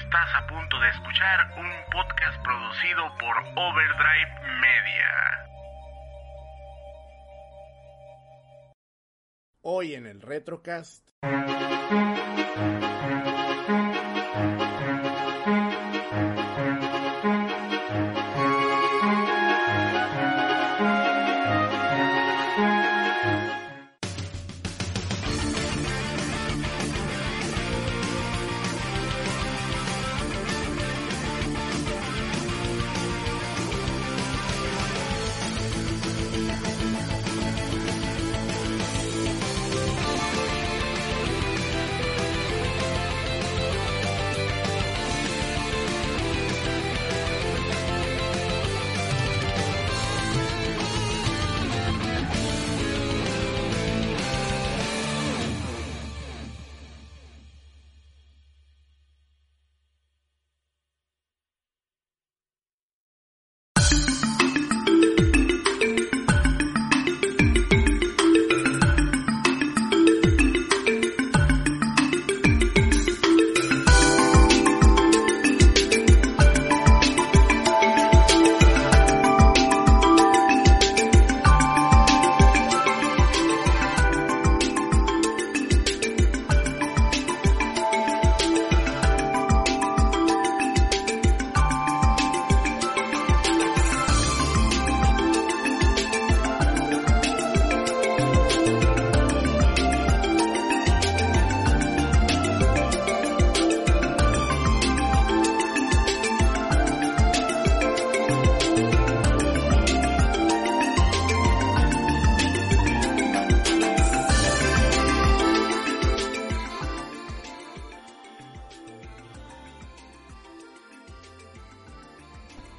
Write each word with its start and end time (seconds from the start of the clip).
Estás 0.00 0.28
a 0.36 0.46
punto 0.46 0.78
de 0.78 0.88
escuchar 0.90 1.58
un 1.58 1.70
podcast 1.90 2.40
producido 2.44 3.02
por 3.18 3.36
Overdrive 3.36 4.30
Media. 4.60 5.10
Hoy 9.62 9.94
en 9.94 10.06
el 10.06 10.22
Retrocast. 10.22 11.08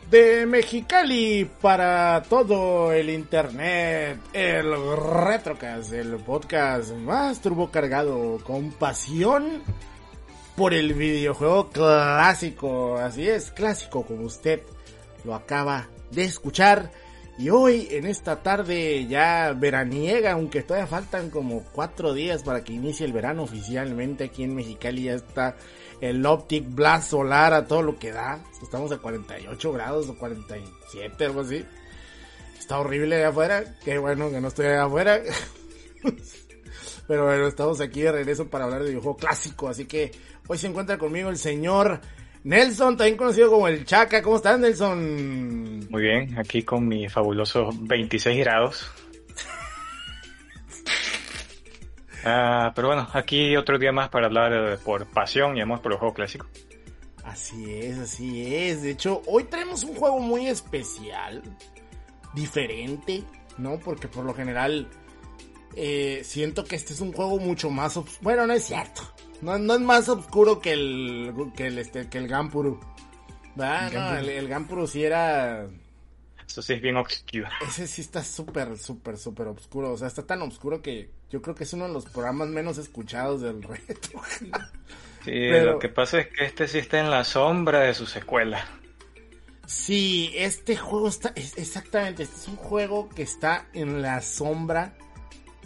De 0.09 0.47
Mexicali 0.47 1.47
para 1.61 2.23
todo 2.27 2.91
el 2.91 3.11
internet, 3.11 4.19
el 4.33 4.73
Retrocast, 4.97 5.93
el 5.93 6.15
podcast 6.15 6.93
más 6.95 7.41
turbo 7.41 7.69
cargado 7.69 8.39
con 8.43 8.71
pasión 8.71 9.61
por 10.55 10.73
el 10.73 10.95
videojuego 10.95 11.69
clásico. 11.69 12.97
Así 12.97 13.29
es, 13.29 13.51
clásico 13.51 14.01
como 14.03 14.23
usted 14.23 14.63
lo 15.23 15.35
acaba 15.35 15.89
de 16.09 16.23
escuchar. 16.23 16.89
Y 17.39 17.51
hoy, 17.51 17.87
en 17.91 18.05
esta 18.05 18.43
tarde 18.43 19.07
ya 19.07 19.53
veraniega, 19.53 20.33
aunque 20.33 20.61
todavía 20.61 20.87
faltan 20.87 21.29
como 21.29 21.63
cuatro 21.71 22.13
días 22.13 22.43
para 22.43 22.65
que 22.65 22.73
inicie 22.73 23.05
el 23.05 23.13
verano 23.13 23.43
oficialmente 23.43 24.25
aquí 24.25 24.43
en 24.43 24.55
Mexicali, 24.55 25.03
ya 25.03 25.13
está 25.13 25.55
el 26.01 26.25
Optic 26.25 26.65
Blast 26.67 27.11
solar 27.11 27.53
a 27.53 27.65
todo 27.65 27.81
lo 27.81 27.97
que 27.97 28.11
da. 28.11 28.43
Estamos 28.61 28.91
a 28.91 28.97
48 28.97 29.71
grados 29.71 30.09
o 30.09 30.17
47, 30.17 31.25
algo 31.25 31.39
así. 31.39 31.65
Está 32.59 32.77
horrible 32.77 33.15
allá 33.15 33.29
afuera. 33.29 33.63
Qué 33.85 33.97
bueno 33.99 34.29
que 34.29 34.41
no 34.41 34.49
estoy 34.49 34.65
allá 34.65 34.83
afuera. 34.83 35.21
Pero 37.07 37.23
bueno, 37.23 37.47
estamos 37.47 37.79
aquí 37.79 38.01
de 38.01 38.11
regreso 38.11 38.49
para 38.49 38.65
hablar 38.65 38.81
de 38.83 38.89
videojuego 38.89 39.15
clásico. 39.15 39.69
Así 39.69 39.85
que 39.85 40.11
hoy 40.45 40.57
se 40.57 40.67
encuentra 40.67 40.97
conmigo 40.97 41.29
el 41.29 41.37
señor 41.37 42.01
Nelson, 42.43 42.97
también 42.97 43.17
conocido 43.17 43.49
como 43.49 43.67
el 43.67 43.85
Chaca. 43.85 44.21
¿Cómo 44.21 44.37
estás, 44.37 44.59
Nelson? 44.59 45.87
Muy 45.89 46.01
bien, 46.01 46.37
aquí 46.37 46.63
con 46.63 46.87
mi 46.87 47.09
fabuloso 47.09 47.69
26 47.73 48.39
grados. 48.39 48.91
Ah, 52.25 52.73
pero 52.75 52.89
bueno, 52.89 53.07
aquí 53.13 53.55
otro 53.55 53.79
día 53.79 53.93
más 53.93 54.09
para 54.09 54.25
hablar 54.25 54.77
por 54.79 55.05
pasión 55.07 55.55
y 55.55 55.61
amor 55.61 55.81
por 55.81 55.93
el 55.93 55.97
juego 55.97 56.13
clásico. 56.13 56.47
Así 57.23 57.75
es, 57.75 57.97
así 57.97 58.55
es. 58.55 58.81
De 58.81 58.91
hecho, 58.91 59.21
hoy 59.25 59.45
tenemos 59.45 59.85
un 59.85 59.95
juego 59.95 60.19
muy 60.19 60.47
especial, 60.47 61.41
diferente, 62.33 63.23
¿no? 63.57 63.79
Porque 63.79 64.09
por 64.09 64.25
lo 64.25 64.33
general 64.33 64.89
eh, 65.75 66.21
siento 66.25 66.63
que 66.65 66.75
este 66.75 66.93
es 66.93 67.01
un 67.01 67.13
juego 67.13 67.37
mucho 67.37 67.69
más... 67.69 67.99
Bueno, 68.21 68.47
no 68.47 68.53
es 68.53 68.65
cierto. 68.65 69.01
No, 69.41 69.57
no, 69.57 69.75
es 69.75 69.81
más 69.81 70.09
oscuro 70.09 70.59
que 70.59 70.73
el, 70.73 71.33
que 71.55 71.67
el, 71.67 71.77
este, 71.77 72.09
que 72.09 72.17
el 72.17 72.27
Gampuru. 72.27 72.79
¿Verdad? 73.55 73.91
No, 73.91 74.17
el, 74.17 74.29
el 74.29 74.47
Gampuru 74.47 74.87
sí 74.87 75.03
era 75.03 75.67
eso 76.49 76.63
sí 76.63 76.73
es 76.73 76.81
bien 76.81 76.97
oscuro. 76.97 77.47
Ese 77.67 77.85
sí 77.85 78.01
está 78.01 78.23
súper, 78.23 78.75
súper, 78.77 79.17
súper 79.17 79.47
oscuro. 79.47 79.93
O 79.93 79.97
sea, 79.97 80.07
está 80.07 80.25
tan 80.25 80.41
oscuro 80.41 80.81
que 80.81 81.11
yo 81.29 81.43
creo 81.43 81.53
que 81.53 81.63
es 81.63 81.73
uno 81.73 81.87
de 81.87 81.93
los 81.93 82.05
programas 82.05 82.47
menos 82.49 82.79
escuchados 82.79 83.41
del 83.41 83.61
retro. 83.87 84.21
Sí, 85.23 85.49
lo 85.49 85.77
que 85.77 85.89
pasa 85.89 86.21
es 86.21 86.27
que 86.29 86.45
este 86.45 86.67
sí 86.67 86.79
está 86.79 86.99
en 86.99 87.11
la 87.11 87.23
sombra 87.23 87.81
de 87.81 87.93
su 87.93 88.07
secuela. 88.07 88.65
Sí, 89.67 90.31
este 90.33 90.75
juego 90.75 91.07
está, 91.07 91.31
exactamente, 91.35 92.23
este 92.23 92.35
es 92.37 92.47
un 92.47 92.55
juego 92.55 93.07
que 93.09 93.21
está 93.21 93.67
en 93.73 94.01
la 94.01 94.19
sombra 94.21 94.95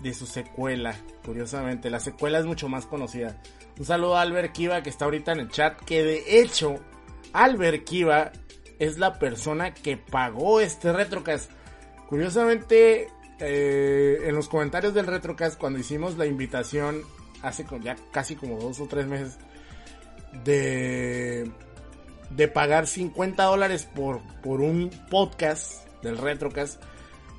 de 0.02 0.14
su 0.14 0.26
secuela, 0.26 0.94
curiosamente. 1.24 1.90
La 1.90 2.02
secuela 2.02 2.40
es 2.40 2.46
mucho 2.46 2.68
más 2.68 2.86
conocida. 2.86 3.42
Un 3.78 3.86
saludo 3.86 4.16
a 4.16 4.22
Albert 4.22 4.54
Kiva 4.54 4.84
que 4.84 4.90
está 4.90 5.06
ahorita 5.06 5.32
en 5.32 5.40
el 5.40 5.50
chat, 5.50 5.80
que 5.80 6.04
de 6.04 6.42
hecho, 6.42 6.76
Albert 7.34 7.84
Kiva 7.86 8.32
es 8.80 9.00
la 9.00 9.18
persona 9.18 9.74
que 9.74 9.98
pagó 9.98 10.60
este 10.60 10.94
Retrocast. 10.94 11.50
Curiosamente, 12.08 13.08
eh, 13.40 14.20
en 14.26 14.36
los 14.36 14.48
comentarios 14.48 14.94
del 14.94 15.08
Retrocast, 15.08 15.60
cuando 15.60 15.80
hicimos 15.80 16.18
la 16.18 16.26
invitación 16.26 17.02
hace 17.42 17.66
ya 17.82 17.96
casi 18.12 18.36
como 18.36 18.60
dos 18.60 18.80
o 18.80 18.88
tres 18.88 19.08
meses, 19.08 19.38
de, 20.44 21.50
de 22.30 22.48
pagar 22.48 22.88
50 22.88 23.44
dólares 23.44 23.88
por, 23.94 24.22
por 24.42 24.62
un 24.62 24.90
podcast 25.10 25.88
del 26.02 26.18
Retrocast, 26.18 26.82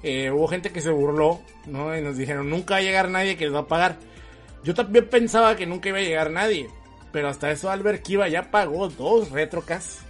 eh, 0.02 0.30
hubo 0.30 0.48
gente 0.48 0.70
que 0.70 0.80
se 0.80 0.90
burló, 0.90 1.40
¿no? 1.66 1.96
Y 1.96 2.02
nos 2.02 2.16
dijeron, 2.16 2.50
nunca 2.50 2.74
va 2.74 2.78
a 2.78 2.82
llegar 2.82 3.08
nadie 3.08 3.36
que 3.36 3.46
les 3.46 3.54
va 3.54 3.60
a 3.60 3.68
pagar. 3.68 3.96
Yo 4.64 4.74
también 4.74 5.08
pensaba 5.08 5.54
que 5.56 5.66
nunca 5.66 5.90
iba 5.90 5.98
a 5.98 6.02
llegar 6.02 6.30
nadie. 6.30 6.68
Pero 7.12 7.28
hasta 7.28 7.50
eso 7.52 7.70
Albert 7.70 8.02
Kiva 8.02 8.26
ya 8.28 8.50
pagó 8.50 8.88
dos 8.88 9.30
Retrocasts 9.30 10.00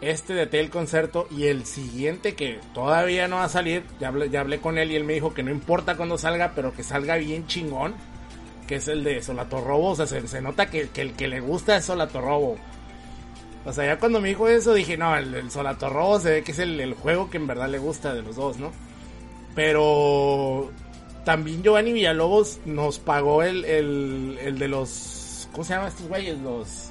este 0.00 0.34
de 0.34 0.46
Tel 0.46 0.68
Concerto 0.68 1.26
y 1.30 1.46
el 1.46 1.64
siguiente 1.64 2.34
que 2.34 2.60
todavía 2.74 3.28
no 3.28 3.36
va 3.36 3.44
a 3.44 3.48
salir, 3.48 3.84
ya 3.98 4.08
hablé, 4.08 4.28
ya 4.28 4.40
hablé 4.40 4.60
con 4.60 4.76
él 4.76 4.92
y 4.92 4.96
él 4.96 5.04
me 5.04 5.14
dijo 5.14 5.32
que 5.32 5.42
no 5.42 5.50
importa 5.50 5.96
cuando 5.96 6.18
salga, 6.18 6.52
pero 6.54 6.74
que 6.74 6.82
salga 6.82 7.16
bien 7.16 7.46
chingón. 7.46 7.94
que 8.66 8.76
es 8.76 8.88
el 8.88 9.04
de 9.04 9.22
Solatorrobo. 9.22 9.90
O 9.90 9.96
sea, 9.96 10.06
se, 10.06 10.26
se 10.26 10.40
nota 10.42 10.66
que, 10.66 10.88
que, 10.88 11.02
el 11.02 11.12
que 11.14 11.28
le 11.28 11.40
gusta 11.40 11.76
es 11.76 11.84
Solatorrobo. 11.84 12.56
O 13.64 13.72
sea, 13.72 13.86
ya 13.86 13.98
cuando 13.98 14.20
me 14.20 14.28
dijo 14.28 14.48
eso 14.48 14.74
dije, 14.74 14.96
no, 14.96 15.16
el, 15.16 15.34
el 15.34 15.50
Solatorrobo 15.50 16.20
se 16.20 16.30
ve 16.30 16.42
que 16.42 16.52
es 16.52 16.58
el, 16.58 16.78
el, 16.80 16.94
juego 16.94 17.30
que 17.30 17.38
en 17.38 17.46
verdad 17.46 17.68
le 17.68 17.78
gusta 17.78 18.12
de 18.12 18.22
los 18.22 18.36
dos, 18.36 18.58
¿no? 18.58 18.72
Pero 19.54 20.70
también 21.24 21.62
Giovanni 21.62 21.92
Villalobos 21.92 22.60
nos 22.64 22.98
pagó 22.98 23.42
el, 23.42 23.64
el, 23.64 24.38
el 24.40 24.58
de 24.58 24.68
los... 24.68 25.48
¿Cómo 25.52 25.64
se 25.64 25.74
llaman 25.74 25.88
estos 25.88 26.08
güeyes? 26.08 26.38
Los... 26.38 26.90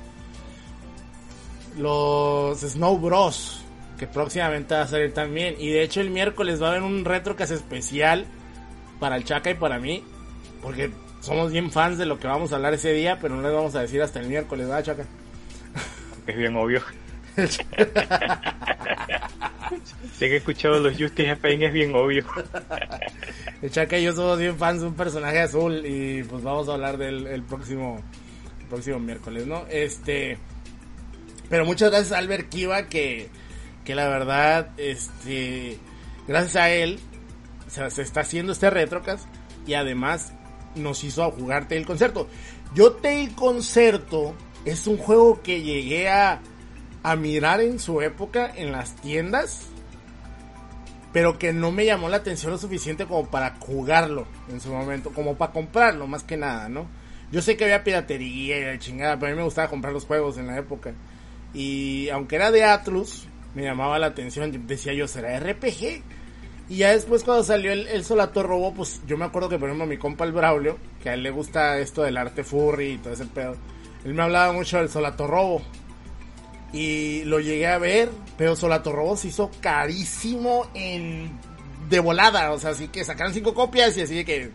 Los 1.78 2.60
Snow 2.62 2.98
Bros. 2.98 3.62
Que 3.98 4.08
próximamente 4.08 4.76
va 4.76 4.82
a 4.82 4.88
salir 4.88 5.14
también. 5.14 5.56
Y 5.60 5.70
de 5.70 5.84
hecho 5.84 6.02
el 6.02 6.10
miércoles 6.10 6.62
va 6.62 6.68
a 6.68 6.72
haber 6.72 6.84
un 6.84 7.06
Retrocast 7.06 7.52
especial 7.52 8.26
para 9.00 9.16
el 9.16 9.24
Chaca 9.24 9.52
y 9.52 9.56
para 9.56 9.80
mí. 9.80 10.04
Porque 10.62 10.92
somos 11.20 11.52
bien 11.52 11.72
fans 11.72 11.98
de 11.98 12.06
lo 12.06 12.20
que 12.20 12.28
vamos 12.28 12.52
a 12.52 12.56
hablar 12.56 12.74
ese 12.74 12.92
día, 12.94 13.20
pero 13.22 13.36
no 13.36 13.42
les 13.42 13.54
vamos 13.54 13.76
a 13.76 13.82
decir 13.82 14.02
hasta 14.02 14.20
el 14.20 14.28
miércoles, 14.28 14.68
¿verdad, 14.68 14.84
Chaca? 14.84 15.06
Es 16.26 16.38
bien 16.38 16.56
obvio. 16.56 16.82
sé 17.38 17.66
que 20.20 20.34
he 20.34 20.38
escuchado 20.38 20.80
los 20.80 20.94
Justice 20.98 21.36
Pain, 21.38 21.64
es 21.64 21.74
bien 21.74 21.94
obvio. 21.96 22.26
El 23.64 23.72
Chaca 23.72 23.98
y 23.98 24.04
yo 24.04 24.12
somos 24.12 24.38
bien 24.40 24.58
fans 24.58 24.82
de 24.82 24.88
un 24.88 24.94
personaje 24.94 25.40
azul 25.40 25.86
y 25.86 26.22
pues 26.24 26.44
vamos 26.44 26.68
a 26.68 26.74
hablar 26.74 26.98
del 26.98 27.26
el 27.28 27.44
próximo, 27.44 28.04
el 28.60 28.66
próximo 28.68 29.00
miércoles, 29.00 29.48
¿no? 29.48 29.66
Este... 29.70 30.38
Pero 31.50 31.64
muchas 31.64 31.90
gracias 31.90 32.12
a 32.12 32.18
Albert 32.18 32.50
Kiva 32.50 32.90
que, 32.90 33.30
que 33.86 33.96
la 33.96 34.10
verdad, 34.10 34.72
este... 34.76 35.80
Gracias 36.28 36.58
a 36.58 36.72
él 36.72 37.00
se, 37.68 38.02
está 38.02 38.20
haciendo 38.20 38.52
este 38.52 38.70
retrocast 38.70 39.26
y 39.66 39.76
además 39.76 40.34
nos 40.76 41.02
hizo 41.06 41.32
jugarte 41.32 41.78
el 41.78 41.86
concierto. 41.86 42.28
Yo 42.76 42.98
el 43.04 43.34
Concerto 43.34 44.36
es 44.66 44.88
un 44.88 44.98
juego 44.98 45.42
que 45.42 45.62
llegué 45.62 46.10
a, 46.10 46.42
a 47.02 47.16
mirar 47.16 47.62
en 47.62 47.80
su 47.80 48.02
época 48.02 48.52
en 48.54 48.74
las 48.74 48.98
tiendas, 48.98 49.68
pero 51.14 51.38
que 51.38 51.54
no 51.54 51.72
me 51.72 51.86
llamó 51.86 52.10
la 52.10 52.18
atención 52.18 52.52
lo 52.52 52.58
suficiente 52.58 53.06
como 53.06 53.30
para 53.30 53.56
jugarlo 53.60 54.28
en 54.50 54.60
su 54.60 54.74
momento, 54.74 55.12
como 55.12 55.36
para 55.36 55.54
comprarlo 55.54 56.08
más 56.08 56.24
que 56.24 56.36
nada, 56.36 56.68
¿no? 56.68 56.88
Yo 57.32 57.42
sé 57.42 57.56
que 57.56 57.64
había 57.64 57.84
piratería 57.84 58.74
y 58.74 58.80
chingada, 58.80 59.18
pero 59.18 59.28
a 59.28 59.32
mí 59.32 59.38
me 59.38 59.46
gustaba 59.46 59.70
comprar 59.70 59.94
los 59.94 60.06
juegos 60.06 60.38
en 60.38 60.48
la 60.48 60.58
época. 60.58 60.94
Y 61.54 62.10
aunque 62.10 62.36
era 62.36 62.52
de 62.52 62.64
Atlus, 62.64 63.28
me 63.54 63.64
llamaba 63.64 64.00
la 64.00 64.08
atención, 64.08 64.68
decía 64.68 64.94
yo, 64.94 65.08
¿será 65.08 65.40
RPG? 65.40 66.02
Y 66.70 66.78
ya 66.78 66.92
después 66.92 67.24
cuando 67.24 67.44
salió 67.44 67.72
el, 67.72 67.88
el 67.88 68.04
Solator 68.04 68.48
Robo, 68.48 68.74
pues 68.74 69.02
yo 69.06 69.18
me 69.18 69.26
acuerdo 69.26 69.50
que 69.50 69.60
por 69.60 69.70
ejemplo 69.70 69.86
mi 69.86 69.98
compa 69.98 70.26
el 70.26 70.32
Braulio, 70.32 70.78
que 71.02 71.10
a 71.10 71.14
él 71.14 71.22
le 71.22 71.30
gusta 71.30 71.78
esto 71.78 72.02
del 72.02 72.18
arte 72.18 72.44
furry 72.44 72.94
y 72.94 72.98
todo 72.98 73.14
ese 73.14 73.26
pedo, 73.26 73.56
él 74.04 74.14
me 74.14 74.24
hablaba 74.24 74.52
mucho 74.52 74.78
del 74.78 74.90
Solator 74.90 75.30
Robo. 75.30 75.62
Y 76.74 77.24
lo 77.26 77.40
llegué 77.40 77.68
a 77.68 77.78
ver, 77.78 78.10
pero 78.36 78.56
Solator 78.56 78.96
Robo 78.96 79.16
se 79.16 79.28
hizo 79.30 79.52
carísimo 79.62 80.68
en 80.74 81.32
de 81.90 82.00
volada, 82.00 82.52
o 82.52 82.60
sea, 82.60 82.72
así 82.72 82.88
que 82.88 83.04
sacaron 83.04 83.34
cinco 83.34 83.54
copias 83.54 83.96
y 83.98 84.02
así 84.02 84.16
de 84.16 84.26
que 84.26 84.52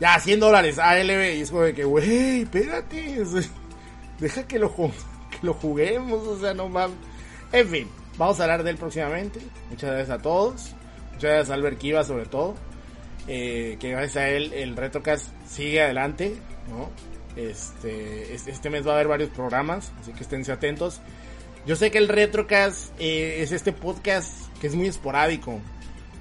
ya 0.00 0.18
100 0.18 0.40
dólares 0.40 0.78
ALB 0.78 1.36
y 1.36 1.40
es 1.42 1.50
como 1.50 1.62
de 1.62 1.74
que, 1.74 1.84
güey, 1.84 2.42
espérate, 2.42 3.22
deja 4.18 4.46
que 4.46 4.58
lo, 4.58 4.74
que 4.74 5.38
lo 5.42 5.54
juguemos, 5.54 6.26
o 6.26 6.40
sea, 6.40 6.54
no 6.54 6.68
mames. 6.68 6.96
En 7.52 7.68
fin, 7.68 7.88
vamos 8.16 8.40
a 8.40 8.44
hablar 8.44 8.64
de 8.64 8.70
él 8.70 8.76
próximamente. 8.76 9.40
Muchas 9.70 9.90
gracias 9.90 10.18
a 10.18 10.22
todos. 10.22 10.74
Muchas 11.12 11.30
gracias 11.30 11.50
a 11.50 11.54
Albert 11.54 11.78
Kiva 11.78 12.04
sobre 12.04 12.26
todo. 12.26 12.54
Eh, 13.26 13.76
que 13.80 13.90
gracias 13.90 14.16
a 14.16 14.28
él 14.28 14.52
el 14.52 14.76
Retrocast 14.76 15.28
sigue 15.46 15.82
adelante, 15.82 16.36
¿no? 16.68 16.90
Este, 17.36 18.34
este 18.34 18.70
mes 18.70 18.86
va 18.86 18.92
a 18.92 18.94
haber 18.94 19.08
varios 19.08 19.30
programas, 19.30 19.92
así 20.00 20.12
que 20.12 20.22
esténse 20.22 20.52
atentos. 20.52 21.00
Yo 21.66 21.76
sé 21.76 21.90
que 21.90 21.98
el 21.98 22.08
Retrocast 22.08 22.92
eh, 22.98 23.42
es 23.42 23.50
este 23.50 23.72
podcast 23.72 24.54
que 24.60 24.66
es 24.66 24.74
muy 24.74 24.86
esporádico, 24.86 25.60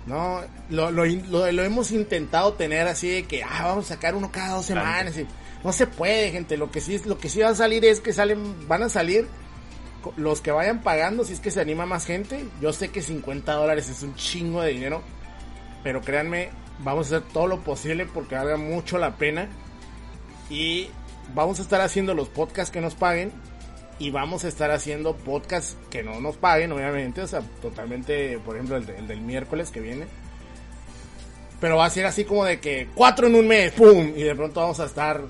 ¿no? 0.06 0.42
Lo, 0.70 0.90
lo, 0.90 1.06
lo, 1.06 1.52
lo, 1.52 1.64
hemos 1.64 1.92
intentado 1.92 2.54
tener 2.54 2.88
así 2.88 3.10
de 3.10 3.24
que, 3.24 3.44
ah, 3.44 3.66
vamos 3.66 3.86
a 3.86 3.96
sacar 3.96 4.16
uno 4.16 4.32
cada 4.32 4.56
dos 4.56 4.66
semanas. 4.66 5.18
Y 5.18 5.28
no 5.62 5.74
se 5.74 5.86
puede, 5.86 6.32
gente. 6.32 6.56
Lo 6.56 6.72
que 6.72 6.80
sí, 6.80 7.02
lo 7.06 7.18
que 7.18 7.28
sí 7.28 7.42
va 7.42 7.50
a 7.50 7.56
salir 7.56 7.84
es 7.84 8.00
que 8.00 8.14
salen, 8.14 8.68
van 8.70 8.84
a 8.84 8.90
salir 8.90 9.28
los 10.16 10.40
que 10.40 10.52
vayan 10.52 10.82
pagando, 10.82 11.26
si 11.26 11.34
es 11.34 11.42
que 11.42 11.52
se 11.52 11.60
anima 11.60 11.86
más 11.86 12.06
gente. 12.06 12.46
Yo 12.62 12.72
sé 12.72 12.88
que 12.90 13.02
50 13.02 13.52
dólares 13.52 13.90
es 13.90 14.02
un 14.02 14.16
chingo 14.16 14.62
de 14.62 14.72
dinero, 14.72 15.02
pero 15.84 16.00
créanme, 16.00 16.52
vamos 16.80 17.12
a 17.12 17.18
hacer 17.18 17.30
todo 17.34 17.48
lo 17.48 17.60
posible 17.66 18.06
porque 18.06 18.36
valga 18.36 18.56
mucho 18.56 18.98
la 18.98 19.18
pena. 19.18 19.50
Y 20.50 20.88
vamos 21.34 21.60
a 21.60 21.64
estar 21.64 21.82
haciendo 21.82 22.14
los 22.14 22.30
podcasts 22.30 22.72
que 22.72 22.80
nos 22.80 22.96
paguen 22.96 23.34
y 24.04 24.12
vamos 24.12 24.44
a 24.44 24.50
estar 24.50 24.70
haciendo 24.70 25.16
podcasts 25.16 25.78
que 25.90 26.04
no 26.04 26.20
nos 26.20 26.36
paguen, 26.36 26.74
obviamente, 26.74 27.22
o 27.22 27.28
sea, 27.28 27.40
totalmente, 27.62 28.38
por 28.40 28.58
ejemplo, 28.58 28.76
el, 28.76 28.86
de, 28.86 28.98
el, 28.98 29.08
del 29.08 29.22
miércoles 29.22 29.72
que 29.72 29.80
viene. 29.80 30.08
Pero 31.62 31.78
va 31.78 31.86
a 31.86 31.90
ser 31.90 32.06
así 32.06 32.26
como 32.26 32.44
de 32.44 32.60
que 32.60 32.90
cuatro 32.94 33.28
en 33.28 33.36
un 33.36 33.48
mes, 33.48 33.72
¡pum! 33.72 34.12
Y 34.14 34.24
de 34.24 34.36
pronto 34.36 34.60
vamos 34.60 34.78
a 34.82 34.88
estar 34.88 35.22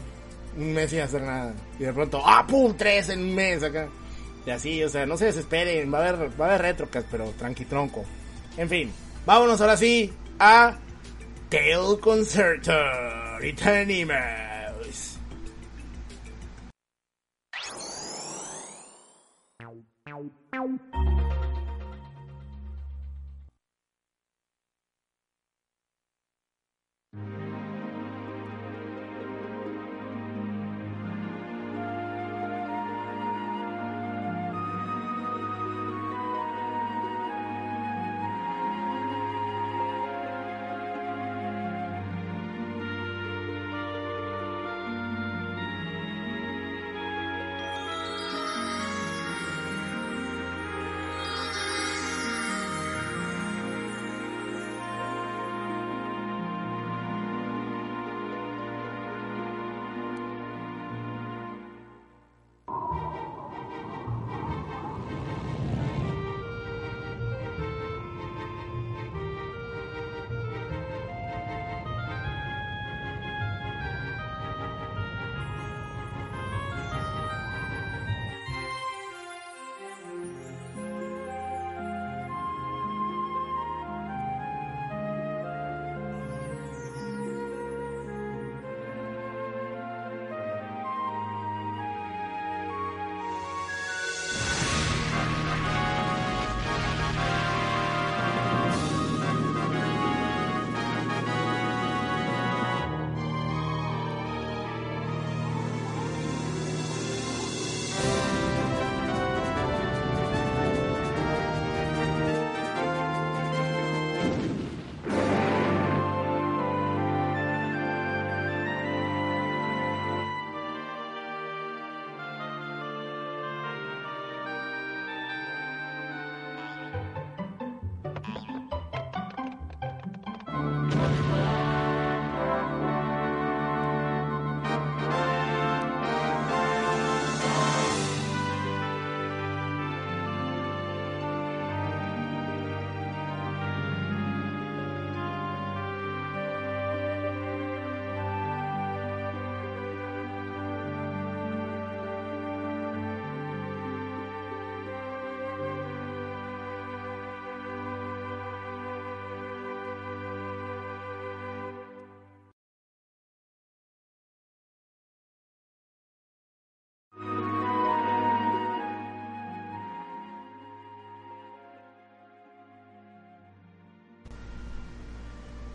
un 0.58 0.74
mes 0.74 0.90
sin 0.90 1.02
hacer 1.02 1.22
nada. 1.22 1.54
Y 1.78 1.84
de 1.84 1.94
pronto, 1.94 2.20
¡ah, 2.26 2.48
pum! 2.48 2.74
Tres 2.76 3.10
en 3.10 3.20
un 3.20 3.36
mes 3.36 3.62
acá. 3.62 3.90
Y 4.44 4.50
así, 4.50 4.84
o 4.84 4.90
sea, 4.90 5.06
no 5.06 5.18
se 5.18 5.26
desesperen, 5.26 5.94
va 5.94 6.00
a 6.00 6.10
haber, 6.10 6.42
va 6.42 6.46
a 6.46 6.50
haber 6.50 6.62
retrocas, 6.64 7.06
pero 7.12 7.26
tranqui 7.38 7.66
tronco. 7.66 8.04
En 8.58 8.68
fin, 8.68 8.92
vámonos 9.24 9.62
ahora 9.62 9.78
sí 9.78 10.12
a 10.40 10.80
Tail 11.48 12.00
Concerto. 12.02 12.74
Y 13.44 13.54
te 13.54 13.86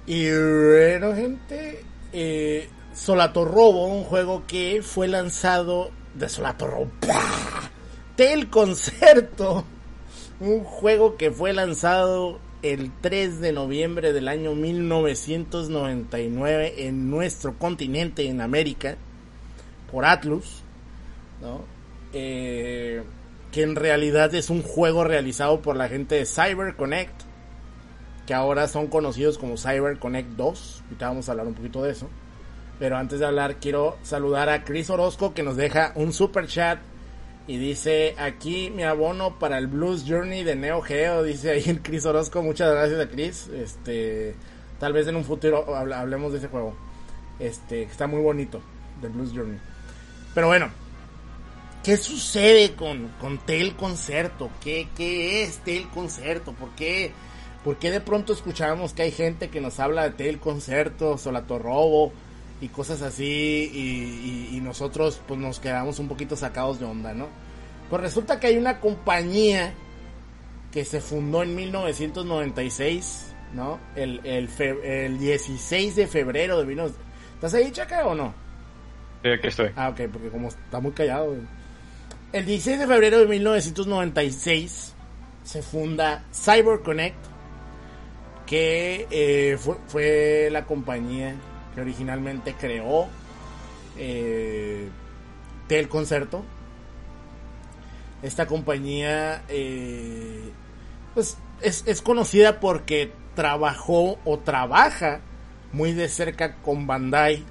Y 0.08 0.28
bueno, 0.30 1.14
gente, 1.14 1.84
eh, 2.14 2.66
Solato 2.94 3.44
Robo, 3.44 3.86
un 3.88 4.04
juego 4.04 4.44
que 4.46 4.80
fue 4.82 5.06
lanzado 5.06 5.90
de 6.14 6.30
Solato 6.30 6.66
Robo. 6.66 6.90
Tel 8.16 8.48
Concerto, 8.48 9.66
un 10.40 10.64
juego 10.64 11.18
que 11.18 11.30
fue 11.30 11.52
lanzado 11.52 12.40
el 12.62 12.90
3 13.02 13.40
de 13.40 13.52
noviembre 13.52 14.14
del 14.14 14.28
año 14.28 14.54
1999 14.54 16.86
en 16.86 17.10
nuestro 17.10 17.58
continente, 17.58 18.30
en 18.30 18.40
América, 18.40 18.96
por 19.92 20.06
Atlus, 20.06 20.62
¿no? 21.42 21.66
Eh, 22.14 23.02
que 23.52 23.62
en 23.62 23.76
realidad 23.76 24.34
es 24.34 24.48
un 24.48 24.62
juego 24.62 25.04
realizado 25.04 25.60
por 25.60 25.76
la 25.76 25.90
gente 25.90 26.14
de 26.14 26.24
Cyber 26.24 26.76
Connect, 26.76 27.27
que 28.28 28.34
ahora 28.34 28.68
son 28.68 28.88
conocidos 28.88 29.38
como 29.38 29.56
Cyber 29.56 29.98
Connect 29.98 30.28
2. 30.32 30.82
Ahorita 30.84 31.08
vamos 31.08 31.26
a 31.26 31.32
hablar 31.32 31.46
un 31.46 31.54
poquito 31.54 31.82
de 31.82 31.92
eso. 31.92 32.10
Pero 32.78 32.98
antes 32.98 33.20
de 33.20 33.24
hablar, 33.24 33.56
quiero 33.56 33.96
saludar 34.02 34.50
a 34.50 34.64
Chris 34.64 34.90
Orozco 34.90 35.32
que 35.32 35.42
nos 35.42 35.56
deja 35.56 35.92
un 35.94 36.12
super 36.12 36.46
chat 36.46 36.78
y 37.46 37.56
dice 37.56 38.14
aquí 38.18 38.68
mi 38.68 38.82
abono 38.82 39.38
para 39.38 39.56
el 39.56 39.66
Blues 39.66 40.04
Journey 40.06 40.44
de 40.44 40.56
Neo 40.56 40.82
Geo. 40.82 41.22
Dice 41.22 41.52
ahí 41.52 41.62
el 41.68 41.80
Chris 41.80 42.04
Orozco. 42.04 42.42
Muchas 42.42 42.70
gracias 42.70 43.00
a 43.00 43.08
Chris. 43.08 43.48
Este, 43.48 44.34
tal 44.78 44.92
vez 44.92 45.08
en 45.08 45.16
un 45.16 45.24
futuro 45.24 45.74
hablemos 45.74 46.32
de 46.32 46.36
ese 46.36 46.48
juego. 46.48 46.76
Este, 47.38 47.84
está 47.84 48.06
muy 48.06 48.20
bonito, 48.20 48.60
del 49.00 49.10
Blues 49.12 49.32
Journey. 49.34 49.58
Pero 50.34 50.48
bueno, 50.48 50.68
¿qué 51.82 51.96
sucede 51.96 52.74
con, 52.74 53.08
con 53.22 53.38
Tel 53.38 53.74
Concerto? 53.74 54.50
¿Qué, 54.60 54.86
¿Qué 54.94 55.44
es 55.44 55.60
Tel 55.60 55.88
Concerto? 55.88 56.52
¿Por 56.52 56.68
qué, 56.72 57.12
¿Por 57.68 57.76
qué 57.76 57.90
de 57.90 58.00
pronto 58.00 58.32
escuchamos 58.32 58.94
que 58.94 59.02
hay 59.02 59.10
gente 59.10 59.50
que 59.50 59.60
nos 59.60 59.78
habla 59.78 60.04
de 60.04 60.12
Tel 60.12 60.38
Concerto, 60.38 61.18
Solato 61.18 61.58
Robo? 61.58 62.14
y 62.62 62.68
cosas 62.68 63.02
así 63.02 64.48
y, 64.54 64.58
nosotros 64.62 65.20
pues 65.28 65.38
nos 65.38 65.60
quedamos 65.60 65.98
un 65.98 66.08
poquito 66.08 66.34
sacados 66.34 66.80
de 66.80 66.86
onda, 66.86 67.12
¿no? 67.12 67.28
Pues 67.90 68.00
resulta 68.00 68.40
que 68.40 68.46
hay 68.46 68.56
una 68.56 68.80
compañía 68.80 69.74
que 70.72 70.86
se 70.86 71.02
fundó 71.02 71.42
en 71.42 71.54
1996, 71.54 73.34
¿no? 73.52 73.78
El, 73.94 74.22
el, 74.24 74.48
el 74.82 75.18
16 75.18 75.94
de 75.94 76.06
febrero 76.06 76.58
de 76.60 76.64
1996. 76.64 77.34
¿Estás 77.34 77.52
ahí, 77.52 77.70
Chaca, 77.70 78.06
o 78.06 78.14
no? 78.14 78.32
Sí, 79.22 79.28
aquí 79.28 79.46
estoy. 79.48 79.72
Ah, 79.76 79.90
ok, 79.90 80.08
porque 80.10 80.30
como 80.30 80.48
está 80.48 80.80
muy 80.80 80.92
callado. 80.92 81.36
El 82.32 82.46
16 82.46 82.78
de 82.78 82.86
febrero 82.86 83.18
de 83.18 83.26
1996 83.26 84.94
se 85.44 85.62
funda 85.62 86.24
CyberConnect, 86.32 87.27
que 88.48 89.06
eh, 89.10 89.58
fue, 89.58 90.48
la 90.50 90.64
compañía 90.64 91.34
originalmente 91.78 92.54
creó 92.58 93.06
eh, 93.98 94.88
Tel 95.66 95.88
Concerto. 95.88 96.42
Esta 98.22 98.46
compañía 98.46 99.44
eh, 99.48 100.50
pues 101.14 101.36
es, 101.60 102.02
conocida 102.02 102.58
porque 102.58 103.12
trabajó 103.34 104.18
o 104.24 104.38
trabaja 104.38 105.20
muy 105.72 105.92
de 105.92 106.08
cerca 106.08 106.56
con 106.56 106.86
Bandai 106.86 107.44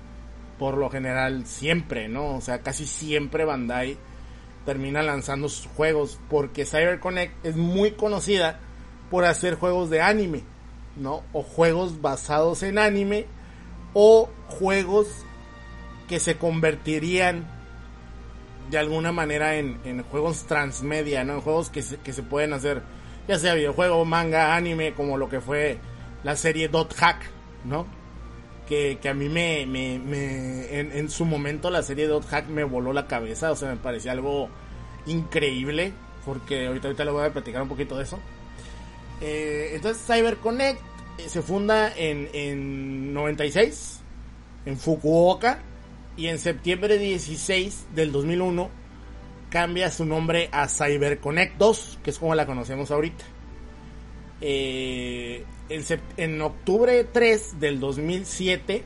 por 0.58 0.78
lo 0.78 0.90
general 0.90 1.46
siempre, 1.46 2.10
¿no? 2.10 2.36
O 2.36 2.42
sea, 2.42 2.64
casi 2.64 2.88
siempre 2.88 3.46
Bandai 3.46 3.98
termina 4.66 5.04
lanzando 5.04 5.48
sus 5.48 5.68
juegos 5.68 6.20
porque 6.28 6.66
CyberConnect 6.66 7.46
es 7.46 7.56
muy 7.56 7.92
conocida 7.92 8.60
por 9.12 9.24
hacer 9.26 9.56
juegos 9.56 9.92
de 9.92 10.02
anime, 10.02 10.44
¿no? 11.00 11.24
O 11.34 11.44
juegos 11.44 12.02
basados 12.02 12.64
en 12.64 12.78
anime 12.78 13.26
o 13.94 14.30
juegos 14.48 15.08
que 16.08 16.20
se 16.20 16.38
convertirían 16.38 17.48
de 18.70 18.78
alguna 18.78 19.12
manera 19.12 19.56
en, 19.56 20.04
juegos 20.04 20.46
transmedia, 20.46 21.24
¿no? 21.24 21.36
En 21.36 21.42
juegos 21.42 21.70
que 21.70 21.82
se, 21.82 21.98
que 21.98 22.14
se 22.14 22.24
pueden 22.24 22.54
hacer, 22.54 22.82
ya 23.28 23.40
sea 23.40 23.54
videojuego, 23.54 24.04
manga, 24.06 24.56
anime, 24.56 24.94
como 24.94 25.18
lo 25.18 25.30
que 25.30 25.42
fue 25.42 25.80
la 26.24 26.36
serie 26.36 26.68
Dot 26.68 26.94
Hack, 26.96 27.30
¿no? 27.64 27.86
Que, 28.68 29.00
a 29.10 29.14
mí 29.14 29.30
me, 29.30 29.66
me, 29.66 30.80
en, 30.80 31.10
su 31.10 31.24
momento 31.24 31.70
la 31.70 31.84
serie 31.84 32.08
Dot 32.08 32.26
Hack 32.26 32.50
me 32.50 32.66
voló 32.66 32.92
la 32.92 33.08
cabeza, 33.08 33.52
o 33.52 33.56
sea, 33.56 33.70
me 33.70 33.78
parecía 33.78 34.12
algo 34.12 34.50
increíble, 35.06 35.94
porque 36.26 36.68
ahorita, 36.68 36.90
ahorita 36.90 37.06
le 37.06 37.12
voy 37.12 37.26
a 37.26 37.32
platicar 37.32 37.62
un 37.62 37.70
poquito 37.70 37.96
de 37.96 38.04
eso. 38.04 38.20
Eh, 39.22 39.72
entonces 39.74 40.04
CyberConnect 40.06 40.80
se 41.28 41.42
funda 41.42 41.92
en, 41.96 42.30
en 42.34 43.14
96 43.14 44.02
en 44.68 44.78
Fukuoka 44.78 45.60
y 46.18 46.28
en 46.28 46.40
septiembre 46.40 46.98
16 46.98 47.88
del 47.96 48.12
2001 48.12 48.70
cambia 49.50 49.90
su 49.92 50.06
nombre 50.06 50.50
a 50.52 50.68
CyberConnect 50.68 51.58
2, 51.58 52.00
que 52.04 52.10
es 52.10 52.20
como 52.20 52.36
la 52.36 52.46
conocemos 52.46 52.92
ahorita. 52.92 53.24
Eh, 54.42 55.46
en, 55.70 56.42
octubre 56.42 57.04
3 57.06 57.60
del 57.60 57.80
2007 57.80 58.84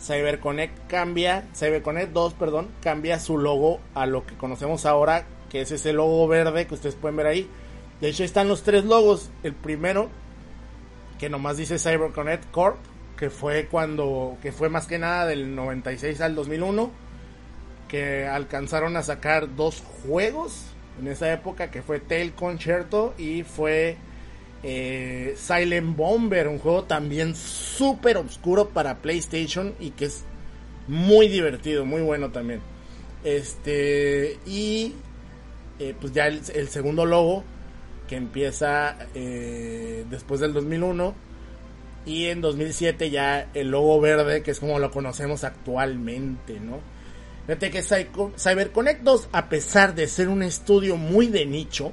CyberConnect 0.00 0.86
cambia, 0.88 1.48
CyberConnect 1.54 2.12
2, 2.12 2.34
perdón, 2.34 2.68
cambia 2.82 3.18
su 3.18 3.38
logo 3.38 3.80
a 3.94 4.06
lo 4.06 4.26
que 4.26 4.36
conocemos 4.36 4.86
ahora, 4.86 5.26
que 5.48 5.62
es 5.62 5.72
ese 5.72 5.92
logo 5.92 6.26
verde 6.28 6.66
que 6.66 6.74
ustedes 6.74 6.94
pueden 6.94 7.16
ver 7.16 7.26
ahí. 7.26 7.48
De 8.00 8.08
hecho, 8.08 8.24
están 8.24 8.48
los 8.48 8.62
tres 8.62 8.84
logos. 8.84 9.30
El 9.42 9.54
primero 9.54 10.08
que 11.20 11.28
nomás 11.28 11.58
dice 11.58 11.78
CyberConnect 11.78 12.50
Corp, 12.50 12.78
que 13.18 13.28
fue 13.28 13.66
cuando, 13.66 14.38
que 14.40 14.52
fue 14.52 14.70
más 14.70 14.86
que 14.86 14.98
nada 14.98 15.26
del 15.26 15.54
96 15.54 16.18
al 16.22 16.34
2001, 16.34 16.90
que 17.88 18.26
alcanzaron 18.26 18.96
a 18.96 19.02
sacar 19.02 19.54
dos 19.54 19.82
juegos 20.02 20.62
en 20.98 21.08
esa 21.08 21.30
época, 21.30 21.70
que 21.70 21.82
fue 21.82 22.00
Tail 22.00 22.32
Concerto 22.32 23.12
y 23.18 23.42
fue 23.42 23.98
eh, 24.62 25.34
Silent 25.36 25.94
Bomber, 25.94 26.48
un 26.48 26.58
juego 26.58 26.84
también 26.84 27.34
súper 27.36 28.16
oscuro 28.16 28.70
para 28.70 29.02
PlayStation 29.02 29.74
y 29.78 29.90
que 29.90 30.06
es 30.06 30.24
muy 30.88 31.28
divertido, 31.28 31.84
muy 31.84 32.00
bueno 32.00 32.30
también. 32.30 32.62
Este, 33.24 34.38
y 34.46 34.94
eh, 35.78 35.94
pues 36.00 36.14
ya 36.14 36.28
el, 36.28 36.40
el 36.54 36.68
segundo 36.68 37.04
logo 37.04 37.44
que 38.10 38.16
empieza 38.16 38.96
eh, 39.14 40.04
después 40.10 40.40
del 40.40 40.52
2001 40.52 41.14
y 42.06 42.26
en 42.26 42.40
2007 42.40 43.08
ya 43.08 43.48
el 43.54 43.70
logo 43.70 44.00
verde 44.00 44.42
que 44.42 44.50
es 44.50 44.58
como 44.58 44.80
lo 44.80 44.90
conocemos 44.90 45.44
actualmente, 45.44 46.58
¿no? 46.58 46.80
Fíjate 47.46 47.70
que 47.70 47.82
CyberConnect 47.82 49.02
2 49.02 49.28
a 49.30 49.48
pesar 49.48 49.94
de 49.94 50.08
ser 50.08 50.28
un 50.28 50.42
estudio 50.42 50.96
muy 50.96 51.28
de 51.28 51.46
nicho, 51.46 51.92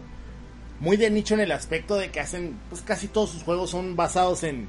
muy 0.79 0.97
de 0.97 1.12
nicho 1.12 1.36
en 1.36 1.41
el 1.41 1.51
aspecto 1.51 1.97
de 1.97 2.09
que 2.09 2.19
hacen, 2.19 2.57
pues 2.69 2.81
casi 2.81 3.09
todos 3.09 3.29
sus 3.29 3.43
juegos 3.43 3.69
son 3.69 3.95
basados 3.95 4.41
en 4.41 4.67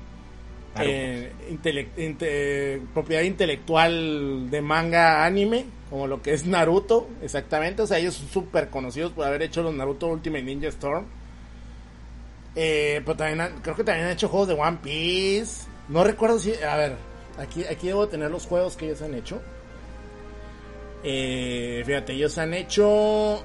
propiedad 2.93 3.23
intelectual 3.23 4.51
de 4.51 4.61
manga 4.61 5.25
anime, 5.25 5.65
como 5.89 6.07
lo 6.07 6.21
que 6.21 6.35
es 6.35 6.45
Naruto, 6.45 7.09
exactamente. 7.23 7.81
O 7.81 7.87
sea, 7.87 7.99
ellos 7.99 8.17
son 8.17 8.29
súper 8.29 8.69
conocidos 8.69 9.13
por 9.13 9.25
haber 9.25 9.41
hecho 9.41 9.63
los 9.63 9.75
Naruto 9.75 10.09
Ultimate 10.09 10.45
Ninja 10.45 10.69
Storm. 10.69 11.07
Eh, 12.57 13.03
pero 13.05 13.17
también 13.17 13.61
creo 13.63 13.77
que 13.77 13.85
también 13.85 14.07
han 14.07 14.13
hecho 14.13 14.29
juegos 14.29 14.49
de 14.49 14.55
One 14.55 14.79
Piece. 14.83 15.67
No 15.89 16.05
recuerdo 16.05 16.39
si. 16.39 16.55
A 16.63 16.77
ver, 16.77 16.97
aquí, 17.39 17.65
aquí 17.65 17.89
debo 17.89 18.09
tener 18.09 18.31
los 18.31 18.47
juegos 18.47 18.77
que 18.77 18.87
ellos 18.87 19.03
han 19.03 19.15
hecho. 19.15 19.41
Eh, 21.03 21.83
fíjate, 21.85 22.13
ellos 22.13 22.37
han 22.39 22.55
hecho. 22.55 23.43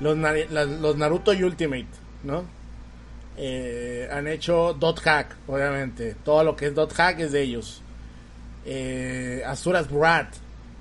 Los, 0.00 0.16
Naruto 0.96 1.30
Ultimate, 1.30 1.86
¿no? 2.22 2.44
Eh, 3.38 4.08
han 4.10 4.26
hecho 4.28 4.74
Dot 4.74 5.00
Hack, 5.00 5.36
obviamente. 5.46 6.16
Todo 6.24 6.44
lo 6.44 6.56
que 6.56 6.66
es 6.66 6.74
Dot 6.74 6.92
Hack 6.92 7.20
es 7.20 7.32
de 7.32 7.42
ellos. 7.42 7.82
Eh, 8.64 9.42
Asuras 9.46 9.90
Brat, 9.90 10.34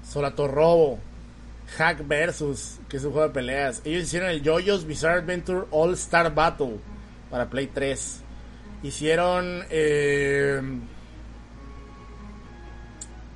Solato 0.03 0.48
Robo, 0.48 1.00
Hack 1.77 2.07
Versus, 2.07 2.79
que 2.88 2.98
es 2.98 3.03
un 3.03 3.12
juego 3.12 3.27
de 3.27 3.34
peleas. 3.34 3.81
Ellos 3.86 4.03
hicieron 4.03 4.29
el 4.29 4.43
JoJo's 4.43 4.86
Bizarre 4.86 5.19
Adventure 5.19 5.65
All 5.72 5.93
Star 5.93 6.34
Battle 6.34 6.77
para 7.29 7.50
Play 7.50 7.67
3. 7.67 8.22
Hicieron. 8.84 9.63
Eh, 9.69 10.62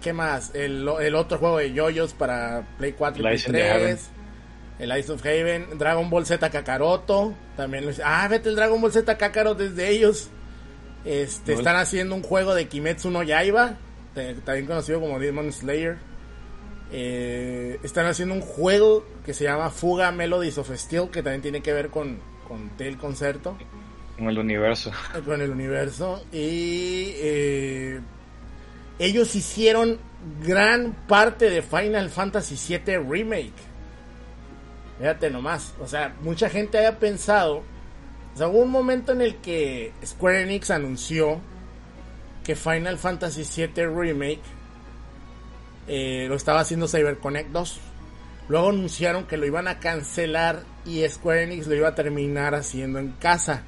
¿Qué 0.01 0.13
más? 0.13 0.53
El, 0.55 0.88
otro 0.88 1.38
juego 1.38 1.57
de 1.57 1.74
JoJo's 1.74 2.13
para 2.13 2.67
Play 2.77 2.93
4 2.93 3.19
y 3.19 3.24
Play 3.24 3.38
3. 3.38 4.09
El 4.79 4.98
Ice 4.98 5.12
of 5.12 5.25
Haven. 5.25 5.77
Dragon 5.77 6.09
Ball 6.09 6.25
Z 6.25 6.50
Kakaroto. 6.50 7.33
También 7.57 7.86
lo 7.86 7.91
Ah, 8.03 8.27
vete 8.29 8.50
el 8.50 8.55
Dragon 8.55 8.79
Ball 8.79 8.93
Z 8.93 9.17
Kakaroto 9.17 9.63
desde 9.63 9.89
ellos. 9.89 10.29
Este, 11.03 11.53
están 11.53 11.75
haciendo 11.75 12.15
un 12.15 12.24
juego 12.24 12.55
de 12.55 12.67
Kimetsu 12.67 13.09
no 13.09 13.24
Yaiba. 13.24 13.77
También 14.13 14.65
conocido 14.65 15.00
como 15.00 15.19
Demon 15.19 15.51
Slayer. 15.51 15.98
Eh, 16.91 17.79
están 17.84 18.08
haciendo 18.08 18.34
un 18.34 18.41
juego 18.41 19.05
que 19.25 19.34
se 19.34 19.43
llama 19.43 19.69
Fuga 19.69 20.12
Melodies 20.12 20.58
of 20.58 20.72
Steel, 20.75 21.10
que 21.10 21.22
también 21.22 21.41
tiene 21.41 21.62
que 21.62 21.74
ver 21.74 21.89
con, 21.89 22.19
con 22.48 22.69
Tail 22.77 22.98
Concerto. 22.98 23.58
Con 24.17 24.27
el 24.27 24.38
universo. 24.38 24.91
Con 25.25 25.41
el 25.41 25.50
universo. 25.50 26.22
Y 26.34 27.13
eh, 27.15 28.00
ellos 28.98 29.34
hicieron 29.34 29.98
gran 30.46 30.91
parte 31.08 31.50
de 31.50 31.62
Final 31.62 32.10
Fantasy 32.10 32.55
VII 32.55 32.98
Remake. 32.98 33.53
Fíjate 34.98 35.29
nomás. 35.29 35.74
O 35.79 35.88
sea, 35.88 36.13
mucha 36.22 36.50
gente 36.50 36.77
había 36.77 37.00
pensado. 37.00 37.63
O 38.34 38.38
sea, 38.38 38.50
hubo 38.50 38.60
un 38.60 38.72
momento 38.72 39.13
en 39.13 39.22
el 39.22 39.38
que 39.38 39.93
Square 40.05 40.41
Enix 40.41 40.69
anunció 40.69 41.39
que 42.43 42.55
Final 42.55 42.98
Fantasy 42.98 43.43
VII 43.43 43.86
Remake 43.86 44.41
eh, 45.91 46.27
lo 46.29 46.36
estaba 46.36 46.60
haciendo 46.60 46.88
CyberConnect 46.88 47.50
2. 47.50 47.79
Luego 48.48 48.69
anunciaron 48.69 49.25
que 49.25 49.38
lo 49.38 49.48
iban 49.48 49.67
a 49.67 49.79
cancelar 49.79 50.62
y 50.86 51.08
Square 51.10 51.43
Enix 51.43 51.65
lo 51.65 51.75
iba 51.75 51.89
a 51.89 51.96
terminar 51.96 52.53
haciendo 52.53 53.00
en 53.00 53.13
casa. 53.13 53.63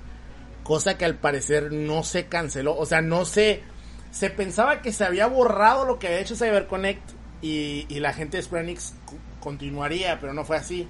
Cosa 0.64 1.00
que 1.00 1.06
al 1.06 1.16
parecer 1.16 1.72
no 1.72 2.04
se 2.04 2.28
canceló. 2.28 2.78
O 2.78 2.86
sea, 2.86 3.02
no 3.02 3.26
se... 3.26 3.64
Se 4.12 4.30
pensaba 4.30 4.82
que 4.82 4.92
se 4.92 5.06
había 5.06 5.26
borrado 5.26 5.86
lo 5.86 5.98
que 5.98 6.08
había 6.08 6.20
hecho 6.20 6.36
CyberConnect 6.36 7.02
y, 7.42 7.88
la 8.00 8.14
gente 8.14 8.38
de 8.38 8.44
Square 8.44 8.66
Enix 8.66 8.94
continuaría, 9.40 10.20
pero 10.20 10.34
no 10.34 10.44
fue 10.44 10.58
así. 10.58 10.88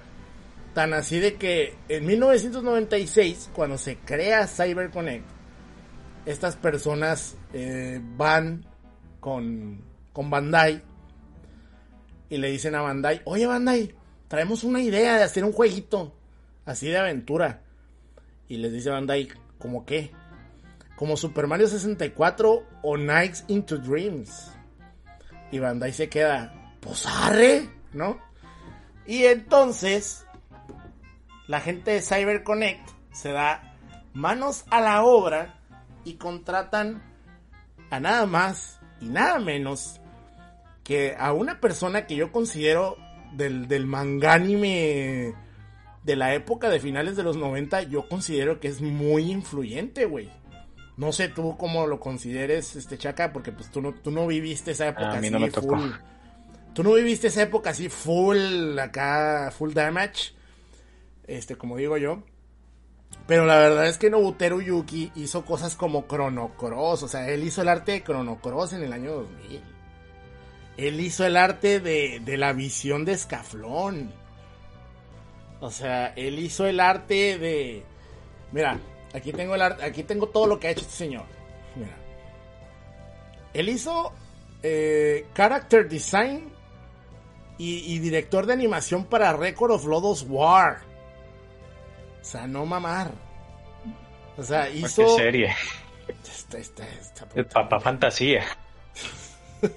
Tan 0.75 0.93
así 0.95 1.21
de 1.21 1.35
que 1.35 1.77
en 1.89 2.07
1996, 2.07 3.51
cuando 3.55 3.79
se 3.79 3.97
crea 3.99 4.47
CyberConnect, 4.47 5.25
estas 6.27 6.57
personas 6.57 7.37
eh, 7.53 8.01
van 8.17 8.67
con, 9.21 9.81
con 10.13 10.29
Bandai 10.29 10.83
y 12.29 12.37
le 12.39 12.51
dicen 12.51 12.75
a 12.75 12.83
Bandai, 12.83 13.23
oye 13.25 13.47
Bandai, 13.47 13.95
traemos 14.29 14.65
una 14.65 14.81
idea 14.81 15.17
de 15.17 15.23
hacer 15.23 15.45
un 15.45 15.53
jueguito 15.53 16.13
así 16.65 16.89
de 16.89 16.99
aventura. 16.99 17.63
Y 18.49 18.59
les 18.59 18.73
dice 18.73 18.91
Bandai, 18.91 19.29
¿Como 19.67 19.85
qué? 19.85 20.13
Como 20.95 21.17
Super 21.17 21.49
Mario 21.49 21.67
64 21.67 22.63
o 22.83 22.97
Nights 22.97 23.45
into 23.49 23.79
Dreams. 23.79 24.53
Y 25.51 25.59
Bandai 25.59 25.93
se 25.93 26.09
queda, 26.09 26.55
pues 26.79 27.05
arre, 27.05 27.69
¿no? 27.93 28.17
Y 29.09 29.25
entonces, 29.25 30.25
la 31.49 31.61
gente 31.61 31.91
de 31.91 32.01
CyberConnect 32.01 32.89
se 33.11 33.33
da 33.33 33.77
manos 34.15 34.65
a 34.71 34.81
la 34.81 35.03
obra 35.03 35.59
y 36.05 36.15
contratan 36.15 37.03
a 37.91 37.99
nada 37.99 38.25
más 38.27 38.79
y 39.01 39.07
nada 39.07 39.41
menos 39.41 40.01
que 40.85 41.17
a 41.19 41.33
una 41.33 41.61
persona 41.61 42.07
que 42.07 42.15
yo 42.15 42.31
considero 42.31 42.99
del, 43.33 43.67
del 43.67 43.89
mangánime 43.89 45.35
de 46.07 46.15
la 46.15 46.35
época 46.35 46.71
de 46.71 46.79
finales 46.79 47.17
de 47.17 47.25
los 47.25 47.37
90, 47.37 47.83
yo 47.83 48.09
considero 48.09 48.61
que 48.61 48.69
es 48.69 48.81
muy 48.81 49.33
influyente, 49.33 50.05
güey. 50.07 50.31
No 50.97 51.13
sé 51.13 51.29
tú 51.29 51.57
cómo 51.59 51.89
lo 51.89 51.99
consideres, 51.99 52.77
este 52.77 52.97
Chaca, 52.97 53.33
porque 53.33 53.51
pues 53.51 53.71
tú 53.73 53.83
no, 53.83 53.93
tú 53.93 54.13
no 54.13 54.25
viviste 54.27 54.71
esa 54.71 54.87
época 54.87 55.11
a 55.11 55.21
mí 55.21 55.27
así 55.27 55.31
no 55.31 55.41
me 55.41 55.51
tocó. 55.51 55.77
full. 55.77 55.91
Tú 56.75 56.85
no 56.85 56.93
viviste 56.93 57.27
esa 57.27 57.43
época 57.43 57.71
así 57.71 57.89
full, 57.89 58.79
acá, 58.79 59.51
full 59.51 59.73
damage. 59.73 60.33
Este, 61.27 61.57
como 61.57 61.77
digo 61.77 61.97
yo. 61.97 62.23
Pero 63.27 63.45
la 63.45 63.59
verdad 63.59 63.89
es 63.89 63.99
que 63.99 64.09
Nobuteru 64.09 64.63
Yuki 64.63 65.11
hizo 65.17 65.45
cosas 65.45 65.75
como 65.75 66.07
Chrono 66.07 66.57
Cross. 66.57 67.03
O 67.03 67.09
sea, 67.09 67.29
él 67.29 67.43
hizo 67.43 67.63
el 67.63 67.69
arte 67.69 67.93
de 67.93 68.05
Chrono 68.05 68.41
Cross 68.41 68.75
en 68.75 68.85
el 68.85 68.93
año 68.93 69.13
2000. 69.13 69.61
Él 70.77 71.01
hizo 71.01 71.27
el 71.27 71.37
arte 71.37 71.81
de, 71.81 72.21
de 72.25 72.37
la 72.37 72.53
visión 72.53 73.05
de 73.05 73.13
Escaflón. 73.13 74.13
O 75.61 75.71
sea, 75.71 76.13
él 76.17 76.39
hizo 76.39 76.67
el 76.67 76.81
arte 76.81 77.39
de. 77.39 77.83
Mira, 78.53 78.79
aquí 79.15 79.33
tengo 79.33 79.55
el 79.55 79.63
arte, 79.63 79.85
aquí 79.85 80.03
tengo 80.03 80.29
todo 80.29 80.47
lo 80.47 80.61
que 80.61 80.69
ha 80.69 80.71
hecho 80.71 80.83
este 80.83 80.95
señor. 80.95 81.25
Mira. 81.75 81.97
Él 83.55 83.69
hizo 83.69 84.13
eh, 84.63 85.27
character 85.35 85.89
design 85.89 86.53
y, 87.59 87.95
y, 87.95 87.99
director 88.01 88.45
de 88.45 88.53
animación 88.53 89.07
para 89.07 89.33
Record 89.33 89.73
of 89.73 89.87
Lodos 89.87 90.27
War. 90.29 90.81
O 92.21 92.25
sea, 92.25 92.47
no 92.47 92.67
mamar. 92.67 93.13
O 94.37 94.43
sea, 94.43 94.69
hizo. 94.69 95.05
¿Qué 95.05 95.23
serie? 95.23 95.55
Esta, 96.09 96.59
esta, 96.59 96.89
esta, 96.89 97.27
El 97.35 97.47
papá 97.47 97.81
fantasía. 97.81 98.45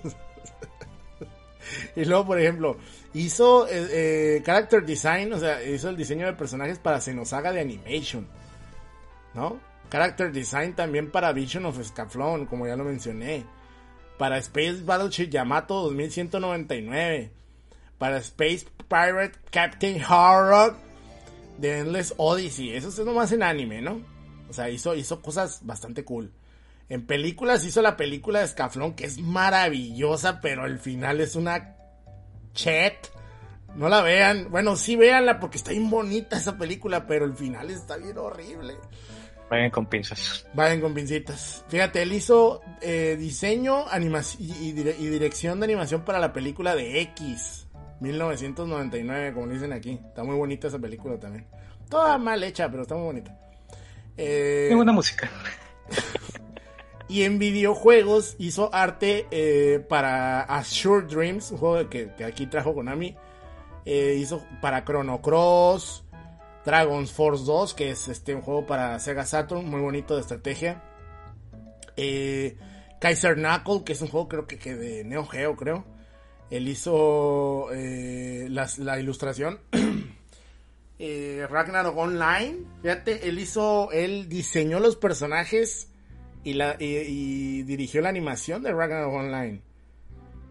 y 1.95 2.05
luego, 2.05 2.27
por 2.27 2.39
ejemplo, 2.39 2.77
hizo 3.13 3.67
eh, 3.67 3.87
eh, 3.91 4.41
character 4.43 4.85
design, 4.85 5.33
o 5.33 5.39
sea, 5.39 5.63
hizo 5.63 5.89
el 5.89 5.97
diseño 5.97 6.25
de 6.25 6.33
personajes 6.33 6.79
para 6.79 7.01
Xenosaga 7.01 7.51
de 7.51 7.61
Animation, 7.61 8.27
¿no? 9.33 9.59
Character 9.89 10.31
design 10.31 10.75
también 10.75 11.11
para 11.11 11.31
Vision 11.33 11.65
of 11.65 11.83
Scaflón, 11.83 12.45
como 12.45 12.67
ya 12.67 12.75
lo 12.75 12.83
mencioné. 12.83 13.43
Para 14.17 14.37
Space 14.37 14.83
Battleship 14.83 15.29
Yamato 15.29 15.81
2199. 15.83 17.31
Para 17.97 18.17
Space 18.17 18.67
Pirate 18.87 19.39
Captain 19.49 20.01
Harrock 20.07 20.75
de 21.57 21.79
Endless 21.79 22.13
Odyssey. 22.17 22.75
Eso 22.75 22.89
es 22.89 22.99
nomás 22.99 23.31
en 23.31 23.41
anime, 23.41 23.81
¿no? 23.81 24.01
O 24.49 24.53
sea, 24.53 24.69
hizo, 24.69 24.93
hizo 24.95 25.21
cosas 25.21 25.61
bastante 25.63 26.03
cool. 26.03 26.31
En 26.87 27.05
películas 27.05 27.63
hizo 27.63 27.81
la 27.81 27.97
película 27.97 28.41
de 28.41 28.47
Scaflón, 28.47 28.93
que 28.93 29.05
es 29.05 29.19
maravillosa, 29.19 30.41
pero 30.41 30.65
el 30.65 30.79
final 30.79 31.21
es 31.21 31.35
una 31.35 31.75
chet. 32.53 33.11
No 33.75 33.89
la 33.89 34.01
vean. 34.01 34.49
Bueno, 34.49 34.75
sí 34.75 34.95
véanla 34.95 35.39
porque 35.39 35.57
está 35.57 35.71
bien 35.71 35.89
bonita 35.89 36.37
esa 36.37 36.57
película, 36.57 37.05
pero 37.05 37.25
el 37.25 37.33
final 37.35 37.69
está 37.69 37.97
bien 37.97 38.17
horrible. 38.17 38.75
Vayan 39.49 39.71
con 39.71 39.87
pinzas. 39.87 40.45
Vayan 40.53 40.79
con 40.79 40.93
pincitas. 40.93 41.65
Fíjate, 41.69 42.03
él 42.03 42.13
hizo 42.13 42.61
eh, 42.81 43.15
diseño 43.17 43.85
y, 44.37 44.69
y, 44.69 44.71
dirección 44.73 45.59
de 45.59 45.65
animación 45.65 46.03
para 46.05 46.19
la 46.19 46.31
película 46.31 46.75
de 46.75 47.01
X. 47.01 47.67
1999, 47.99 49.33
como 49.33 49.47
dicen 49.47 49.73
aquí. 49.73 49.99
Está 50.05 50.23
muy 50.23 50.35
bonita 50.35 50.67
esa 50.67 50.77
película 50.77 51.17
también. 51.19 51.47
Toda 51.89 52.17
mal 52.19 52.43
hecha, 52.43 52.69
pero 52.69 52.83
está 52.83 52.95
muy 52.95 53.05
bonita. 53.05 53.35
Eh, 54.15 54.65
Tiene 54.67 54.75
buena 54.75 54.91
música. 54.91 55.29
Y 57.09 57.23
en 57.23 57.39
videojuegos 57.39 58.35
hizo 58.37 58.73
arte 58.73 59.25
eh, 59.31 59.79
para 59.79 60.41
Assure 60.41 61.07
Dreams, 61.07 61.51
un 61.51 61.57
juego 61.57 61.89
que, 61.89 62.13
que 62.13 62.23
aquí 62.23 62.45
trajo 62.45 62.75
Konami. 62.75 63.17
Eh, 63.83 64.17
hizo 64.19 64.45
para 64.61 64.85
Chrono 64.85 65.19
Cross, 65.19 66.03
Dragon's 66.63 67.11
Force 67.11 67.43
2, 67.45 67.73
que 67.73 67.89
es 67.89 68.07
este 68.09 68.35
un 68.35 68.41
juego 68.41 68.67
para 68.67 68.99
Sega 68.99 69.25
Saturn, 69.25 69.67
muy 69.67 69.81
bonito 69.81 70.13
de 70.13 70.21
estrategia. 70.21 70.83
Eh, 71.97 72.55
Kaiser 72.99 73.33
Knuckle, 73.33 73.83
que 73.83 73.93
es 73.93 74.01
un 74.01 74.09
juego 74.09 74.27
creo 74.27 74.45
que, 74.45 74.59
que 74.59 74.75
de 74.75 75.03
Neo 75.03 75.25
Geo, 75.25 75.55
creo. 75.55 75.85
Él 76.51 76.67
hizo 76.67 77.69
la 77.71 78.99
ilustración. 78.99 79.59
eh, 80.99 81.47
Ragnarok 81.49 81.97
Online, 81.97 82.59
fíjate, 82.83 83.27
él 83.27 83.39
hizo, 83.39 83.91
él 83.91 84.29
diseñó 84.29 84.79
los 84.79 84.95
personajes 84.95 85.89
y, 86.49 86.53
la, 86.53 86.75
y, 86.79 86.85
y, 86.85 87.63
dirigió 87.63 88.01
la 88.01 88.09
animación 88.09 88.63
de 88.63 88.71
Ragnarok 88.71 89.13
Online. 89.13 89.61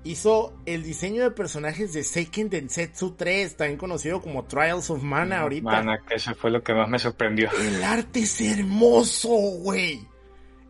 Hizo 0.04 0.56
el 0.64 0.84
diseño 0.84 1.22
de 1.22 1.32
personajes 1.32 1.92
de 1.92 2.04
Seiken 2.04 2.48
Densetsu 2.48 3.16
3, 3.16 3.56
también 3.56 3.78
conocido 3.78 4.22
como 4.22 4.44
Trials 4.44 4.90
of 4.90 5.02
Mana 5.02 5.40
ahorita. 5.40 5.64
Mana, 5.64 5.98
que 6.08 6.14
eso 6.14 6.34
fue 6.34 6.50
lo 6.50 6.62
que 6.62 6.72
más 6.72 6.88
me 6.88 6.98
sorprendió. 6.98 7.50
El 7.61 7.82
arte 7.82 8.20
es 8.20 8.40
hermoso, 8.40 9.28
güey. 9.28 10.06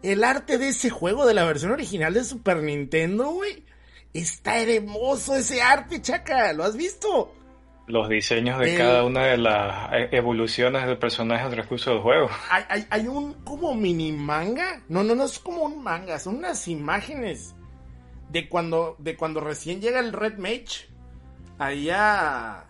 El 0.02 0.24
arte 0.24 0.56
de 0.56 0.68
ese 0.68 0.90
juego, 0.90 1.26
de 1.26 1.34
la 1.34 1.44
versión 1.44 1.72
original 1.72 2.14
de 2.14 2.24
Super 2.24 2.62
Nintendo, 2.62 3.30
güey. 3.30 3.64
Está 4.14 4.60
hermoso 4.60 5.36
ese 5.36 5.60
arte, 5.60 6.00
chaca. 6.00 6.52
¿Lo 6.54 6.64
has 6.64 6.76
visto? 6.76 7.34
Los 7.88 8.08
diseños 8.08 8.58
de 8.60 8.76
cada 8.76 9.04
una 9.04 9.24
de 9.24 9.38
las 9.38 9.92
e- 9.92 10.08
evoluciones 10.12 10.86
del 10.86 10.98
personaje 10.98 11.44
al 11.44 11.50
transcurso 11.50 11.90
del 11.90 12.00
juego. 12.00 12.30
Hay, 12.50 12.64
hay, 12.68 12.86
hay 12.90 13.08
un 13.08 13.34
como 13.44 13.74
mini 13.74 14.12
manga. 14.12 14.82
No, 14.88 15.02
no, 15.02 15.14
no 15.14 15.24
es 15.24 15.38
como 15.38 15.62
un 15.62 15.82
manga, 15.82 16.18
son 16.18 16.36
unas 16.36 16.68
imágenes 16.68 17.54
de 18.30 18.48
cuando, 18.48 18.96
de 18.98 19.16
cuando 19.16 19.40
recién 19.40 19.80
llega 19.80 20.00
el 20.00 20.12
Red 20.12 20.38
Mage 20.38 20.88
ahí 21.58 21.90
a, 21.90 22.66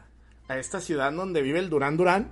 a 0.48 0.58
esta 0.58 0.80
ciudad 0.80 1.12
donde 1.12 1.42
vive 1.42 1.58
el 1.58 1.68
Durán 1.68 1.96
Durán. 1.96 2.30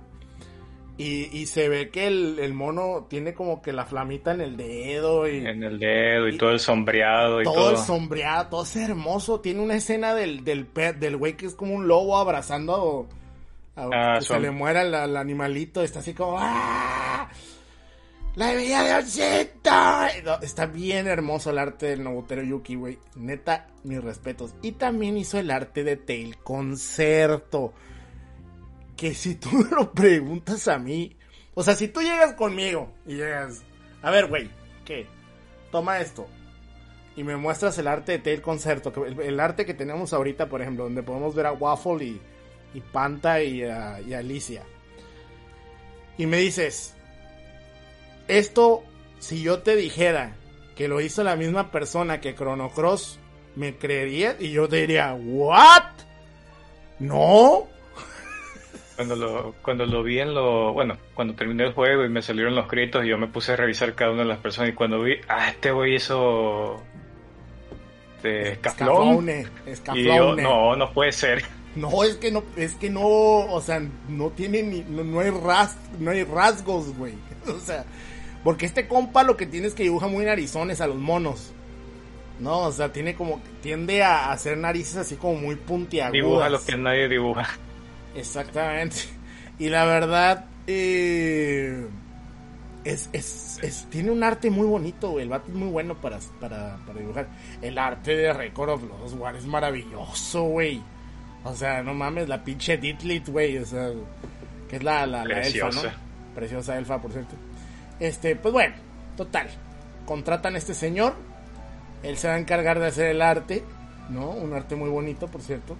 Y, 0.99 1.29
y 1.37 1.45
se 1.45 1.69
ve 1.69 1.89
que 1.89 2.07
el, 2.07 2.39
el 2.39 2.53
mono 2.55 3.05
tiene 3.07 3.35
como 3.35 3.61
que 3.61 3.71
la 3.71 3.85
flamita 3.85 4.31
en 4.31 4.41
el 4.41 4.57
dedo 4.57 5.27
y 5.27 5.45
En 5.45 5.61
el 5.63 5.77
dedo 5.77 6.27
y, 6.27 6.37
todo 6.37 6.49
el 6.49 6.59
sombreado 6.59 7.39
y 7.41 7.43
todo, 7.43 7.53
todo. 7.53 7.71
el 7.71 7.77
sombreado, 7.77 8.49
todo 8.49 8.63
es 8.63 8.75
hermoso. 8.75 9.39
Tiene 9.39 9.61
una 9.61 9.75
escena 9.75 10.15
del, 10.15 10.43
del 10.43 10.65
pe- 10.65 10.93
del 10.93 11.15
güey 11.17 11.37
que 11.37 11.45
es 11.45 11.53
como 11.53 11.75
un 11.75 11.87
lobo 11.87 12.17
abrazando 12.17 13.07
a, 13.75 13.81
a- 13.83 13.89
Ah, 13.93 14.15
que 14.19 14.25
son- 14.25 14.37
se 14.37 14.41
le 14.41 14.49
muera 14.51 14.81
el, 14.81 14.93
el 14.95 15.15
animalito. 15.17 15.83
Está 15.83 15.99
así 15.99 16.13
como 16.15 16.37
¡Ah! 16.39 17.29
¡La 18.35 18.51
bebida 18.53 18.83
de 18.83 18.95
Ochenta! 19.03 20.09
No, 20.23 20.39
Está 20.41 20.65
bien 20.67 21.07
hermoso 21.07 21.49
el 21.51 21.57
arte 21.59 21.87
del 21.87 22.03
Nobutero 22.03 22.41
Yuki, 22.43 22.75
güey. 22.75 22.97
Neta, 23.15 23.67
mis 23.83 24.03
respetos. 24.03 24.55
Y 24.63 24.73
también 24.73 25.17
hizo 25.17 25.37
el 25.39 25.49
arte 25.51 25.83
de 25.83 25.95
Tail 25.97 26.37
Concerto. 26.39 27.73
Que 28.97 29.13
si 29.13 29.35
tú 29.35 29.49
me 29.51 29.69
lo 29.69 29.93
preguntas 29.93 30.67
a 30.67 30.77
mí. 30.77 31.15
O 31.53 31.63
sea, 31.63 31.75
si 31.75 31.87
tú 31.87 32.01
llegas 32.01 32.33
conmigo 32.33 32.91
y 33.05 33.15
llegas. 33.15 33.63
A 34.01 34.11
ver, 34.11 34.27
güey, 34.27 34.49
¿qué? 34.83 35.07
Toma 35.71 35.99
esto 35.99 36.27
y 37.17 37.23
me 37.23 37.35
muestras 37.35 37.77
el 37.79 37.87
arte 37.87 38.11
de 38.13 38.19
Tail 38.19 38.43
Concerto, 38.43 38.93
el, 39.03 39.39
arte 39.39 39.65
que 39.65 39.73
tenemos 39.73 40.13
ahorita, 40.13 40.47
por 40.47 40.61
ejemplo, 40.61 40.83
donde 40.83 41.01
podemos 41.01 41.33
ver 41.33 41.47
a 41.47 41.51
Waffle 41.51 42.05
y, 42.05 42.21
y 42.75 42.79
Panta 42.79 43.41
y 43.41 43.63
a, 43.63 43.99
y 44.01 44.13
Alicia. 44.13 44.61
Y 46.19 46.27
me 46.27 46.37
dices, 46.37 46.93
esto, 48.27 48.83
si 49.17 49.41
yo 49.41 49.63
te 49.63 49.75
dijera 49.75 50.35
que 50.75 50.87
lo 50.87 51.01
hizo 51.01 51.23
la 51.23 51.35
misma 51.35 51.71
persona 51.71 52.21
que 52.21 52.35
Chrono 52.35 52.69
Cross, 52.69 53.17
¿me 53.55 53.75
creerías? 53.75 54.35
Y 54.39 54.51
yo 54.51 54.69
te 54.69 54.77
diría, 54.77 55.15
¿what? 55.15 55.93
No. 56.99 57.67
Cuando 58.97 59.15
lo, 59.15 59.53
cuando 59.61 59.85
lo 59.85 60.01
vi 60.01 60.19
en 60.19 60.33
lo, 60.33 60.73
bueno, 60.73 60.97
cuando 61.13 61.35
terminé 61.35 61.65
el 61.65 61.73
juego 61.73 62.03
y 62.03 62.09
me 62.09 62.23
salieron 62.23 62.55
los 62.55 62.67
créditos, 62.67 63.05
yo 63.05 63.17
me 63.19 63.27
puse 63.27 63.53
a 63.53 63.55
revisar 63.55 63.93
cada 63.93 64.11
una 64.11 64.23
de 64.23 64.27
las 64.27 64.39
personas 64.39 64.71
y 64.71 64.73
cuando 64.73 64.99
vi, 65.03 65.17
ah, 65.29 65.49
este 65.49 65.71
güey 65.71 65.95
hizo 65.95 66.81
de 68.23 68.55
Scaflón. 68.55 69.29
Escaflowne, 69.67 70.01
Y 70.01 70.03
yo, 70.03 70.35
no, 70.35 70.75
no 70.75 70.91
puede 70.91 71.11
ser. 71.11 71.43
No, 71.75 72.03
es 72.03 72.15
que 72.15 72.31
no, 72.31 72.43
es 72.55 72.73
que 72.73 72.89
no, 72.89 73.05
o 73.05 73.61
sea, 73.61 73.79
no 74.09 74.31
tiene 74.31 74.63
ni, 74.63 74.81
no, 74.81 75.03
no 75.03 75.19
hay 75.19 75.29
ras, 75.29 75.77
no 75.99 76.09
hay 76.09 76.23
rasgos, 76.23 76.97
güey. 76.97 77.13
O 77.47 77.59
sea, 77.59 77.85
porque 78.43 78.65
este 78.65 78.87
compa 78.87 79.21
lo 79.21 79.37
que 79.37 79.45
tiene 79.45 79.67
es 79.67 79.75
que 79.75 79.83
dibuja 79.83 80.07
muy 80.07 80.25
narizones 80.25 80.81
a 80.81 80.87
los 80.87 80.97
monos. 80.97 81.53
No, 82.39 82.61
o 82.61 82.71
sea, 82.71 82.91
tiene 82.91 83.13
como, 83.13 83.41
tiende 83.61 84.01
a 84.01 84.31
hacer 84.31 84.57
narices 84.57 84.97
así 84.97 85.17
como 85.17 85.35
muy 85.35 85.55
puntiagudas. 85.55 86.13
Dibuja 86.13 86.49
lo 86.49 86.65
que 86.65 86.77
nadie 86.77 87.07
dibuja. 87.07 87.47
Exactamente. 88.17 88.97
Y 89.59 89.69
la 89.69 89.85
verdad, 89.85 90.45
eh, 90.67 91.87
es, 92.83 93.09
es, 93.13 93.59
es- 93.61 93.87
tiene 93.89 94.11
un 94.11 94.23
arte 94.23 94.49
muy 94.49 94.67
bonito. 94.67 95.19
El 95.19 95.29
vato 95.29 95.49
es 95.49 95.55
muy 95.55 95.69
bueno 95.69 95.95
para, 95.95 96.19
para, 96.39 96.77
para 96.85 96.99
dibujar. 96.99 97.27
El 97.61 97.77
arte 97.77 98.15
de 98.15 98.33
Record 98.33 98.69
of 98.69 98.83
Lost 98.83 99.15
War 99.17 99.35
es 99.35 99.45
maravilloso, 99.45 100.43
güey. 100.43 100.81
O 101.43 101.55
sea, 101.55 101.81
no 101.83 101.93
mames, 101.93 102.27
la 102.27 102.43
pinche 102.43 102.77
Ditlit, 102.77 103.29
güey. 103.29 103.57
O 103.57 103.65
sea, 103.65 103.89
que 104.69 104.75
es 104.77 104.83
la, 104.83 105.05
la, 105.05 105.23
la 105.25 105.41
elfa. 105.41 105.81
¿no? 105.87 106.35
Preciosa 106.35 106.77
elfa, 106.77 107.01
por 107.01 107.11
cierto. 107.13 107.35
Este, 107.99 108.35
pues 108.35 108.53
bueno, 108.53 108.75
total. 109.15 109.47
Contratan 110.05 110.55
a 110.55 110.57
este 110.57 110.73
señor. 110.73 111.15
Él 112.03 112.15
se 112.17 112.27
va 112.27 112.35
a 112.35 112.39
encargar 112.39 112.79
de 112.79 112.85
hacer 112.87 113.07
el 113.07 113.21
arte, 113.23 113.63
¿no? 114.09 114.29
Un 114.29 114.53
arte 114.53 114.75
muy 114.75 114.89
bonito, 114.89 115.27
por 115.27 115.41
cierto. 115.41 115.75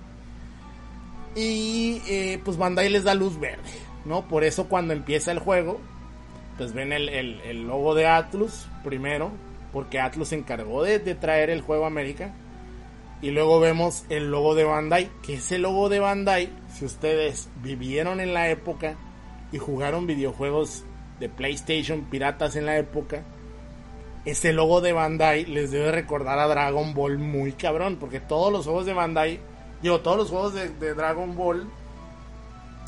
Y 1.35 2.01
eh, 2.07 2.39
pues 2.43 2.57
Bandai 2.57 2.89
les 2.89 3.03
da 3.03 3.13
luz 3.13 3.39
verde, 3.39 3.61
¿no? 4.05 4.27
Por 4.27 4.43
eso 4.43 4.67
cuando 4.67 4.93
empieza 4.93 5.31
el 5.31 5.39
juego, 5.39 5.79
pues 6.57 6.73
ven 6.73 6.91
el, 6.93 7.09
el- 7.09 7.67
logo 7.67 7.93
de 7.93 8.07
Atlus 8.07 8.67
primero, 8.83 9.31
porque 9.71 9.99
Atlus 9.99 10.29
se 10.29 10.35
encargó 10.35 10.83
de, 10.83 10.99
de 10.99 11.13
traer 11.15 11.49
el 11.49 11.61
juego 11.61 11.83
a 11.83 11.87
América. 11.87 12.33
Y 13.21 13.31
luego 13.31 13.59
vemos 13.59 14.05
el 14.09 14.29
logo 14.29 14.53
de 14.53 14.63
Bandai, 14.63 15.09
que 15.23 15.35
ese 15.35 15.57
logo 15.57 15.89
de 15.89 15.99
Bandai, 15.99 16.49
si 16.73 16.85
ustedes 16.85 17.49
vivieron 17.63 18.19
en 18.19 18.33
la 18.35 18.49
época 18.49 18.95
y 19.51 19.57
jugaron 19.57 20.05
videojuegos 20.05 20.83
de 21.19 21.27
PlayStation 21.27 22.01
piratas 22.11 22.55
en 22.55 22.67
la 22.67 22.77
época, 22.77 23.23
ese 24.25 24.53
logo 24.53 24.81
de 24.81 24.93
Bandai 24.93 25.45
les 25.45 25.71
debe 25.71 25.91
recordar 25.91 26.37
a 26.37 26.47
Dragon 26.47 26.93
Ball 26.93 27.17
muy 27.17 27.53
cabrón, 27.53 27.97
porque 27.99 28.19
todos 28.19 28.51
los 28.51 28.65
juegos 28.65 28.85
de 28.85 28.93
Bandai, 28.93 29.39
digo, 29.81 29.99
todos 30.01 30.17
los 30.17 30.29
juegos 30.29 30.53
de, 30.53 30.93
Dragon 30.93 31.35
Ball 31.35 31.67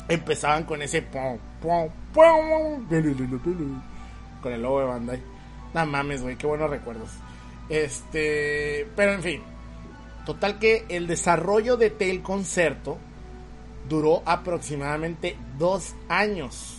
empezaban 0.08 0.64
con 0.64 0.82
ese 0.82 1.02
pom, 1.02 1.38
pom, 1.62 1.88
pom, 2.12 2.86
con 4.42 4.52
el 4.52 4.62
logo 4.62 4.80
de 4.80 4.86
Bandai. 4.86 5.22
No 5.74 5.86
mames, 5.86 6.22
güey, 6.22 6.36
qué 6.36 6.46
buenos 6.46 6.70
recuerdos. 6.70 7.10
Este, 7.68 8.88
pero 8.96 9.12
en 9.12 9.22
fin, 9.22 9.42
total 10.26 10.58
que 10.58 10.84
el 10.88 11.06
desarrollo 11.06 11.76
de 11.76 11.90
Tail 11.90 12.22
Concerto 12.22 12.98
duró 13.88 14.22
aproximadamente 14.26 15.36
dos 15.58 15.94
años. 16.08 16.76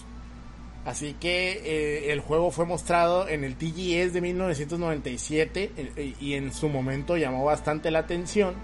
Así 0.83 1.13
que 1.13 1.61
eh, 1.63 2.11
el 2.11 2.21
juego 2.21 2.49
fue 2.49 2.65
mostrado 2.65 3.27
en 3.27 3.43
el 3.43 3.55
TGS 3.55 4.13
de 4.13 4.21
1997 4.21 5.71
eh, 5.77 6.15
y 6.19 6.33
en 6.33 6.51
su 6.51 6.69
momento 6.69 7.17
llamó 7.17 7.45
bastante 7.45 7.91
la 7.91 7.99
atención 7.99 8.55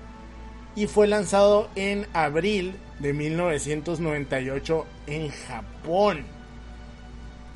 y 0.77 0.85
fue 0.85 1.07
lanzado 1.07 1.69
en 1.75 2.05
abril 2.13 2.75
de 2.99 3.11
1998 3.11 4.85
en 5.07 5.29
Japón. 5.29 6.23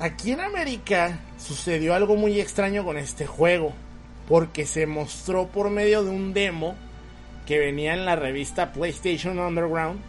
Aquí 0.00 0.32
en 0.32 0.40
América 0.40 1.20
sucedió 1.38 1.94
algo 1.94 2.16
muy 2.16 2.40
extraño 2.40 2.84
con 2.84 2.98
este 2.98 3.24
juego 3.24 3.74
porque 4.26 4.66
se 4.66 4.88
mostró 4.88 5.46
por 5.46 5.70
medio 5.70 6.02
de 6.02 6.10
un 6.10 6.34
demo 6.34 6.74
que 7.46 7.60
venía 7.60 7.94
en 7.94 8.06
la 8.06 8.16
revista 8.16 8.72
PlayStation 8.72 9.38
Underground 9.38 10.00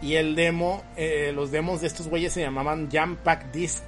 y 0.00 0.14
el 0.14 0.36
demo, 0.36 0.84
eh, 0.96 1.32
los 1.34 1.50
demos 1.50 1.80
de 1.80 1.88
estos 1.88 2.06
güeyes 2.06 2.32
se 2.32 2.42
llamaban 2.42 2.88
Jam 2.92 3.16
Pack 3.16 3.50
Disc. 3.50 3.82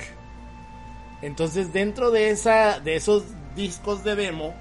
Entonces 1.23 1.73
dentro 1.73 2.11
de 2.11 2.31
esa, 2.31 2.81
de 2.81 2.97
esos 2.97 3.23
discos 3.55 4.03
de 4.03 4.17
demo, 4.17 4.53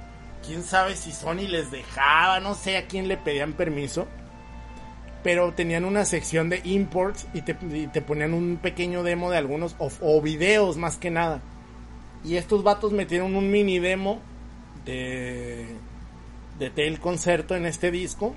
quién 0.46 0.64
sabe 0.64 0.96
si 0.96 1.12
Sony 1.12 1.48
les 1.48 1.72
dejaba, 1.72 2.40
no 2.40 2.56
sé 2.56 2.78
a 2.78 2.88
quién 2.88 3.08
le 3.08 3.18
pedían 3.18 3.54
permiso, 3.54 4.08
pero 5.24 5.54
tenían 5.54 5.86
una 5.86 6.06
sección 6.06 6.50
de 6.50 6.62
imports 6.64 7.28
y 7.34 7.42
te, 7.42 7.54
ponían 8.02 8.34
un 8.34 8.58
pequeño 8.58 9.04
demo 9.04 9.32
de 9.32 9.38
algunos 9.38 9.76
o, 9.78 9.92
o 10.02 10.22
videos 10.22 10.78
más 10.78 10.98
que 10.98 11.12
nada. 11.12 11.42
Y 12.24 12.36
estos 12.36 12.64
vatos 12.64 12.92
metieron 12.92 13.36
un 13.36 13.52
mini 13.52 13.80
demo 13.80 14.20
de 14.86 15.76
de 16.62 16.70
Tail 16.70 17.00
Concerto 17.00 17.56
en 17.56 17.66
este 17.66 17.90
disco, 17.90 18.36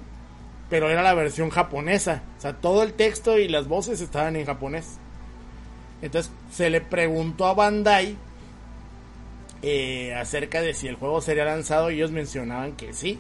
pero 0.71 0.89
era 0.89 1.03
la 1.03 1.13
versión 1.13 1.51
japonesa. 1.51 2.23
O 2.39 2.41
sea, 2.41 2.55
todo 2.55 2.83
el 2.83 2.95
texto 2.95 3.39
y 3.39 3.49
las 3.49 3.69
voces 3.69 4.01
estaban 4.01 4.35
en 4.35 4.47
japonés. 4.47 4.97
Entonces 6.01 6.33
se 6.51 6.71
le 6.71 6.81
preguntó 6.81 7.47
a 7.47 7.53
Bandai 7.53 8.17
eh, 9.63 10.15
acerca 10.15 10.61
de 10.61 10.75
si 10.75 10.89
el 10.89 10.97
juego 10.97 11.21
sería 11.21 11.45
lanzado 11.45 11.89
ellos 11.89 12.11
mencionaban 12.11 12.77
que 12.77 12.93
sí, 12.93 13.19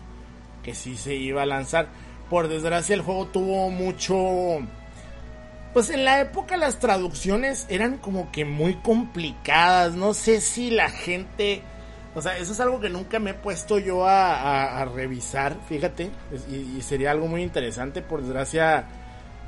que 0.63 0.75
sí 0.75 0.97
se 0.97 1.15
iba 1.15 1.43
a 1.43 1.47
lanzar. 1.47 1.89
Por 2.31 2.49
desgracia 2.49 2.95
el 2.95 3.03
juego 3.03 3.27
tuvo 3.27 3.71
mucho... 3.71 4.59
Pues 5.73 5.91
en 5.91 6.05
la 6.05 6.21
época 6.21 6.57
las 6.57 6.79
traducciones 6.79 7.67
eran 7.69 7.99
como 7.99 8.31
que 8.31 8.45
muy 8.45 8.75
complicadas. 8.75 9.95
No 9.95 10.15
sé 10.15 10.41
si 10.41 10.71
la 10.71 10.91
gente... 10.91 11.63
O 12.15 12.23
sea, 12.23 12.39
eso 12.39 12.53
es 12.53 12.61
algo 12.61 12.81
que 12.81 12.89
nunca 12.89 13.19
me 13.19 13.31
he 13.31 13.35
puesto 13.35 13.81
yo 13.81 14.07
a, 14.07 14.85
revisar, 14.95 15.57
fíjate. 15.69 16.11
Y, 16.49 16.79
y 16.79 16.83
sería 16.83 17.11
algo 17.11 17.27
muy 17.27 17.43
interesante. 17.43 18.03
Por 18.03 18.23
desgracia, 18.23 18.87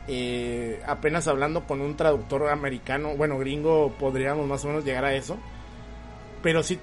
eh, 0.09 0.81
apenas 0.87 1.27
hablando 1.27 1.67
con 1.67 1.81
un 1.81 1.97
traductor 1.97 2.49
americano, 2.49 3.17
bueno, 3.17 3.39
gringo, 3.39 3.93
podríamos 3.99 4.47
más 4.47 4.65
o 4.65 4.69
menos 4.69 4.85
llegar 4.85 5.05
a 5.05 5.15
eso. 5.15 5.37
Pero 6.47 6.63
sí, 6.63 6.79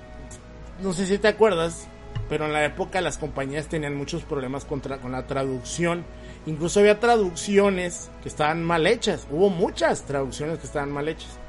no 0.81 0.91
sé 0.91 1.05
si 1.05 1.17
te 1.17 1.29
acuerdas, 1.29 1.87
pero 2.27 2.47
en 2.47 2.51
la 2.51 2.65
época 2.65 2.99
las 2.99 3.17
compañías 3.17 3.69
tenían 3.69 3.95
muchos 3.95 4.23
problemas 4.23 4.65
contra, 4.65 4.97
con 4.97 5.13
la 5.13 5.25
traducción. 5.25 6.03
Incluso 6.45 6.81
había 6.81 6.99
traducciones 6.99 8.11
que 8.21 8.27
estaban 8.27 8.61
mal 8.61 8.85
hechas. 8.85 9.25
Hubo 9.31 9.49
muchas 9.49 10.03
traducciones 10.03 10.59
que 10.59 10.67
estaban 10.67 10.91
mal 10.91 11.07
hechas. 11.07 11.39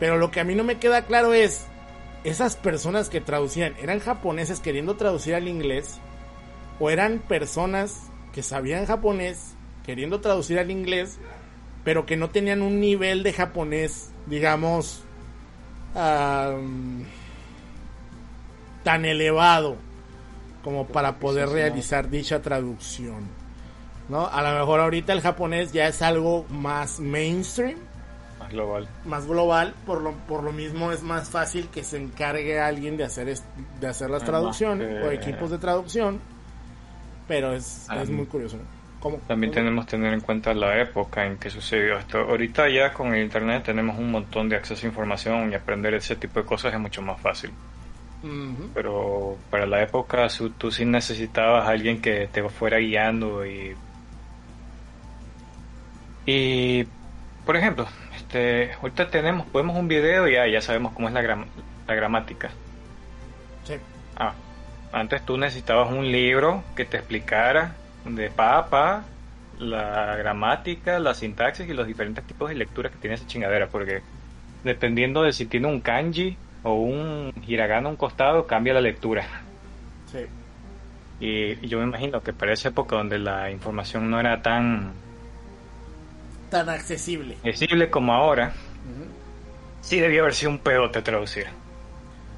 Pero 0.00 0.18
lo 0.18 0.32
que 0.32 0.40
a 0.40 0.44
mí 0.44 0.56
no 0.56 0.64
me 0.64 0.80
queda 0.80 1.02
claro 1.02 1.32
es, 1.32 1.66
esas 2.24 2.56
personas 2.56 3.08
que 3.08 3.20
traducían, 3.20 3.76
¿eran 3.80 4.00
japoneses 4.00 4.58
queriendo 4.58 4.96
traducir 4.96 5.36
al 5.36 5.46
inglés? 5.46 6.00
¿O 6.80 6.90
eran 6.90 7.20
personas 7.20 8.10
que 8.32 8.42
sabían 8.42 8.84
japonés 8.84 9.54
queriendo 9.86 10.20
traducir 10.20 10.58
al 10.58 10.72
inglés? 10.72 11.20
pero 11.84 12.04
que 12.04 12.16
no 12.16 12.28
tenían 12.28 12.60
un 12.60 12.80
nivel 12.80 13.22
de 13.22 13.32
japonés, 13.32 14.10
digamos, 14.26 15.04
am, 15.94 17.04
tan 18.82 19.04
elevado 19.04 19.76
como 20.62 20.86
para 20.86 21.16
poder 21.16 21.48
realizar 21.48 22.08
dicha 22.10 22.40
traducción. 22.42 23.26
¿No? 24.08 24.26
A 24.26 24.40
lo 24.42 24.58
mejor 24.58 24.80
ahorita 24.80 25.12
el 25.12 25.20
japonés 25.20 25.72
ya 25.72 25.86
es 25.86 26.00
algo 26.00 26.46
más 26.48 26.98
mainstream, 26.98 27.76
Más 28.38 28.48
global. 28.50 28.88
más 29.04 29.26
global, 29.26 29.74
por 29.84 30.00
lo, 30.00 30.12
por 30.12 30.42
lo 30.42 30.50
mismo 30.52 30.92
es 30.92 31.02
más 31.02 31.28
fácil 31.28 31.68
que 31.68 31.84
se 31.84 31.98
encargue 31.98 32.58
alguien 32.58 32.96
de 32.96 33.04
hacer 33.04 33.28
es- 33.28 33.44
de 33.80 33.86
hacer 33.86 34.08
las 34.08 34.22
Además 34.22 34.40
traducciones 34.40 34.88
que- 34.88 35.06
o 35.06 35.10
equipos 35.10 35.50
de 35.50 35.58
traducción, 35.58 36.20
pero 37.26 37.52
es, 37.52 37.84
Ah, 37.88 38.00
es 38.02 38.08
muy 38.08 38.24
curioso. 38.26 38.56
¿Cómo? 39.00 39.18
También 39.28 39.52
¿Cómo? 39.52 39.62
tenemos 39.62 39.84
que 39.84 39.90
tener 39.92 40.12
en 40.14 40.20
cuenta 40.20 40.54
la 40.54 40.80
época 40.80 41.26
en 41.26 41.36
que 41.36 41.50
sucedió 41.50 41.98
esto. 41.98 42.18
Ahorita 42.18 42.68
ya 42.70 42.92
con 42.94 43.14
el 43.14 43.22
internet 43.22 43.62
tenemos 43.64 43.98
un 43.98 44.10
montón 44.10 44.48
de 44.48 44.56
acceso 44.56 44.86
a 44.86 44.88
información 44.88 45.52
y 45.52 45.54
aprender 45.54 45.92
ese 45.94 46.16
tipo 46.16 46.40
de 46.40 46.46
cosas 46.46 46.72
es 46.72 46.80
mucho 46.80 47.02
más 47.02 47.20
fácil. 47.20 47.52
Pero 48.74 49.36
para 49.50 49.66
la 49.66 49.82
época 49.82 50.26
tú 50.58 50.70
sí 50.70 50.84
necesitabas 50.84 51.66
a 51.66 51.70
alguien 51.70 52.00
que 52.00 52.26
te 52.26 52.48
fuera 52.48 52.78
guiando 52.78 53.46
y... 53.46 53.74
Y, 56.26 56.84
por 57.46 57.56
ejemplo, 57.56 57.86
este, 58.14 58.72
ahorita 58.74 59.08
tenemos, 59.10 59.46
podemos 59.46 59.76
un 59.76 59.88
video 59.88 60.28
y 60.28 60.34
ya, 60.34 60.46
ya 60.46 60.60
sabemos 60.60 60.92
cómo 60.92 61.08
es 61.08 61.14
la, 61.14 61.22
gram- 61.22 61.46
la 61.86 61.94
gramática. 61.94 62.50
Sí. 63.64 63.74
Ah, 64.16 64.34
antes 64.92 65.24
tú 65.24 65.38
necesitabas 65.38 65.90
un 65.90 66.10
libro 66.12 66.62
que 66.76 66.84
te 66.84 66.98
explicara 66.98 67.74
de 68.04 68.30
pa 68.30 68.58
a 68.58 68.68
pa 68.68 69.04
la 69.58 70.16
gramática, 70.16 70.98
la 70.98 71.14
sintaxis 71.14 71.68
y 71.68 71.72
los 71.72 71.86
diferentes 71.86 72.24
tipos 72.26 72.48
de 72.48 72.56
lectura 72.56 72.90
que 72.90 72.98
tiene 72.98 73.14
esa 73.14 73.26
chingadera, 73.26 73.68
porque 73.68 74.02
dependiendo 74.62 75.22
de 75.22 75.32
si 75.32 75.46
tiene 75.46 75.68
un 75.68 75.80
kanji 75.80 76.36
o 76.62 76.74
un 76.74 77.32
hiragana 77.46 77.88
a 77.88 77.90
un 77.90 77.96
costado, 77.96 78.46
cambia 78.46 78.74
la 78.74 78.80
lectura. 78.80 79.26
Sí. 80.10 80.18
Y, 81.20 81.64
y 81.64 81.68
yo 81.68 81.78
me 81.78 81.84
imagino 81.84 82.22
que 82.22 82.32
para 82.32 82.52
esa 82.52 82.68
época 82.68 82.96
donde 82.96 83.18
la 83.18 83.50
información 83.50 84.10
no 84.10 84.20
era 84.20 84.40
tan 84.42 84.92
Tan 86.50 86.68
accesible. 86.68 87.34
accesible 87.44 87.90
como 87.90 88.12
ahora, 88.14 88.48
Ujú. 88.48 89.04
sí 89.82 89.98
debía 90.00 90.20
haber 90.20 90.34
sido 90.34 90.50
un 90.52 90.58
pedote 90.58 91.02
traducir. 91.02 91.46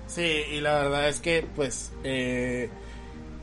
Sí, 0.06 0.42
y 0.52 0.60
la 0.60 0.80
verdad 0.82 1.08
es 1.08 1.20
que, 1.20 1.46
pues, 1.54 1.92
eh, 2.02 2.68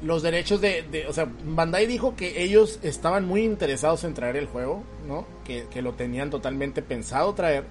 los 0.02 0.22
derechos 0.22 0.60
de, 0.60 0.82
de- 0.92 1.08
O 1.08 1.14
sea, 1.14 1.26
Bandai 1.46 1.86
dijo 1.88 2.16
que 2.18 2.44
ellos 2.44 2.80
estaban 2.84 3.26
muy 3.26 3.44
interesados 3.44 4.04
en 4.04 4.14
traer 4.14 4.36
el 4.36 4.48
juego, 4.48 4.84
¿no? 5.08 5.26
Que, 5.46 5.68
que 5.72 5.82
lo 5.82 5.94
tenían 5.94 6.30
totalmente 6.30 6.82
pensado 6.82 7.34
traer. 7.34 7.64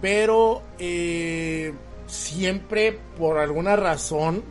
Pero 0.00 0.62
eh, 0.78 1.72
siempre, 2.06 2.98
por 3.18 3.38
alguna 3.38 3.76
razón, 3.76 4.42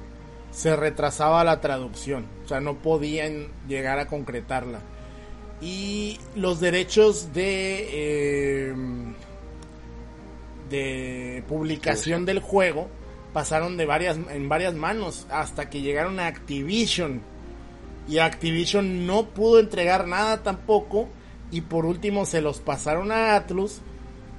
se 0.52 0.76
retrasaba 0.76 1.44
la 1.44 1.62
traducción. 1.62 2.28
O 2.46 2.48
sea, 2.48 2.60
no 2.60 2.76
podían 2.76 3.48
llegar 3.68 4.00
a 4.00 4.08
concretarla. 4.08 4.80
Y 5.62 6.20
los 6.36 6.60
derechos 6.60 7.34
de... 7.34 7.88
eh, 7.92 8.76
de 10.74 11.44
publicación 11.48 12.26
del 12.26 12.40
juego 12.40 12.90
pasaron 13.32 13.78
de 13.78 13.86
varias 13.86 14.18
en 14.32 14.50
varias 14.50 14.74
manos 14.74 15.28
hasta 15.30 15.70
que 15.70 15.82
llegaron 15.82 16.20
a 16.20 16.26
Activision 16.26 17.22
y 18.08 18.18
Activision 18.18 19.06
no 19.06 19.30
pudo 19.30 19.60
entregar 19.60 20.08
nada 20.08 20.42
tampoco 20.42 21.10
y 21.52 21.62
por 21.62 21.86
último 21.86 22.26
se 22.26 22.42
los 22.42 22.60
pasaron 22.60 23.12
a 23.12 23.36
Atlus 23.36 23.82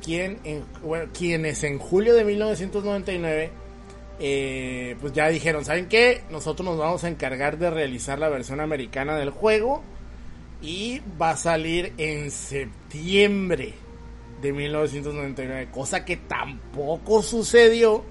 quien 0.04 0.38
en, 0.44 0.64
bueno, 0.82 1.10
quienes 1.16 1.64
en 1.64 1.78
julio 1.78 2.14
de 2.14 2.24
1999 2.24 3.50
eh, 4.20 4.96
pues 5.00 5.12
ya 5.12 5.28
dijeron 5.28 5.64
saben 5.64 5.88
qué 5.88 6.22
nosotros 6.30 6.66
nos 6.68 6.78
vamos 6.78 7.02
a 7.04 7.08
encargar 7.08 7.58
de 7.58 7.70
realizar 7.70 8.18
la 8.18 8.28
versión 8.28 8.60
americana 8.60 9.16
del 9.16 9.30
juego 9.30 9.82
y 10.62 11.00
va 11.20 11.30
a 11.30 11.36
salir 11.36 11.92
en 11.98 12.30
septiembre 12.30 13.74
de 14.40 14.52
1999, 14.52 15.68
cosa 15.72 16.04
que 16.04 16.16
tampoco 16.16 17.22
sucedió, 17.22 18.04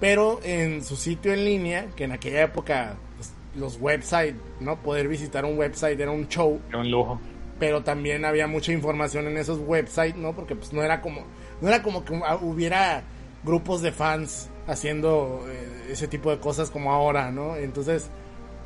pero 0.00 0.40
en 0.42 0.84
su 0.84 0.96
sitio 0.96 1.32
en 1.32 1.44
línea, 1.44 1.86
que 1.96 2.04
en 2.04 2.12
aquella 2.12 2.42
época 2.42 2.96
pues, 3.16 3.32
los 3.56 3.76
websites, 3.80 4.34
no 4.60 4.80
poder 4.82 5.08
visitar 5.08 5.44
un 5.44 5.58
website 5.58 5.98
era 5.98 6.10
un 6.10 6.28
show, 6.28 6.60
Era 6.68 6.78
un 6.78 6.90
lujo. 6.90 7.20
Pero 7.58 7.82
también 7.82 8.24
había 8.24 8.46
mucha 8.46 8.72
información 8.72 9.26
en 9.26 9.36
esos 9.36 9.58
websites, 9.58 10.16
¿no? 10.16 10.34
Porque 10.34 10.54
pues 10.54 10.72
no 10.72 10.82
era 10.82 11.00
como 11.00 11.24
no 11.60 11.68
era 11.68 11.82
como 11.82 12.04
que 12.04 12.12
hubiera 12.42 13.02
grupos 13.44 13.82
de 13.82 13.92
fans 13.92 14.48
haciendo 14.66 15.44
eh, 15.48 15.88
ese 15.92 16.08
tipo 16.08 16.30
de 16.30 16.38
cosas 16.38 16.70
como 16.70 16.92
ahora, 16.92 17.30
¿no? 17.30 17.56
Entonces, 17.56 18.10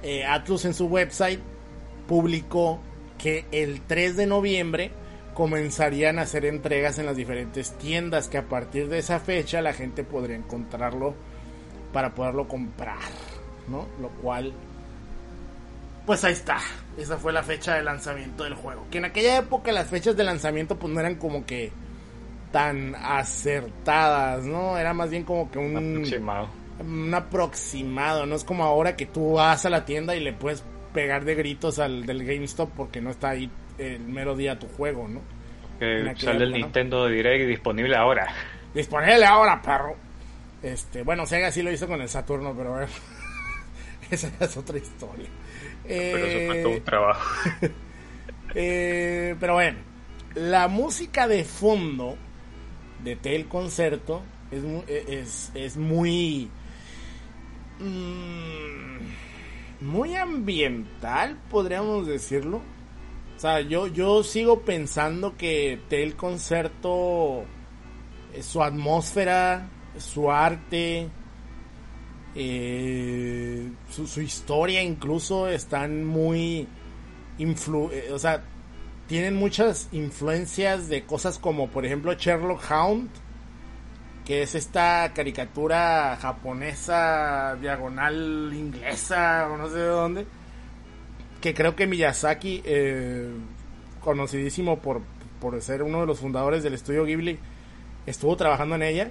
eh, 0.03 0.25
Atlus 0.25 0.65
en 0.65 0.75
su 0.75 0.87
website 0.87 1.41
publicó 2.07 2.81
que 3.19 3.47
el 3.53 3.81
3 3.83 4.17
de 4.17 4.27
noviembre 4.27 4.91
comenzarían 5.35 6.19
a 6.19 6.23
hacer 6.23 6.45
entregas 6.45 6.99
en 6.99 7.07
las 7.07 7.17
diferentes 7.17 7.73
tiendas 7.79 8.29
que 8.29 8.37
a 8.37 8.49
partir 8.49 8.89
de 8.89 8.99
esa 8.99 9.21
fecha 9.21 9.63
la 9.63 9.73
gente 9.73 10.05
podría 10.05 10.37
encontrarlo 10.37 11.15
para 11.93 12.15
poderlo 12.15 12.49
comprar, 12.49 12.99
¿no? 13.69 13.87
Lo 14.01 14.09
cual 14.09 14.53
pues 16.05 16.25
ahí 16.25 16.33
está. 16.33 16.59
Esa 16.99 17.17
fue 17.17 17.33
la 17.33 17.43
fecha 17.43 17.75
de 17.75 17.83
lanzamiento 17.83 18.45
del 18.45 18.55
juego. 18.55 18.87
Que 18.91 18.99
en 18.99 19.07
aquella 19.07 19.39
época 19.39 19.73
las 19.73 19.89
fechas 19.89 20.17
de 20.17 20.25
lanzamiento 20.25 20.79
pues 20.79 20.93
no 20.93 21.01
eran 21.01 21.15
como 21.17 21.47
que 21.47 21.73
tan 22.53 22.95
acertadas, 22.95 24.45
¿no? 24.45 24.77
Era 24.77 24.93
más 24.93 25.11
bien 25.11 25.25
como 25.25 25.51
que 25.51 25.59
un 25.59 25.77
Aproximado. 25.77 26.49
un 26.81 27.15
aproximado, 27.15 28.27
no 28.27 28.35
es 28.35 28.45
como 28.45 28.65
ahora 28.65 28.95
que 28.95 29.07
tú 29.07 29.35
vas 29.35 29.65
a 29.65 29.71
la 29.71 29.85
tienda 29.87 30.15
y 30.15 30.21
le 30.21 30.35
puedes 30.35 30.63
pegar 30.93 31.25
de 31.25 31.35
gritos 31.35 31.79
al 31.79 32.05
del 32.05 32.25
GameStop 32.25 32.71
porque 32.77 33.01
no 33.01 33.11
está 33.11 33.31
ahí 33.31 33.51
el 33.79 34.01
mero 34.01 34.37
día 34.37 34.59
tu 34.59 34.69
juego, 34.69 35.09
¿no? 35.09 35.21
Que 35.79 36.15
sale 36.19 36.45
el 36.45 36.51
época, 36.51 36.51
¿no? 36.51 36.57
Nintendo 36.57 37.07
Direct 37.09 37.49
disponible 37.49 37.97
ahora. 37.97 38.27
Disponible 38.75 39.25
ahora, 39.25 39.61
perro. 39.63 39.97
Este, 40.63 41.03
bueno, 41.03 41.27
Sega 41.27 41.51
sí 41.51 41.63
lo 41.63 41.73
hizo 41.73 41.89
con 41.89 42.01
el 42.03 42.09
Saturno, 42.09 42.55
pero 42.57 42.71
bueno, 42.73 42.87
esa 44.11 44.31
es 44.39 44.57
otra 44.57 44.77
historia. 44.77 45.29
Pero 45.87 46.27
eso 46.27 46.39
fue 46.47 46.57
Eh, 46.57 46.63
todo 46.63 46.73
un 46.75 46.85
trabajo. 46.85 47.31
Eh, 48.55 49.35
pero 49.41 49.55
bueno, 49.55 49.79
la 50.35 50.69
música 50.69 51.27
de 51.27 51.43
fondo 51.43 52.19
de 53.03 53.17
Tel 53.17 53.49
Concerto 53.49 54.21
es, 54.51 54.63
mu- 54.63 54.85
es, 54.87 55.51
es 55.55 55.79
muy. 55.79 56.51
mm, 57.81 59.87
muy 59.87 60.15
ambiental, 60.17 61.39
podríamos 61.51 62.07
decirlo. 62.07 62.59
O 63.37 63.41
sea, 63.41 63.61
yo, 63.61 63.87
yo 63.89 64.23
sigo 64.23 64.61
pensando 64.61 65.37
que 65.37 65.81
Tel 65.89 66.15
Concerto, 66.15 67.45
eh, 68.35 68.43
su 68.43 68.63
atmósfera, 68.63 69.69
su 69.99 70.31
arte, 70.31 71.09
eh, 72.35 73.71
su, 73.91 74.21
historia 74.21 74.83
incluso 74.83 75.49
están 75.49 76.05
muy 76.05 76.67
influ 77.39 77.91
eh, 77.93 78.11
o 78.13 78.19
sea 78.19 78.43
tienen 79.07 79.37
muchas 79.37 79.89
influencias 79.93 80.89
de 80.89 81.05
cosas 81.05 81.39
como 81.39 81.69
por 81.69 81.85
ejemplo 81.85 82.15
Sherlock 82.15 82.63
Hound 82.71 83.11
que 84.25 84.43
es 84.43 84.55
esta 84.55 85.13
caricatura 85.15 86.17
japonesa 86.21 87.57
diagonal 87.61 88.51
inglesa 88.55 89.49
o 89.53 89.57
no 89.59 89.69
sé 89.69 89.77
de 89.77 89.87
dónde 89.87 90.27
que 91.43 91.53
creo 91.53 91.77
que 91.77 91.87
Miyazaki 91.87 92.63
eh, 92.65 93.31
conocidísimo 94.01 94.79
por, 94.79 95.03
por 95.41 95.61
ser 95.61 95.83
uno 95.83 96.01
de 96.01 96.07
los 96.07 96.21
fundadores 96.21 96.63
del 96.63 96.75
estudio 96.75 97.05
Ghibli 97.05 97.39
estuvo 98.07 98.37
trabajando 98.37 98.77
en 98.77 98.83
ella 98.85 99.11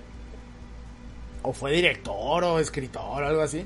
o 1.43 1.53
fue 1.53 1.71
director 1.71 2.43
o 2.43 2.59
escritor 2.59 3.23
o 3.23 3.27
algo 3.27 3.41
así, 3.41 3.65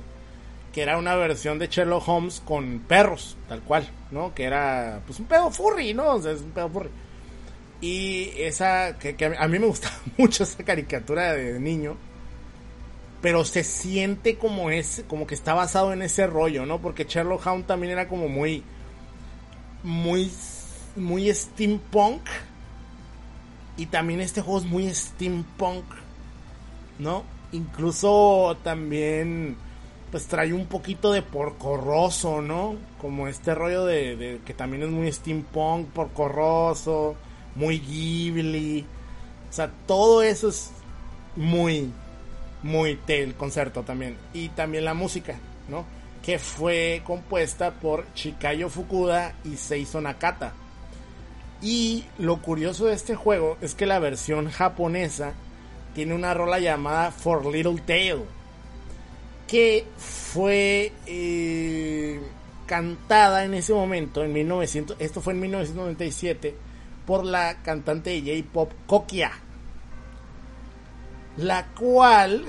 que 0.73 0.81
era 0.81 0.97
una 0.97 1.15
versión 1.15 1.59
de 1.59 1.67
Sherlock 1.67 2.07
Holmes 2.07 2.41
con 2.45 2.79
perros, 2.79 3.37
tal 3.47 3.61
cual, 3.61 3.87
¿no? 4.11 4.33
Que 4.33 4.43
era 4.43 5.01
pues 5.05 5.19
un 5.19 5.25
pedo 5.25 5.49
furry, 5.51 5.93
¿no? 5.93 6.15
O 6.15 6.21
sea, 6.21 6.31
es 6.31 6.41
un 6.41 6.51
pedo 6.51 6.69
furry. 6.69 6.89
Y 7.81 8.31
esa, 8.37 8.97
que, 8.97 9.15
que 9.15 9.25
a 9.37 9.47
mí 9.47 9.59
me 9.59 9.67
gustaba 9.67 9.95
mucho 10.17 10.43
esa 10.43 10.63
caricatura 10.63 11.33
de 11.33 11.59
niño, 11.59 11.97
pero 13.21 13.43
se 13.45 13.63
siente 13.63 14.37
como 14.37 14.69
es, 14.69 15.03
como 15.07 15.27
que 15.27 15.35
está 15.35 15.53
basado 15.53 15.93
en 15.93 16.01
ese 16.01 16.27
rollo, 16.27 16.65
¿no? 16.65 16.79
Porque 16.81 17.05
Sherlock 17.05 17.45
Holmes 17.45 17.67
también 17.67 17.93
era 17.93 18.07
como 18.07 18.27
muy, 18.27 18.63
muy, 19.83 20.31
muy 20.95 21.33
steampunk. 21.33 22.21
Y 23.77 23.87
también 23.87 24.21
este 24.21 24.41
juego 24.41 24.59
es 24.59 24.65
muy 24.65 24.93
steampunk, 24.93 25.85
¿no? 26.99 27.23
Incluso 27.51 28.57
también 28.63 29.57
pues 30.11 30.27
trae 30.27 30.53
un 30.53 30.65
poquito 30.67 31.11
de 31.11 31.21
porcorroso, 31.21 32.41
¿no? 32.41 32.75
Como 33.01 33.27
este 33.27 33.53
rollo 33.53 33.85
de, 33.85 34.39
que 34.45 34.53
también 34.53 34.83
es 34.83 34.89
muy 34.89 35.11
steampunk, 35.11 35.89
porcorroso, 35.89 37.15
muy 37.55 37.79
Ghibli. 37.79 38.85
O 39.49 39.53
sea, 39.53 39.71
todo 39.85 40.23
eso 40.23 40.49
es 40.49 40.71
muy, 41.35 41.91
muy 42.63 42.99
del 43.07 43.35
concierto 43.35 43.83
también. 43.83 44.17
Y 44.33 44.49
también 44.49 44.85
la 44.85 44.93
música, 44.93 45.35
¿no? 45.67 45.85
Que 46.23 46.39
fue 46.39 47.01
compuesta 47.05 47.71
por 47.71 48.05
Chikayo 48.13 48.69
Fukuda 48.69 49.35
y 49.43 49.57
Seizo 49.57 49.99
Nakata. 49.99 50.53
Y 51.61 52.05
lo 52.19 52.41
curioso 52.41 52.85
de 52.85 52.93
este 52.93 53.15
juego 53.15 53.57
es 53.59 53.75
que 53.75 53.85
la 53.85 53.99
versión 53.99 54.49
japonesa 54.49 55.33
tiene 55.95 56.13
una 56.13 56.35
rola 56.35 56.59
llamada 56.59 57.11
For 57.11 57.43
Little 57.45 57.81
Tail. 57.81 58.19
Que 59.47 59.87
fue 59.97 60.91
eh, 61.07 62.19
cantada 62.67 63.45
en 63.45 63.55
ese 63.55 63.73
momento, 63.73 64.23
en 64.23 64.33
1900, 64.33 64.97
esto 64.99 65.21
fue 65.21 65.33
en 65.33 65.39
1997, 65.39 66.55
por 67.07 67.25
la 67.25 67.61
cantante 67.63 68.09
de 68.09 68.41
J-Pop 68.43 68.71
Kokia 68.85 69.31
la 71.37 71.67
cual 71.67 72.45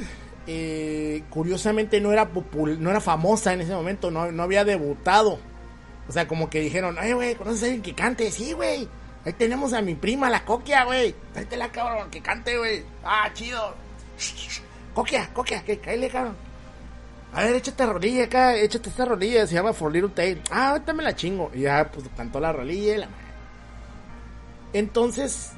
eh, 0.47 1.23
curiosamente 1.31 2.01
no 2.01 2.13
era 2.13 2.31
no 2.79 2.91
era 2.91 3.01
famosa 3.01 3.53
en 3.53 3.63
ese 3.63 3.75
momento, 3.75 4.11
no, 4.11 4.31
no 4.33 4.43
había 4.43 4.65
debutado. 4.65 5.39
O 6.09 6.13
sea, 6.13 6.29
como 6.29 6.49
que 6.49 6.61
dijeron, 6.61 6.97
ay, 6.99 7.13
güey, 7.13 7.35
¿conoces 7.35 7.63
a 7.63 7.67
alguien 7.67 7.83
que 7.83 7.95
cante? 7.95 8.31
Sí, 8.31 8.53
güey. 8.53 8.89
Ahí 9.27 9.33
tenemos 9.33 9.73
a 9.73 9.83
mi 9.83 9.97
prima, 9.97 10.31
la 10.31 10.45
Coquia, 10.45 10.85
güey. 10.85 11.13
La 11.59 11.69
cabrón, 11.69 12.09
que 12.11 12.23
cante, 12.23 12.57
güey. 12.57 12.85
Ah, 13.03 13.29
chido. 13.35 13.75
Coquia, 14.95 15.29
Coquia, 15.35 15.65
que 15.65 15.81
caile, 15.81 16.09
cabrón. 16.09 16.37
A 17.33 17.43
ver, 17.43 17.57
échate 17.57 17.85
rolilla 17.85 18.27
acá, 18.27 18.57
échate 18.57 18.89
esta 18.89 19.05
rolilla, 19.05 19.45
se 19.45 19.55
llama 19.55 19.73
For 19.73 19.91
Little 19.91 20.11
Tail. 20.11 20.41
Ah, 20.49 20.71
ahorita 20.71 20.93
me 20.93 21.03
la 21.03 21.17
chingo. 21.17 21.51
Y 21.53 21.63
ya, 21.63 21.91
pues 21.93 22.07
cantó 22.17 22.39
la 22.39 22.53
rolilla 22.53 22.95
y 22.95 22.99
la 22.99 23.09
Entonces, 24.73 25.51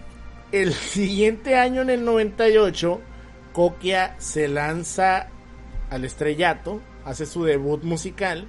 el 0.51 0.73
siguiente 0.95 1.55
año, 1.57 1.83
en 1.83 1.91
el 1.91 2.07
98, 2.07 3.03
Kokia 3.53 4.17
se 4.19 4.49
lanza 4.49 5.29
al 5.91 6.07
estrellato, 6.07 6.81
hace 7.05 7.27
su 7.27 7.45
debut 7.45 7.83
musical 7.83 8.49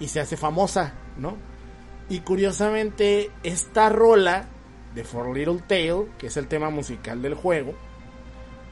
y 0.00 0.08
se 0.08 0.18
hace 0.18 0.36
famosa, 0.36 0.94
¿no? 1.16 1.36
Y 2.08 2.20
curiosamente, 2.20 3.30
esta 3.42 3.88
rola 3.88 4.46
de 4.94 5.04
For 5.04 5.36
Little 5.36 5.62
Tail, 5.66 6.06
que 6.18 6.28
es 6.28 6.36
el 6.36 6.46
tema 6.46 6.70
musical 6.70 7.20
del 7.20 7.34
juego, 7.34 7.74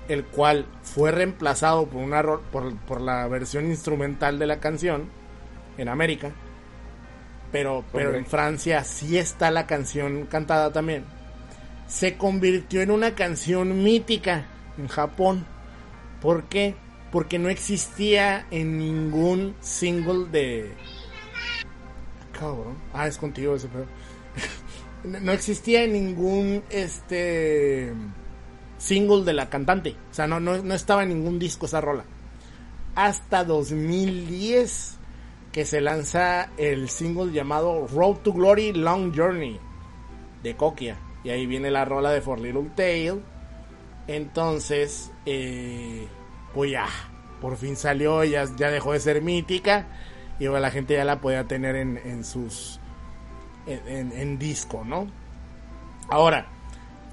el 0.08 0.24
cual 0.24 0.66
fue 0.82 1.10
reemplazado 1.10 1.86
por, 1.86 2.02
una, 2.02 2.22
por, 2.22 2.76
por 2.76 3.00
la 3.00 3.26
versión 3.28 3.66
instrumental 3.66 4.38
de 4.38 4.46
la 4.46 4.60
canción 4.60 5.08
en 5.78 5.88
América, 5.88 6.32
pero, 7.50 7.84
pero 7.92 8.14
en 8.14 8.26
Francia 8.26 8.84
sí 8.84 9.18
está 9.18 9.50
la 9.50 9.66
canción 9.66 10.26
cantada 10.26 10.72
también, 10.72 11.04
se 11.86 12.16
convirtió 12.16 12.80
en 12.82 12.90
una 12.90 13.14
canción 13.14 13.82
mítica 13.82 14.46
en 14.78 14.88
Japón. 14.88 15.46
¿Por 16.20 16.44
qué? 16.44 16.74
Porque 17.12 17.38
no 17.38 17.48
existía 17.48 18.46
en 18.50 18.78
ningún 18.78 19.54
single 19.60 20.26
de... 20.30 20.74
Cabrón. 22.38 22.76
Ah, 22.92 23.06
es 23.06 23.18
contigo 23.18 23.54
ese 23.54 23.68
pedo. 23.68 23.86
no 25.04 25.32
existía 25.32 25.86
ningún 25.86 26.62
este 26.70 27.92
single 28.78 29.24
de 29.24 29.32
la 29.32 29.48
cantante. 29.48 29.96
O 30.10 30.14
sea, 30.14 30.26
no, 30.26 30.40
no, 30.40 30.62
no 30.62 30.74
estaba 30.74 31.02
en 31.02 31.10
ningún 31.10 31.38
disco 31.38 31.66
esa 31.66 31.80
rola. 31.80 32.04
Hasta 32.94 33.44
2010 33.44 34.98
que 35.52 35.64
se 35.64 35.80
lanza 35.80 36.50
el 36.56 36.88
single 36.88 37.32
llamado 37.32 37.86
Road 37.86 38.16
to 38.18 38.32
Glory 38.32 38.72
Long 38.72 39.14
Journey 39.14 39.58
de 40.42 40.56
Kokia. 40.56 40.98
Y 41.22 41.30
ahí 41.30 41.46
viene 41.46 41.70
la 41.70 41.84
rola 41.84 42.10
de 42.10 42.20
For 42.20 42.40
Little 42.40 42.70
Tail 42.74 43.22
entonces, 44.06 45.10
eh, 45.24 46.06
pues 46.52 46.70
ya, 46.70 46.86
por 47.40 47.56
fin 47.56 47.76
salió, 47.76 48.22
ya, 48.24 48.44
ya 48.56 48.70
dejó 48.70 48.92
de 48.92 49.00
ser 49.00 49.22
mítica 49.22 49.86
y 50.38 50.46
la 50.46 50.70
gente 50.70 50.94
ya 50.94 51.04
la 51.04 51.20
podía 51.20 51.44
tener 51.44 51.76
en, 51.76 51.96
en 51.98 52.24
sus 52.24 52.80
en, 53.66 54.38
disco, 54.38 54.84
¿no? 54.84 55.06
Ahora, 56.08 56.46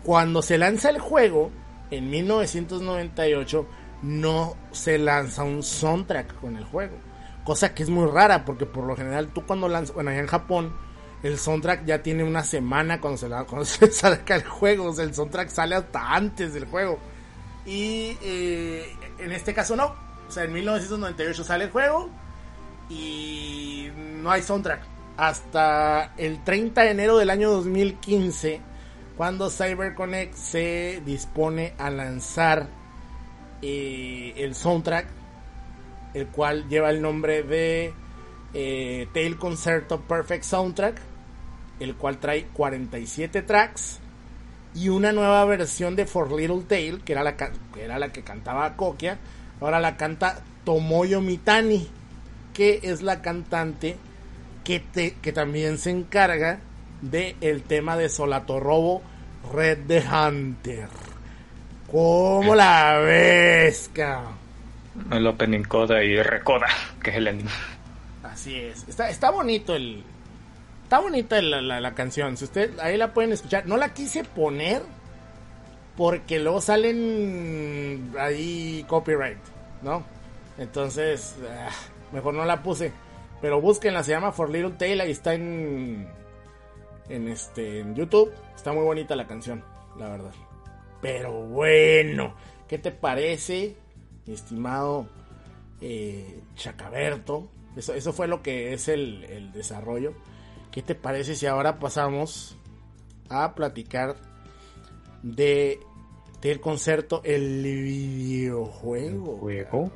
cuando 0.04 0.42
se 0.42 0.58
lanza 0.58 0.90
el 0.90 1.00
juego 1.00 1.52
en 1.92 2.10
1998 2.10 3.68
no 4.02 4.56
se 4.72 4.98
lanza 4.98 5.44
un 5.44 5.64
soundtrack 5.64 6.40
con 6.40 6.58
el 6.58 6.66
juego, 6.66 6.98
cosa 7.44 7.74
que 7.74 7.84
es 7.84 7.90
muy 7.90 8.10
rara 8.10 8.44
porque 8.44 8.66
por 8.66 8.86
lo 8.86 8.96
general 8.96 9.30
tú 9.30 9.46
cuando 9.46 9.68
lanzas, 9.68 9.94
bueno, 9.94 10.10
allá 10.10 10.20
en 10.20 10.28
Japón 10.28 10.74
el 11.24 11.38
soundtrack 11.38 11.86
ya 11.86 12.02
tiene 12.02 12.24
una 12.24 12.44
semana 12.44 13.00
cuando 13.00 13.18
se, 13.18 13.28
cuando 13.48 13.66
se 13.66 13.92
saca 13.92 14.36
el 14.36 14.44
juego. 14.44 14.86
O 14.86 14.94
sea, 14.94 15.06
el 15.06 15.14
soundtrack 15.14 15.50
sale 15.50 15.76
hasta 15.76 16.16
antes 16.16 16.54
del 16.54 16.66
juego. 16.66 16.98
Y 17.64 18.18
eh, 18.24 18.96
en 19.20 19.32
este 19.32 19.54
caso 19.54 19.76
no. 19.76 19.94
O 20.28 20.32
sea, 20.32 20.46
en 20.46 20.54
1998 20.54 21.44
sale 21.44 21.66
el 21.66 21.70
juego 21.70 22.10
y 22.92 23.90
no 23.96 24.30
hay 24.30 24.42
soundtrack. 24.42 24.82
Hasta 25.18 26.14
el 26.18 26.44
30 26.44 26.84
de 26.84 26.92
enero 26.92 27.18
del 27.18 27.30
año 27.30 27.52
2015, 27.52 28.60
cuando 29.18 29.50
CyberConnect 29.50 30.34
se 30.34 31.02
dispone 31.06 31.74
a 31.78 31.90
lanzar 31.90 32.68
eh, 33.62 34.34
el 34.38 34.56
soundtrack, 34.56 35.08
el 36.14 36.28
cual 36.28 36.68
lleva 36.68 36.90
el 36.90 37.02
nombre 37.02 37.44
de 37.44 37.94
eh, 38.54 39.08
Tail 39.14 39.38
Concerto 39.38 40.02
Perfect 40.02 40.44
Soundtrack 40.44 41.12
el 41.82 41.96
cual 41.96 42.20
trae 42.20 42.46
47 42.54 43.42
tracks 43.42 44.00
y 44.74 44.90
una 44.90 45.12
nueva 45.12 45.44
versión 45.46 45.96
de 45.96 46.06
For 46.06 46.32
Little 46.32 46.64
Tail, 46.68 47.02
que 47.04 47.14
era 47.14 47.24
la, 47.24 47.36
que, 47.36 47.50
era 47.78 48.00
la 48.00 48.12
que 48.14 48.22
cantaba 48.24 48.76
Kokia, 48.78 49.18
ahora 49.60 49.80
la 49.80 49.98
canta 49.98 50.42
Tomoyo 50.64 51.22
Mitani, 51.22 51.90
que 52.54 52.80
es 52.84 53.02
la 53.02 53.22
cantante 53.22 53.98
que, 54.64 54.80
te, 54.80 55.16
que 55.16 55.32
también 55.32 55.78
se 55.78 55.90
encarga 55.92 56.60
de 57.02 57.36
el 57.42 57.64
tema 57.64 57.98
de 57.98 58.10
Solato 58.10 58.60
Robo 58.60 59.02
Red 59.54 59.80
the 59.88 60.04
Hunter. 60.08 60.88
¿Cómo 61.90 62.56
la 62.56 63.00
ves, 63.00 63.90
cabrón? 63.94 64.40
El 65.12 65.26
opening 65.28 65.64
coda 65.64 66.04
y 66.04 66.22
recoda, 66.22 66.68
que 67.02 67.10
es 67.12 67.16
el 67.18 67.28
ending. 67.28 67.48
Así 68.24 68.56
es. 68.56 68.88
Está, 68.88 69.10
está 69.10 69.30
bonito 69.32 69.76
el, 69.76 70.04
Está 70.92 71.00
bonita 71.00 71.42
la, 71.42 71.94
canción. 71.94 72.36
Si 72.36 72.44
usted 72.44 72.78
ahí 72.80 72.98
la 72.98 73.14
pueden 73.14 73.32
escuchar. 73.32 73.66
No 73.66 73.78
la 73.78 73.94
quise 73.94 74.26
poner 74.26 74.82
porque 75.96 76.38
luego 76.38 76.60
salen 76.60 78.12
ahí 78.20 78.84
copyright, 78.90 79.38
¿no? 79.84 80.04
Entonces, 80.58 81.38
ah, 81.50 81.70
mejor 82.12 82.34
no 82.34 82.46
la 82.46 82.64
puse. 82.64 82.92
Pero 83.42 83.60
búsquenla, 83.60 84.04
se 84.04 84.12
llama 84.12 84.32
For 84.32 84.50
Little 84.50 84.72
Tail, 84.72 85.02
ahí 85.02 85.12
está 85.12 85.34
en 85.34 86.08
en 87.10 87.28
este 87.28 87.80
en 87.80 87.96
YouTube. 87.96 88.32
Está 88.56 88.74
muy 88.74 88.84
bonita 88.84 89.16
la 89.16 89.28
canción, 89.28 89.64
la 89.98 90.10
verdad. 90.10 90.34
Pero 91.02 91.32
bueno, 91.48 92.36
¿qué 92.68 92.78
te 92.78 92.92
parece, 92.92 93.76
mi 94.26 94.34
estimado 94.34 95.08
eh, 95.82 96.42
Chacaberto? 96.56 97.50
Eso, 97.76 97.94
eso 97.94 98.14
fue 98.14 98.28
lo 98.28 98.44
que 98.44 98.74
es 98.74 98.88
el, 98.88 99.24
el 99.24 99.52
desarrollo. 99.52 100.14
¿Qué 100.72 100.82
te 100.82 100.96
parece 100.96 101.36
si 101.36 101.48
ahora 101.48 101.80
pasamos 101.80 102.58
a 103.30 103.56
platicar 103.56 104.16
de 105.24 105.80
del 106.42 106.60
concierto 106.60 107.22
el 107.24 107.64
videojuego? 107.64 109.38
¿Juego? 109.38 109.92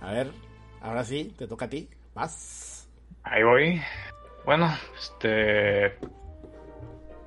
A 0.00 0.12
ver, 0.12 0.32
ahora 0.84 1.04
sí, 1.04 1.34
te 1.36 1.46
toca 1.46 1.64
a 1.64 1.68
ti. 1.68 1.88
Vas. 2.14 2.88
Ahí 3.22 3.42
voy. 3.42 3.82
Bueno, 4.44 4.70
este 4.98 5.86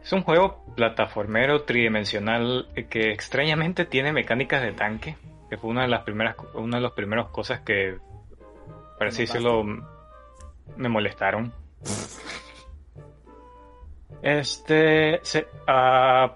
es 0.01 0.13
un 0.13 0.21
juego 0.21 0.63
plataformero 0.75 1.63
tridimensional 1.63 2.69
que 2.89 3.11
extrañamente 3.11 3.85
tiene 3.85 4.13
mecánicas 4.13 4.61
de 4.61 4.71
tanque, 4.71 5.17
que 5.49 5.57
fue 5.57 5.69
una 5.69 5.81
de 5.81 5.89
las 5.89 6.03
primeras 6.03 6.35
una 6.53 6.77
de 6.77 6.83
las 6.83 6.93
primeras 6.93 7.27
cosas 7.27 7.61
que 7.61 7.97
para 8.97 9.09
así 9.09 9.23
decirlo 9.23 9.63
me 10.75 10.89
molestaron 10.89 11.51
este, 14.21 15.21
ah, 15.67 16.35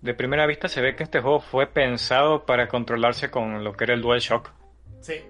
de 0.00 0.14
primera 0.14 0.46
vista 0.46 0.68
se 0.68 0.80
ve 0.80 0.96
que 0.96 1.04
este 1.04 1.20
juego 1.20 1.40
fue 1.40 1.66
pensado 1.66 2.44
para 2.44 2.68
controlarse 2.68 3.30
con 3.30 3.62
lo 3.62 3.72
que 3.72 3.84
era 3.84 3.94
el 3.94 4.02
DualShock. 4.02 4.50
Sí. 5.00 5.24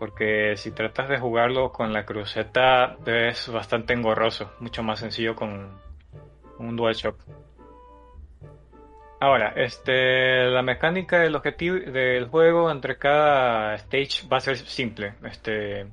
Porque 0.00 0.56
si 0.56 0.72
tratas 0.72 1.10
de 1.10 1.18
jugarlo 1.18 1.72
con 1.72 1.92
la 1.92 2.06
cruceta 2.06 2.96
es 3.04 3.48
bastante 3.52 3.92
engorroso, 3.92 4.50
mucho 4.58 4.82
más 4.82 4.98
sencillo 4.98 5.36
con 5.36 5.78
un 6.58 6.74
DualShock. 6.74 7.22
Ahora, 9.20 9.52
este, 9.56 10.46
la 10.46 10.62
mecánica 10.62 11.18
del 11.18 11.36
objetivo 11.36 11.76
del 11.76 12.28
juego 12.28 12.70
entre 12.70 12.96
cada 12.96 13.74
stage 13.74 14.26
va 14.26 14.38
a 14.38 14.40
ser 14.40 14.56
simple. 14.56 15.12
Este, 15.22 15.86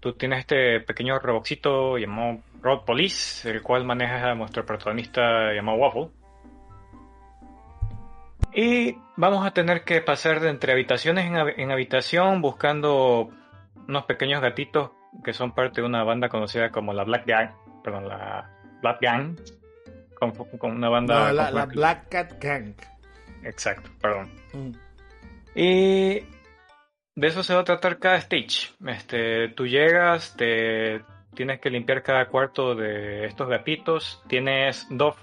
tú 0.00 0.14
tienes 0.14 0.40
este 0.40 0.80
pequeño 0.80 1.20
robotcito 1.20 1.96
llamado 1.96 2.40
Road 2.60 2.84
Police, 2.84 3.48
el 3.48 3.62
cual 3.62 3.84
maneja 3.84 4.32
a 4.32 4.34
nuestro 4.34 4.66
protagonista 4.66 5.52
llamado 5.52 5.78
Waffle. 5.78 6.08
Y 8.54 8.96
vamos 9.16 9.44
a 9.44 9.52
tener 9.52 9.82
que 9.82 10.00
pasar 10.00 10.40
de 10.40 10.48
entre 10.48 10.72
habitaciones 10.72 11.26
en, 11.26 11.70
habitación 11.72 12.40
buscando 12.40 13.30
unos 13.88 14.04
pequeños 14.04 14.40
gatitos 14.40 14.92
que 15.24 15.32
son 15.32 15.52
parte 15.52 15.80
de 15.80 15.86
una 15.86 16.04
banda 16.04 16.28
conocida 16.28 16.70
como 16.70 16.92
la 16.92 17.04
Black 17.04 17.26
Gang, 17.26 17.50
perdón, 17.82 18.08
la 18.08 18.50
Black 18.80 18.98
Gang, 19.00 19.36
con, 20.58 20.70
una 20.70 20.88
banda... 20.88 21.32
la, 21.32 21.66
Black 21.66 22.08
Cat 22.08 22.32
Gang. 22.40 22.74
Exacto, 23.42 23.90
perdón. 24.00 24.30
Mm. 24.52 24.72
Y 25.56 26.20
de 27.16 27.28
eso 27.28 27.42
se 27.42 27.54
va 27.54 27.60
a 27.60 27.64
tratar 27.64 27.98
cada 27.98 28.16
stage. 28.16 28.72
Este, 28.86 29.48
tú 29.48 29.66
llegas, 29.66 30.36
te 30.36 31.02
tienes 31.34 31.60
que 31.60 31.70
limpiar 31.70 32.02
cada 32.02 32.26
cuarto 32.26 32.74
de 32.74 33.26
estos 33.26 33.48
gatitos. 33.48 34.22
Tienes 34.28 34.86
dos 34.90 35.16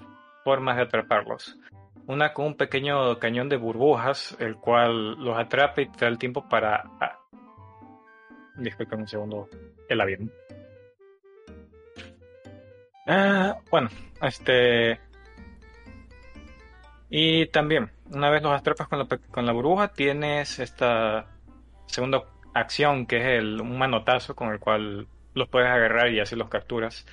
formas 0.44 0.76
de 0.76 0.82
atraparlos. 0.82 1.58
Una 2.06 2.32
con 2.32 2.46
un 2.46 2.56
pequeño 2.56 3.18
cañón 3.18 3.48
de 3.48 3.56
burbujas, 3.56 4.36
el 4.40 4.56
cual 4.56 5.14
los 5.14 5.38
atrapa 5.38 5.82
y 5.82 5.88
te 5.88 6.04
da 6.04 6.08
el 6.08 6.18
tiempo 6.18 6.48
para... 6.48 6.82
Ah, 7.00 7.18
disculpen 8.56 9.00
un 9.00 9.08
segundo 9.08 9.48
el 9.88 10.00
avión. 10.00 10.32
Ah, 13.06 13.56
bueno, 13.70 13.88
este... 14.20 15.00
Y 17.08 17.46
también, 17.46 17.90
una 18.10 18.30
vez 18.30 18.42
los 18.42 18.58
atrapas 18.58 18.88
con 18.88 18.98
la, 18.98 19.06
con 19.06 19.44
la 19.44 19.52
burbuja, 19.52 19.88
tienes 19.88 20.58
esta 20.58 21.26
segunda 21.86 22.24
acción 22.54 23.06
que 23.06 23.18
es 23.18 23.26
el, 23.38 23.60
un 23.60 23.76
manotazo 23.76 24.34
con 24.34 24.50
el 24.50 24.58
cual 24.58 25.06
los 25.34 25.48
puedes 25.48 25.68
agarrar 25.68 26.10
y 26.10 26.20
así 26.20 26.36
los 26.36 26.48
capturas. 26.48 27.06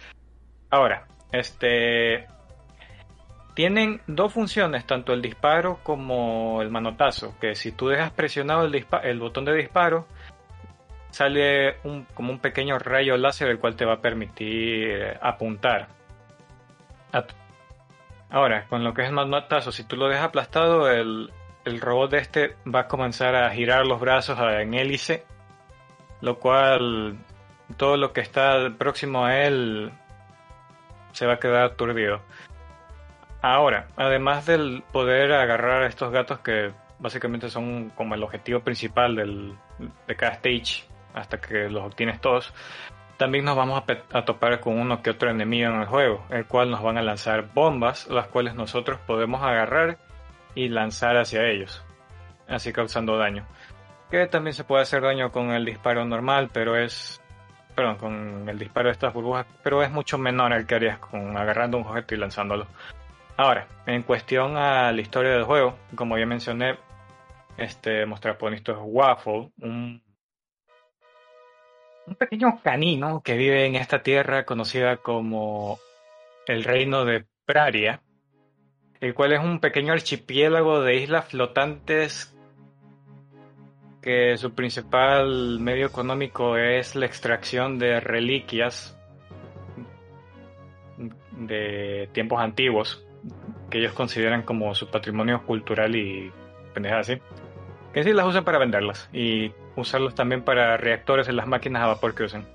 Ahora, 0.69 1.07
este 1.31 2.27
tienen 3.60 3.99
dos 4.07 4.32
funciones, 4.32 4.86
tanto 4.86 5.12
el 5.12 5.22
disparo 5.22 5.82
como 5.84 6.62
el 6.62 6.70
manotazo, 6.70 7.38
que 7.41 7.55
si 7.55 7.74
tú 7.74 7.89
dejas 7.89 8.10
presionado 8.10 8.64
el, 8.64 9.20
botón 9.20 9.43
de 9.43 9.53
disparo, 9.53 10.07
sale 11.10 11.76
como 12.14 12.32
un 12.32 12.39
pequeño 12.39 12.80
rayo 12.80 13.18
láser 13.18 13.49
el 13.49 13.60
cual 13.60 13.76
te 13.76 13.84
va 13.84 13.95
a 13.95 14.01
permitir 14.01 14.91
eh, 14.91 15.18
apuntar. 15.22 15.89
Ahora, 18.30 18.66
con 18.70 18.86
lo 18.86 18.93
que 18.93 19.01
es 19.01 19.10
el 19.10 19.14
manotazo, 19.14 19.74
si 19.74 19.84
tú 19.84 19.97
lo 19.97 20.07
dejas 20.07 20.24
aplastado, 20.24 20.89
el, 20.89 21.30
el 21.66 21.82
robot 21.82 22.12
de 22.12 22.20
este 22.20 22.55
va 22.74 22.84
a 22.84 22.88
comenzar 22.88 23.36
a 23.36 23.51
girar 23.51 23.86
los 23.86 23.99
brazos 23.99 24.39
en 24.39 24.74
hélice, 24.74 25.26
lo 26.22 26.39
cual 26.39 27.18
todo 27.76 27.97
lo 27.97 28.14
que 28.14 28.22
está 28.22 28.70
próximo 28.78 29.26
a 29.26 29.43
él 29.43 29.91
se 31.12 31.26
va 31.26 31.34
a 31.34 31.39
quedar 31.39 31.64
aturdido. 31.64 32.22
Ahora, 33.41 33.87
además 33.95 34.45
del 34.45 34.83
poder 34.91 35.31
agarrar 35.33 35.83
a 35.83 35.87
estos 35.87 36.11
gatos 36.11 36.39
que 36.39 36.71
básicamente 36.99 37.49
son 37.49 37.89
como 37.91 38.15
el 38.15 38.23
objetivo 38.23 38.59
principal 38.59 39.15
del, 39.15 39.55
de 40.07 40.15
cada 40.15 40.33
stage 40.33 40.85
hasta 41.13 41.39
que 41.39 41.69
los 41.69 41.83
obtienes 41.83 42.19
todos, 42.19 42.53
también 43.17 43.45
nos 43.45 43.55
vamos 43.55 43.81
a, 43.81 44.17
a, 44.17 44.25
topar 44.25 44.59
con 44.59 44.79
uno 44.79 45.01
que 45.01 45.09
otro 45.09 45.29
enemigo 45.29 45.69
en 45.69 45.81
el 45.81 45.87
juego, 45.87 46.25
el 46.29 46.45
cual 46.45 46.69
nos 46.69 46.81
van 46.81 46.97
a 46.97 47.01
lanzar 47.01 47.49
bombas, 47.53 48.07
las 48.09 48.27
cuales 48.27 48.55
nosotros 48.55 48.99
podemos 49.05 49.41
agarrar 49.41 49.97
y 50.55 50.69
lanzar 50.69 51.17
hacia 51.17 51.45
ellos, 51.45 51.83
así 52.47 52.73
causando 52.73 53.17
daño. 53.17 53.45
Que 54.11 54.27
también 54.27 54.53
se 54.53 54.63
puede 54.63 54.83
hacer 54.83 55.01
daño 55.01 55.31
con 55.31 55.51
el 55.51 55.65
disparo 55.65 56.03
normal, 56.05 56.49
pero 56.51 56.75
es 56.75 57.21
perdón, 57.75 57.95
con 57.95 58.49
el 58.49 58.59
disparo 58.59 58.87
de 58.87 58.93
estas 58.93 59.13
burbujas, 59.13 59.45
pero 59.63 59.81
es 59.81 59.89
mucho 59.89 60.17
menor 60.17 60.51
al 60.51 60.65
que 60.67 60.75
harías 60.75 60.99
con 60.99 61.37
agarrando 61.37 61.77
un 61.77 61.85
objeto 61.85 62.13
y 62.13 62.17
lanzándolo. 62.17 62.67
Ahora, 63.39 63.69
en 63.85 64.03
cuestión 64.03 64.57
a 64.57 64.91
la 64.91 64.99
historia 64.99 65.31
del 65.31 65.45
juego, 65.45 65.79
como 65.95 66.17
ya 66.17 66.25
mencioné, 66.25 66.77
este 67.55 68.05
protagonista 68.05 68.73
es 68.73 68.77
Waffle, 68.81 69.53
un, 69.61 70.03
un 72.05 72.15
pequeño 72.15 72.59
canino 72.61 73.21
que 73.23 73.37
vive 73.37 73.65
en 73.65 73.75
esta 73.75 74.03
tierra 74.03 74.43
conocida 74.43 74.97
como 74.97 75.79
el 76.47 76.65
reino 76.65 77.05
de 77.05 77.27
Praria, 77.45 78.01
el 78.99 79.13
cual 79.13 79.31
es 79.31 79.39
un 79.39 79.61
pequeño 79.61 79.93
archipiélago 79.93 80.81
de 80.81 80.97
islas 80.97 81.29
flotantes 81.29 82.37
que 84.01 84.35
su 84.35 84.53
principal 84.53 85.61
medio 85.61 85.85
económico 85.87 86.57
es 86.57 86.93
la 86.93 87.05
extracción 87.05 87.79
de 87.79 88.01
reliquias 88.01 88.99
de 91.31 92.09
tiempos 92.11 92.41
antiguos 92.41 93.05
que 93.70 93.80
ellos 93.80 93.93
consideran 93.93 94.43
como 94.43 94.74
su 94.76 94.89
patrimonio 94.89 95.45
cultural 95.45 95.95
y 95.95 96.32
pendejadas 96.74 97.09
así. 97.09 97.22
Que 97.93 98.03
sí 98.03 98.13
las 98.13 98.26
usan 98.26 98.43
para 98.43 98.59
venderlas 98.59 99.09
y 99.11 99.51
usarlos 99.76 100.15
también 100.15 100.43
para 100.43 100.78
reactores 100.78 101.28
en 101.28 101.36
las 101.36 101.47
máquinas 101.47 101.84
a 101.84 101.88
vapor 101.88 102.13
que 102.13 102.24
usan. 102.24 102.47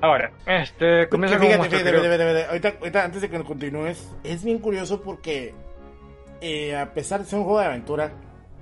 Ahora, 0.00 0.32
este 0.46 1.08
comienza 1.08 1.38
fíjate, 1.38 1.68
fíjate, 1.68 1.92
fíjate, 1.92 2.44
Ahorita, 2.46 2.74
ahorita, 2.80 3.04
antes 3.04 3.22
de 3.22 3.30
que 3.30 3.44
continúes, 3.44 4.10
es 4.24 4.42
bien 4.42 4.58
curioso 4.58 5.00
porque 5.00 5.54
eh, 6.40 6.76
a 6.76 6.92
pesar 6.92 7.20
de 7.20 7.26
ser 7.26 7.38
un 7.38 7.44
juego 7.44 7.60
de 7.60 7.66
aventura 7.66 8.12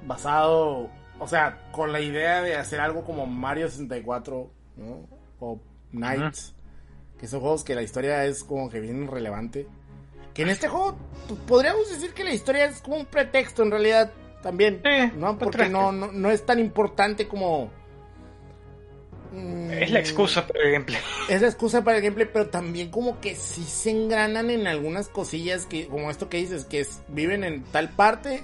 basado, 0.07 0.91
o 1.19 1.27
sea, 1.27 1.71
con 1.73 1.93
la 1.93 2.01
idea 2.01 2.43
de 2.43 2.57
hacer 2.57 2.79
algo 2.79 3.05
como 3.05 3.25
Mario 3.25 3.71
64, 3.71 4.51
¿no? 4.77 5.09
O 5.39 5.59
Knights, 5.93 6.55
que 7.21 7.29
son 7.29 7.41
juegos 7.41 7.65
que 7.65 7.75
la 7.75 7.83
historia 7.83 8.25
es 8.25 8.43
como 8.43 8.71
que 8.71 8.81
bien 8.81 9.07
relevante. 9.07 9.67
Que 10.33 10.43
en 10.43 10.49
este 10.49 10.69
juego 10.69 10.97
podríamos 11.47 11.91
decir 11.91 12.15
que 12.15 12.25
la 12.25 12.33
historia 12.33 12.65
es 12.65 12.81
como 12.81 12.97
un 12.97 13.05
pretexto 13.05 13.63
en 13.63 13.71
realidad 13.71 14.11
también, 14.43 14.81
¿no? 15.17 15.37
Porque 15.37 15.69
no, 15.69 15.93
no, 15.93 16.11
no 16.11 16.31
es 16.31 16.47
tan 16.47 16.59
importante 16.59 17.29
como 17.29 17.71
es 19.71 19.91
la 19.91 20.01
excusa 20.01 20.47
para 20.47 20.65
el 20.65 20.73
gameplay. 20.73 21.01
Es 21.29 21.43
la 21.43 21.49
excusa 21.49 21.85
para 21.85 21.99
el 21.99 22.03
gameplay, 22.03 22.29
pero 22.33 22.49
también 22.49 22.91
como 22.91 23.21
que 23.21 23.37
sí 23.37 23.63
se 23.65 23.91
engranan 23.91 24.51
en 24.51 24.67
algunas 24.67 25.09
cosillas 25.09 25.67
que, 25.67 25.87
como 25.87 26.11
esto 26.11 26.29
que 26.29 26.39
dices, 26.39 26.65
que 26.65 26.85
viven 27.09 27.45
en 27.45 27.63
tal 27.65 27.91
parte, 27.91 28.43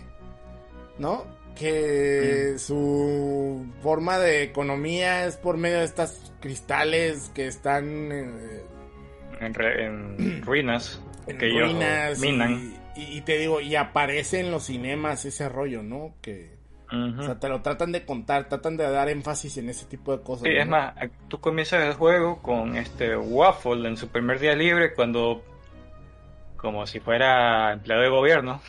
¿no? 0.98 1.24
Que 1.56 2.52
mm. 2.54 2.58
su 2.58 3.66
forma 3.82 4.18
de 4.18 4.42
economía 4.42 5.26
es 5.26 5.36
por 5.36 5.56
medio 5.56 5.78
de 5.78 5.84
estas 5.84 6.32
cristales 6.40 7.30
que 7.34 7.46
están 7.46 8.12
eh, 8.12 8.62
en, 9.40 10.42
ruinas. 10.44 11.02
En 11.26 11.38
que 11.38 11.48
ruinas. 11.48 12.20
minan. 12.20 12.74
Y, 12.94 13.18
y, 13.18 13.20
te 13.22 13.38
digo, 13.38 13.60
y 13.60 13.74
aparece 13.74 14.40
en 14.40 14.50
los 14.50 14.66
cinemas 14.66 15.24
ese 15.24 15.48
rollo, 15.48 15.82
¿no? 15.82 16.14
Que 16.20 16.56
o 16.92 17.22
sea, 17.22 17.38
te 17.38 17.48
lo 17.48 17.62
tratan 17.62 17.90
de 17.90 18.04
contar, 18.04 18.48
tratan 18.48 18.76
de 18.76 18.88
dar 18.88 19.08
énfasis 19.08 19.58
en 19.58 19.68
ese 19.68 19.86
tipo 19.86 20.16
de 20.16 20.22
cosas. 20.22 20.44
Sí, 20.44 20.56
es 20.56 20.68
más, 20.68 20.94
tú 21.26 21.40
comienzas 21.40 21.84
el 21.84 21.94
juego 21.94 22.40
con 22.40 22.76
este 22.76 23.16
Waffle 23.16 23.88
en 23.88 23.96
su 23.96 24.08
primer 24.08 24.38
día 24.38 24.54
libre 24.54 24.94
cuando, 24.94 25.42
como 26.56 26.86
si 26.86 27.00
fuera 27.00 27.72
empleado 27.72 28.02
de 28.02 28.08
gobierno, 28.08 28.62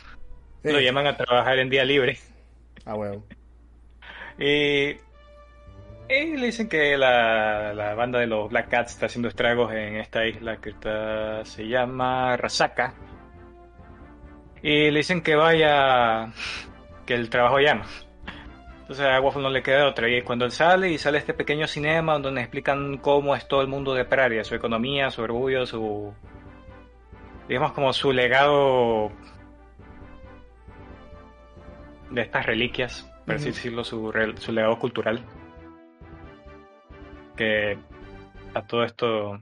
lo 0.64 0.80
llaman 0.80 1.06
a 1.06 1.16
trabajar 1.16 1.60
en 1.60 1.70
día 1.70 1.84
libre. 1.84 2.18
Ah, 2.88 2.96
y, 4.38 4.96
y, 6.08 6.36
le 6.36 6.46
dicen 6.46 6.70
que 6.70 6.96
la, 6.96 7.74
la, 7.74 7.94
banda 7.94 8.18
de 8.18 8.26
los 8.26 8.48
Black 8.48 8.70
Cats 8.70 8.92
está 8.92 9.06
haciendo 9.06 9.28
estragos 9.28 9.72
en 9.74 9.96
esta 9.96 10.24
isla 10.26 10.56
que 10.56 10.70
está, 10.70 11.44
se 11.44 11.68
llama 11.68 12.34
Rasaka. 12.38 12.94
Y 14.62 14.90
le 14.90 15.00
dicen 15.00 15.22
que 15.22 15.36
vaya, 15.36 16.32
que 17.04 17.14
el 17.14 17.28
trabajo 17.28 17.58
llama. 17.58 17.84
Entonces 18.80 19.04
a 19.04 19.20
Waffle 19.20 19.42
no 19.42 19.50
le 19.50 19.62
queda 19.62 19.86
otra. 19.86 20.08
Y 20.08 20.22
cuando 20.22 20.46
él 20.46 20.50
sale 20.50 20.90
y 20.90 20.96
sale 20.96 21.18
este 21.18 21.34
pequeño 21.34 21.66
cinema 21.66 22.18
donde 22.18 22.40
explican 22.40 22.96
cómo 22.96 23.36
es 23.36 23.46
todo 23.46 23.60
el 23.60 23.68
mundo 23.68 23.92
de 23.92 24.06
Praria, 24.06 24.44
su 24.44 24.54
economía, 24.54 25.10
su 25.10 25.20
orgullo, 25.20 25.66
su. 25.66 26.14
digamos 27.48 27.72
como 27.72 27.92
su 27.92 28.14
legado 28.14 29.12
de 32.10 32.22
estas 32.22 32.46
reliquias, 32.46 33.10
por 33.26 33.36
así 33.36 33.46
decirlo, 33.46 33.84
su, 33.84 34.12
su 34.38 34.52
legado 34.52 34.78
cultural. 34.78 35.24
Que 37.36 37.78
a 38.54 38.66
todo 38.66 38.84
esto, 38.84 39.40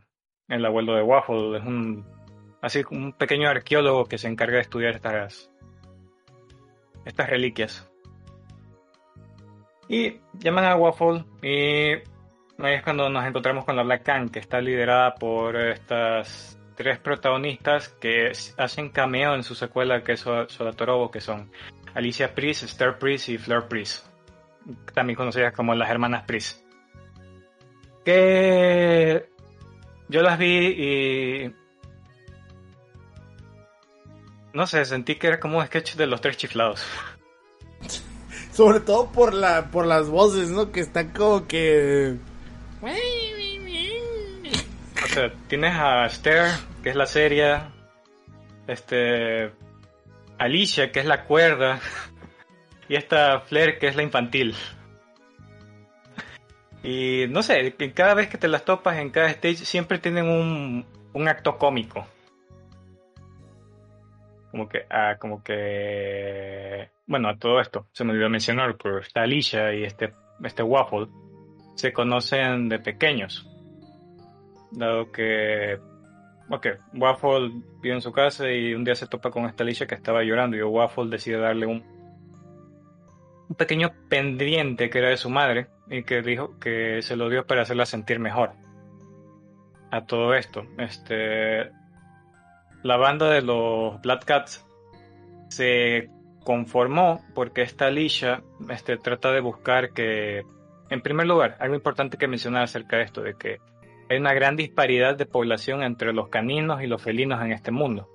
el 0.49 0.65
abuelo 0.65 0.95
de 0.95 1.03
Waffle 1.03 1.59
es 1.59 1.65
un. 1.65 2.05
así 2.61 2.83
un 2.91 3.13
pequeño 3.13 3.49
arqueólogo 3.49 4.07
que 4.07 4.19
se 4.19 4.29
encarga 4.29 4.57
de 4.57 4.63
estudiar 4.63 4.95
estas. 4.95 5.51
estas 7.05 7.31
reliquias. 7.31 7.91
Y 9.89 10.21
llaman 10.33 10.65
a 10.65 10.77
Waffle 10.77 11.25
y 11.43 11.93
ahí 12.59 12.75
es 12.75 12.83
cuando 12.83 13.09
nos 13.09 13.25
encontramos 13.25 13.65
con 13.65 13.77
la 13.77 13.85
Black 13.85 14.03
Can, 14.03 14.29
que 14.29 14.41
está 14.41 14.61
liderada 14.61 15.15
por 15.15 15.57
estas 15.57 16.59
tres 16.77 16.99
protagonistas 16.99 17.89
que 17.89 18.33
hacen 18.59 18.91
cameo 18.91 19.35
en 19.35 19.43
su 19.43 19.55
secuela 19.55 20.03
que 20.03 20.13
es 20.13 20.21
Solatorobo, 20.21 21.11
que 21.11 21.21
son 21.21 21.51
Alicia 21.97 22.35
Priest, 22.35 22.65
Esther 22.65 22.99
Priest 22.99 23.31
y 23.31 23.39
Fleur 23.39 23.69
Priest, 23.69 24.05
también 24.93 25.17
conocidas 25.17 25.55
como 25.55 25.75
las 25.75 25.89
hermanas 25.89 26.25
Priest. 26.27 26.61
Que 28.05 29.31
yo 30.09 30.21
las 30.21 30.39
vi 30.39 30.67
y 30.69 31.55
no 34.53 34.67
sé, 34.67 34.85
sentí 34.85 35.17
que 35.17 35.29
era 35.29 35.41
como 35.41 35.59
un 35.59 35.67
sketch 35.67 35.95
de 35.95 36.07
los 36.07 36.21
tres 36.21 36.37
chiflados. 36.37 36.87
Sobre 38.53 38.81
todo 38.81 39.11
por 39.11 39.33
la 39.33 39.71
por 39.71 39.87
las 39.87 40.09
voces, 40.11 40.51
¿no? 40.51 40.73
Que 40.73 40.81
están 40.81 41.09
como 41.15 41.47
que 41.47 42.17
O 45.03 45.09
sea, 45.09 45.33
tienes 45.49 45.75
a 45.75 46.05
Esther, 46.05 46.51
que 46.83 46.91
es 46.91 46.97
la 46.97 47.07
seria, 47.07 47.73
este 48.67 49.51
Alicia, 50.39 50.93
que 50.93 51.01
es 51.01 51.07
la 51.07 51.25
cuerda, 51.25 51.81
y 52.89 52.97
esta 52.97 53.41
Flair, 53.41 53.79
que 53.79 53.89
es 53.89 53.97
la 53.97 54.03
infantil. 54.03 54.55
Y 56.83 57.27
no 57.29 57.43
sé, 57.43 57.75
cada 57.95 58.15
vez 58.15 58.29
que 58.29 58.39
te 58.39 58.49
las 58.49 58.65
topas 58.65 58.99
en 58.99 59.11
cada 59.11 59.29
stage 59.31 59.57
siempre 59.57 59.99
tienen 59.99 60.27
un, 60.29 60.87
un 61.13 61.29
acto 61.29 61.59
cómico. 61.59 62.07
Como 64.51 64.69
que, 64.69 64.87
ah, 64.89 65.17
como 65.19 65.43
que, 65.43 66.89
bueno, 67.07 67.29
a 67.29 67.37
todo 67.37 67.61
esto, 67.61 67.87
se 67.93 68.05
me 68.05 68.13
olvidó 68.13 68.31
mencionar, 68.31 68.77
pero 68.81 69.01
esta 69.01 69.23
Alicia 69.23 69.75
y 69.75 69.85
este, 69.85 70.15
este 70.45 70.63
Waffle 70.63 71.09
se 71.75 71.93
conocen 71.93 72.69
de 72.69 72.79
pequeños. 72.79 73.49
Dado 74.71 75.11
que, 75.11 75.79
ok, 76.51 76.67
Waffle 76.95 77.51
vive 77.81 77.95
en 77.95 78.03
su 78.03 78.13
casa 78.13 78.51
y 78.51 78.75
un 78.75 78.85
día 78.85 78.95
se 78.95 79.07
topa 79.07 79.31
con 79.31 79.47
esta 79.47 79.65
Alicia 79.65 79.87
que 79.87 79.95
estaba 79.95 80.23
llorando 80.23 80.57
y 80.57 80.63
Waffle 80.63 81.11
decide 81.11 81.39
darle 81.39 81.67
un, 81.67 81.85
un 83.49 83.57
pequeño 83.57 83.93
pendiente 84.09 84.91
que 84.91 84.99
era 84.99 85.09
de 85.09 85.17
su 85.17 85.31
madre 85.31 85.69
y 85.89 86.03
que 86.03 86.23
dijo 86.23 86.59
que 86.59 87.03
se 87.03 87.17
lo 87.17 87.29
dio 87.29 87.47
para 87.47 87.63
hacerla 87.63 87.87
sentir 87.87 88.19
mejor. 88.19 88.53
A 89.91 90.05
todo 90.05 90.35
esto, 90.35 90.67
este, 90.79 91.71
la 92.83 92.97
banda 92.97 93.31
de 93.31 93.43
los 93.43 94.01
Black 94.03 94.25
Cats 94.25 94.67
se 95.49 96.11
conformó 96.45 97.25
porque 97.35 97.63
esta 97.63 97.87
Alicia 97.87 98.43
este, 98.69 98.97
trata 98.97 99.33
de 99.33 99.41
buscar 99.41 99.93
que, 99.93 100.45
en 100.91 101.03
primer 101.03 101.27
lugar, 101.27 101.57
algo 101.61 101.75
importante 101.75 102.19
que 102.19 102.29
mencionar 102.29 102.65
acerca 102.65 102.97
de 102.97 103.03
esto, 103.05 103.23
de 103.23 103.35
que 103.35 103.59
hay 104.09 104.19
una 104.19 104.35
gran 104.35 104.57
disparidad 104.57 105.17
de 105.17 105.27
población 105.27 105.83
entre 105.83 106.13
los 106.13 106.29
caninos 106.29 106.83
y 106.83 106.87
los 106.87 107.03
felinos 107.03 107.43
en 107.43 107.53
este 107.53 107.71
mundo, 107.71 108.09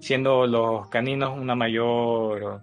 siendo 0.00 0.46
los 0.46 0.88
caninos 0.88 1.36
una 1.36 1.54
mayor 1.54 2.62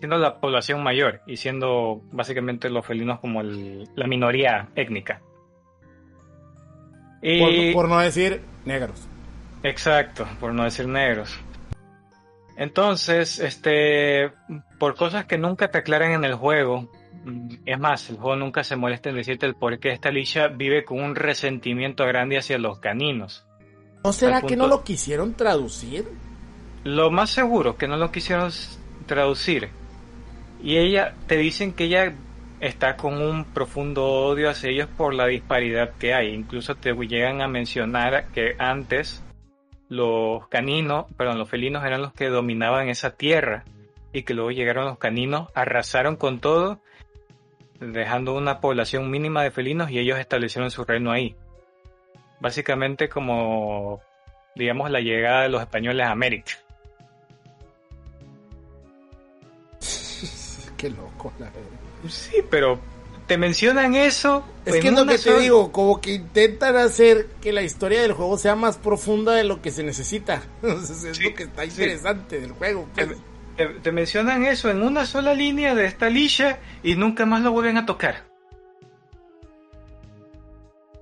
siendo 0.00 0.16
la 0.16 0.40
población 0.40 0.82
mayor 0.82 1.20
y 1.26 1.36
siendo 1.36 2.00
básicamente 2.10 2.70
los 2.70 2.86
felinos 2.86 3.20
como 3.20 3.42
el, 3.42 3.86
la 3.94 4.06
minoría 4.06 4.68
étnica. 4.74 5.20
por, 7.20 7.72
por 7.74 7.88
no 7.88 8.00
decir 8.00 8.40
negros. 8.64 9.06
Exacto, 9.62 10.26
por 10.40 10.54
no 10.54 10.64
decir 10.64 10.88
negros. 10.88 11.38
Entonces, 12.56 13.38
este, 13.38 14.32
por 14.78 14.96
cosas 14.96 15.26
que 15.26 15.36
nunca 15.36 15.70
te 15.70 15.78
aclaran 15.78 16.12
en 16.12 16.24
el 16.24 16.34
juego, 16.34 16.90
es 17.66 17.78
más, 17.78 18.08
el 18.10 18.16
juego 18.16 18.36
nunca 18.36 18.64
se 18.64 18.76
molesta 18.76 19.10
en 19.10 19.16
decirte 19.16 19.46
el 19.46 19.54
por 19.54 19.78
qué 19.78 19.90
esta 19.90 20.08
Alicia 20.08 20.48
vive 20.48 20.84
con 20.84 21.00
un 21.00 21.14
resentimiento 21.14 22.04
grande 22.06 22.38
hacia 22.38 22.58
los 22.58 22.78
caninos. 22.78 23.46
¿No 24.04 24.12
será 24.12 24.42
que 24.42 24.56
no 24.56 24.66
lo 24.66 24.82
quisieron 24.82 25.34
traducir? 25.34 26.08
Lo 26.84 27.10
más 27.10 27.30
seguro 27.30 27.76
que 27.76 27.86
no 27.86 27.96
lo 27.96 28.10
quisieron 28.10 28.50
traducir. 29.06 29.68
Y 30.62 30.78
ella, 30.78 31.14
te 31.26 31.36
dicen 31.36 31.72
que 31.72 31.84
ella 31.84 32.14
está 32.60 32.96
con 32.96 33.20
un 33.20 33.44
profundo 33.44 34.06
odio 34.06 34.48
hacia 34.48 34.70
ellos 34.70 34.88
por 34.96 35.14
la 35.14 35.26
disparidad 35.26 35.90
que 35.98 36.14
hay. 36.14 36.34
Incluso 36.34 36.74
te 36.74 36.94
llegan 36.94 37.42
a 37.42 37.48
mencionar 37.48 38.28
que 38.28 38.54
antes 38.58 39.22
los 39.88 40.46
caninos, 40.48 41.06
perdón, 41.16 41.38
los 41.38 41.48
felinos 41.48 41.84
eran 41.84 42.02
los 42.02 42.12
que 42.12 42.28
dominaban 42.28 42.88
esa 42.88 43.16
tierra 43.16 43.64
y 44.12 44.22
que 44.22 44.34
luego 44.34 44.50
llegaron 44.50 44.86
los 44.86 44.98
caninos, 44.98 45.48
arrasaron 45.54 46.16
con 46.16 46.40
todo, 46.40 46.80
dejando 47.80 48.34
una 48.34 48.60
población 48.60 49.10
mínima 49.10 49.42
de 49.42 49.50
felinos 49.50 49.90
y 49.90 49.98
ellos 49.98 50.18
establecieron 50.18 50.70
su 50.70 50.84
reino 50.84 51.10
ahí. 51.10 51.34
Básicamente 52.40 53.08
como, 53.08 54.00
digamos, 54.54 54.90
la 54.90 55.00
llegada 55.00 55.42
de 55.42 55.48
los 55.48 55.60
españoles 55.62 56.06
a 56.06 56.10
América. 56.10 56.52
Qué 60.76 60.90
loco, 60.90 61.32
la 61.38 61.46
verdad. 61.46 61.68
Sí, 62.08 62.36
pero 62.50 62.78
te 63.26 63.36
mencionan 63.36 63.94
eso. 63.94 64.44
Es 64.64 64.80
que 64.80 64.88
es 64.88 64.94
lo 64.94 65.06
que 65.06 65.18
te 65.18 65.38
digo, 65.38 65.70
como 65.72 66.00
que 66.00 66.14
intentan 66.14 66.76
hacer 66.76 67.26
que 67.40 67.52
la 67.52 67.62
historia 67.62 68.00
del 68.02 68.12
juego 68.12 68.38
sea 68.38 68.54
más 68.56 68.78
profunda 68.78 69.32
de 69.34 69.44
lo 69.44 69.60
que 69.60 69.70
se 69.70 69.82
necesita. 69.82 70.42
Entonces, 70.62 71.04
es 71.04 71.16
Sí, 71.16 71.24
lo 71.24 71.34
que 71.34 71.42
está 71.44 71.62
sí. 71.62 71.68
interesante 71.68 72.40
del 72.40 72.52
juego. 72.52 72.88
Pues. 72.94 73.08
Te- 73.66 73.92
mencionan 73.92 74.44
eso 74.44 74.70
en 74.70 74.82
una 74.82 75.06
sola 75.06 75.34
línea 75.34 75.74
de 75.74 75.86
esta 75.86 76.06
Alicia 76.06 76.58
y 76.82 76.94
nunca 76.96 77.26
más 77.26 77.42
lo 77.42 77.52
vuelven 77.52 77.76
a 77.76 77.86
tocar. 77.86 78.24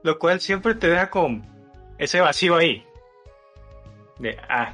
Lo 0.02 0.18
cual 0.18 0.40
siempre 0.40 0.74
te 0.74 0.88
deja 0.88 1.10
con 1.10 1.44
ese 1.98 2.20
vacío 2.20 2.56
ahí. 2.56 2.84
De, 4.18 4.38
ah. 4.48 4.72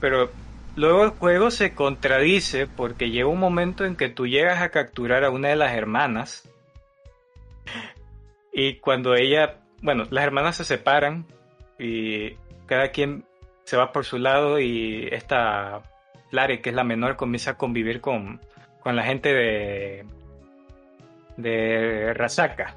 Pero 0.00 0.30
luego 0.76 1.04
el 1.04 1.10
juego 1.10 1.50
se 1.50 1.74
contradice 1.74 2.66
porque 2.66 3.10
llega 3.10 3.28
un 3.28 3.40
momento 3.40 3.84
en 3.84 3.96
que 3.96 4.08
tú 4.08 4.26
llegas 4.26 4.62
a 4.62 4.70
capturar 4.70 5.24
a 5.24 5.30
una 5.30 5.48
de 5.48 5.56
las 5.56 5.74
hermanas. 5.74 6.48
Y 8.52 8.76
cuando 8.76 9.14
ella, 9.14 9.60
bueno, 9.82 10.04
las 10.10 10.24
hermanas 10.24 10.56
se 10.56 10.64
separan 10.64 11.26
y 11.78 12.32
cada 12.66 12.90
quien 12.90 13.24
se 13.64 13.76
va 13.76 13.92
por 13.92 14.04
su 14.04 14.18
lado 14.18 14.58
y 14.58 15.08
esta 15.12 15.82
Lare, 16.30 16.60
que 16.60 16.70
es 16.70 16.74
la 16.76 16.84
menor, 16.84 17.16
comienza 17.16 17.52
a 17.52 17.56
convivir 17.56 18.00
con, 18.00 18.40
con 18.80 18.96
la 18.96 19.02
gente 19.04 19.32
de, 19.32 20.04
de 21.36 22.12
Rasaka. 22.14 22.76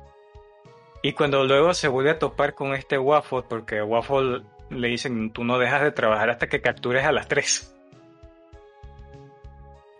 Y 1.03 1.13
cuando 1.13 1.43
luego 1.45 1.73
se 1.73 1.87
vuelve 1.87 2.11
a 2.11 2.19
topar 2.19 2.53
con 2.53 2.73
este 2.75 2.97
Waffle, 2.97 3.43
porque 3.49 3.81
Waffle 3.81 4.41
le 4.69 4.87
dicen, 4.87 5.31
tú 5.31 5.43
no 5.43 5.57
dejas 5.57 5.81
de 5.81 5.91
trabajar 5.91 6.29
hasta 6.29 6.47
que 6.47 6.61
captures 6.61 7.05
a 7.05 7.11
las 7.11 7.27
tres. 7.27 7.75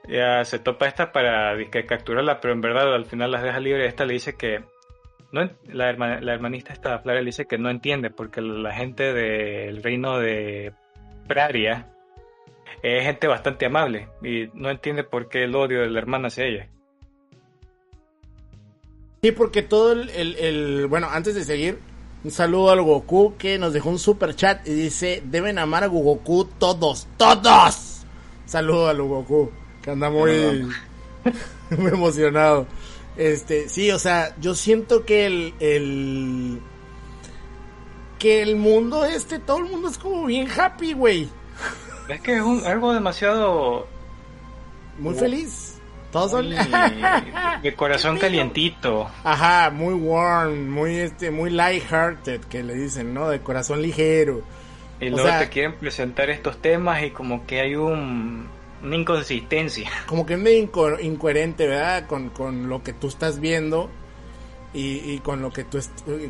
Ya 0.07 0.43
se 0.43 0.59
topa 0.59 0.87
esta 0.87 1.11
para 1.11 1.55
disque 1.55 1.85
capturarla, 1.85 2.41
pero 2.41 2.53
en 2.53 2.59
verdad 2.59 2.93
al 2.93 3.05
final 3.05 3.31
las 3.31 3.43
deja 3.43 3.59
libres. 3.59 3.87
Esta 3.87 4.03
le 4.03 4.13
dice 4.13 4.35
que 4.35 4.61
no, 5.31 5.49
la, 5.67 5.89
herma- 5.89 6.19
la 6.19 6.33
hermanista 6.33 6.73
esta 6.73 7.01
le 7.05 7.23
dice 7.23 7.45
que 7.45 7.57
no 7.57 7.69
entiende 7.69 8.09
porque 8.09 8.41
la 8.41 8.73
gente 8.73 9.13
del 9.13 9.81
reino 9.81 10.17
de 10.19 10.73
Praria 11.27 11.87
es 12.83 13.03
gente 13.03 13.27
bastante 13.27 13.65
amable 13.65 14.07
y 14.23 14.49
no 14.53 14.69
entiende 14.69 15.03
por 15.03 15.29
qué 15.29 15.43
el 15.43 15.55
odio 15.55 15.81
de 15.81 15.89
la 15.89 15.99
hermana 15.99 16.27
hacia 16.29 16.45
ella. 16.45 16.67
Sí, 19.21 19.31
porque 19.31 19.61
todo 19.61 19.91
el, 19.91 20.09
el- 20.09 20.35
el- 20.37 20.87
Bueno, 20.87 21.07
antes 21.11 21.35
de 21.35 21.43
seguir, 21.43 21.77
un 22.23 22.31
saludo 22.31 22.71
al 22.71 22.81
Goku 22.81 23.35
que 23.37 23.57
nos 23.59 23.73
dejó 23.73 23.89
un 23.89 23.99
super 23.99 24.35
chat 24.35 24.67
y 24.67 24.73
dice: 24.73 25.21
Deben 25.25 25.59
amar 25.59 25.83
a 25.83 25.87
Goku 25.87 26.45
todos, 26.45 27.07
todos. 27.17 28.03
Saludo 28.45 28.87
al 28.89 29.01
Goku, 29.01 29.51
que 29.81 29.91
anda 29.91 30.09
muy, 30.09 30.67
muy 31.77 31.91
emocionado. 31.91 32.65
Este, 33.15 33.69
sí, 33.69 33.91
o 33.91 33.99
sea, 33.99 34.35
yo 34.39 34.55
siento 34.55 35.05
que 35.05 35.25
el, 35.27 35.53
el. 35.59 36.59
Que 38.17 38.41
el 38.41 38.55
mundo 38.55 39.03
este, 39.05 39.39
todo 39.39 39.57
el 39.59 39.65
mundo 39.65 39.87
es 39.89 39.97
como 39.97 40.25
bien 40.25 40.47
happy, 40.49 40.93
güey. 40.93 41.27
Es 42.09 42.21
que 42.21 42.35
es 42.35 42.41
un- 42.41 42.65
algo 42.65 42.93
demasiado 42.93 43.87
Muy 44.99 45.15
feliz. 45.15 45.79
Todos 46.11 46.31
son. 46.31 46.49
de 47.63 47.73
corazón 47.75 48.17
calientito. 48.17 49.09
Ajá, 49.23 49.69
muy 49.69 49.93
warm, 49.93 50.69
muy 50.69 50.97
este, 50.97 51.31
muy 51.31 51.49
lighthearted 51.51 52.41
que 52.41 52.63
le 52.63 52.73
dicen, 52.73 53.13
¿no? 53.13 53.29
De 53.29 53.39
corazón 53.39 53.81
ligero. 53.81 54.41
Y 54.99 55.07
O 55.07 55.11
luego 55.11 55.27
sea- 55.29 55.39
te 55.39 55.49
quieren 55.49 55.75
presentar 55.75 56.29
estos 56.29 56.61
temas 56.61 57.01
y 57.03 57.11
como 57.11 57.45
que 57.47 57.61
hay 57.61 57.75
un, 57.75 58.47
una 58.83 58.95
inconsistencia. 58.95 59.89
Como 60.05 60.25
que 60.25 60.33
es 60.33 60.39
medio 60.39 60.67
inco- 60.67 61.01
incoherente, 61.01 61.65
¿verdad? 61.67 62.05
Con, 62.07 62.29
con 62.29 62.67
lo 62.67 62.83
que 62.83 62.91
tú 62.93 63.07
estás 63.07 63.39
viendo 63.39 63.89
y, 64.73 64.97
y 65.13 65.19
con 65.19 65.41
lo 65.41 65.51
que 65.51 65.63
tú 65.63 65.79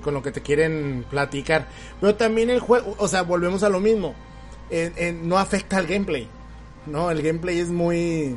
con 0.03 0.13
lo 0.13 0.21
que 0.21 0.31
te 0.31 0.41
quieren 0.41 1.05
platicar. 1.09 1.67
Pero 1.99 2.15
también 2.15 2.49
el 2.51 2.59
juego, 2.59 2.93
o 2.99 3.07
sea, 3.07 3.23
volvemos 3.23 3.63
a 3.63 3.69
lo 3.69 3.79
mismo. 3.79 4.13
No 5.23 5.37
afecta 5.37 5.77
al 5.77 5.87
gameplay. 5.87 6.27
No, 6.85 7.11
el 7.11 7.21
gameplay 7.21 7.59
es 7.59 7.69
muy 7.69 8.35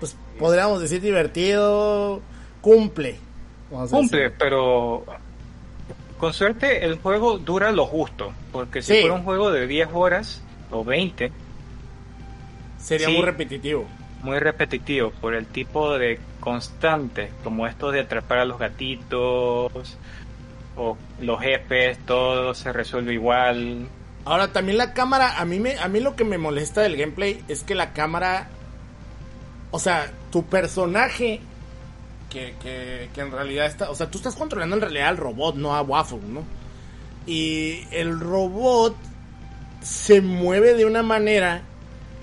pues 0.00 0.16
podríamos 0.38 0.80
decir 0.80 1.00
divertido, 1.00 2.20
cumple. 2.60 3.16
Cumple, 3.90 4.30
pero 4.30 5.04
con 6.18 6.32
suerte 6.32 6.84
el 6.84 6.98
juego 6.98 7.38
dura 7.38 7.72
lo 7.72 7.86
justo. 7.86 8.32
Porque 8.52 8.82
si 8.82 8.94
Sí. 8.94 9.00
fuera 9.00 9.14
un 9.16 9.22
juego 9.24 9.50
de 9.50 9.66
10 9.66 9.88
horas 9.92 10.42
o 10.70 10.84
20, 10.84 11.30
Sería 12.78 13.06
sí. 13.08 13.12
muy 13.14 13.22
repetitivo. 13.24 13.86
muy 14.22 14.38
repetitivo 14.38 15.10
por 15.20 15.34
el 15.34 15.46
tipo 15.46 15.96
de 15.98 16.18
constante, 16.40 17.30
como 17.44 17.66
esto 17.66 17.90
de 17.90 18.00
atrapar 18.00 18.38
a 18.38 18.44
los 18.44 18.58
gatitos, 18.58 19.96
o 20.76 20.96
los 21.20 21.40
jefes, 21.40 21.98
todo 22.06 22.54
se 22.54 22.72
resuelve 22.72 23.14
igual. 23.14 23.86
Ahora 24.24 24.52
también 24.52 24.78
la 24.78 24.94
cámara, 24.94 25.38
a 25.38 25.44
mí 25.44 25.58
me, 25.58 25.78
a 25.78 25.88
mí 25.88 26.00
lo 26.00 26.14
que 26.14 26.24
me 26.24 26.38
molesta 26.38 26.80
del 26.80 26.96
gameplay 26.96 27.42
es 27.48 27.64
que 27.64 27.74
la 27.74 27.92
cámara, 27.92 28.48
o 29.70 29.78
sea, 29.78 30.12
tu 30.30 30.46
personaje 30.46 31.40
que, 32.30 32.54
que, 32.62 33.10
que 33.12 33.20
en 33.20 33.32
realidad 33.32 33.66
está, 33.66 33.90
o 33.90 33.94
sea, 33.94 34.10
tú 34.10 34.18
estás 34.18 34.36
controlando 34.36 34.76
en 34.76 34.82
realidad 34.82 35.08
al 35.08 35.16
robot, 35.16 35.56
no 35.56 35.74
a 35.74 35.82
Waffle, 35.82 36.20
¿no? 36.28 36.44
Y 37.26 37.86
el 37.90 38.18
robot 38.20 38.96
se 39.82 40.20
mueve 40.20 40.74
de 40.74 40.84
una 40.84 41.02
manera 41.02 41.62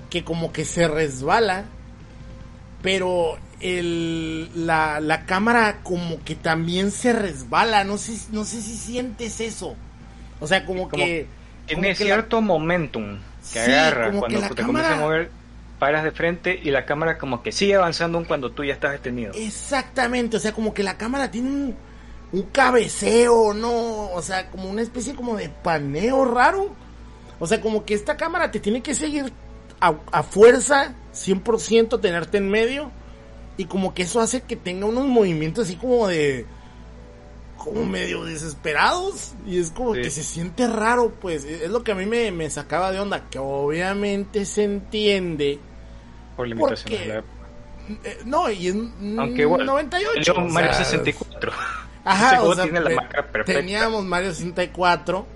que 0.08 0.24
como 0.24 0.52
que 0.52 0.64
se 0.64 0.88
resbala, 0.88 1.64
pero 2.82 3.38
el, 3.60 4.66
la, 4.66 5.00
la 5.00 5.26
cámara 5.26 5.80
como 5.82 6.22
que 6.24 6.34
también 6.34 6.90
se 6.90 7.12
resbala, 7.12 7.84
no 7.84 7.98
sé, 7.98 8.18
no 8.32 8.44
sé 8.44 8.62
si 8.62 8.76
sientes 8.76 9.40
eso. 9.40 9.76
O 10.40 10.46
sea, 10.46 10.64
como, 10.64 10.88
que... 10.88 11.26
Tiene 11.74 11.94
cierto 11.94 12.40
momentum 12.40 13.18
que 13.52 13.60
agarra 13.60 14.12
cuando 14.12 14.40
te 14.54 14.62
comienzas 14.62 14.92
a 14.92 15.00
mover, 15.00 15.30
paras 15.78 16.04
de 16.04 16.10
frente 16.10 16.60
y 16.62 16.70
la 16.70 16.84
cámara 16.84 17.18
como 17.18 17.42
que 17.42 17.52
sigue 17.52 17.74
avanzando 17.74 18.22
cuando 18.26 18.50
tú 18.50 18.64
ya 18.64 18.74
estás 18.74 18.92
detenido. 18.92 19.32
Exactamente, 19.34 20.36
o 20.36 20.40
sea, 20.40 20.52
como 20.52 20.74
que 20.74 20.82
la 20.82 20.96
cámara 20.96 21.30
tiene 21.30 21.48
un, 21.48 21.76
un 22.32 22.42
cabeceo, 22.42 23.54
¿no? 23.54 24.10
O 24.12 24.22
sea, 24.22 24.50
como 24.50 24.68
una 24.68 24.82
especie 24.82 25.14
como 25.14 25.36
de 25.36 25.48
paneo 25.48 26.24
raro. 26.24 26.74
O 27.38 27.46
sea, 27.46 27.60
como 27.60 27.84
que 27.84 27.94
esta 27.94 28.16
cámara 28.16 28.50
te 28.50 28.60
tiene 28.60 28.82
que 28.82 28.94
seguir 28.94 29.32
a, 29.80 29.94
a 30.12 30.22
fuerza, 30.22 30.94
100% 31.14 32.00
tenerte 32.00 32.38
en 32.38 32.50
medio. 32.50 32.90
Y 33.56 33.64
como 33.64 33.94
que 33.94 34.02
eso 34.02 34.20
hace 34.20 34.42
que 34.42 34.56
tenga 34.56 34.86
unos 34.86 35.06
movimientos 35.06 35.66
así 35.66 35.76
como 35.76 36.06
de... 36.06 36.46
Como 37.64 37.84
medio 37.84 38.24
desesperados. 38.24 39.34
Y 39.46 39.58
es 39.58 39.70
como 39.70 39.92
que 39.92 40.10
se 40.10 40.22
siente 40.22 40.66
raro, 40.66 41.12
pues. 41.20 41.44
Es 41.44 41.70
lo 41.70 41.84
que 41.84 41.92
a 41.92 41.94
mí 41.94 42.06
me, 42.06 42.32
me 42.32 42.48
sacaba 42.48 42.90
de 42.90 43.00
onda. 43.00 43.28
Que 43.28 43.38
obviamente 43.38 44.46
se 44.46 44.64
entiende. 44.64 45.58
Por 46.36 46.48
limitaciones 46.48 47.00
de 47.00 47.06
la 47.06 47.14
época. 47.18 47.40
Eh, 48.04 48.18
no, 48.24 48.50
y 48.50 48.68
en 48.68 49.18
Aunque 49.18 49.42
igual, 49.42 49.66
98. 49.66 50.34
Mario 50.34 50.70
o 50.70 50.74
sea, 50.74 50.84
64. 50.84 51.52
Ajá, 52.04 52.42
o 52.42 52.54
sea, 52.54 52.64
tiene 52.64 52.80
la 52.80 52.90
marca 52.90 53.26
perfecta. 53.26 53.60
teníamos 53.60 54.04
Mario 54.04 54.32
64, 54.32 55.26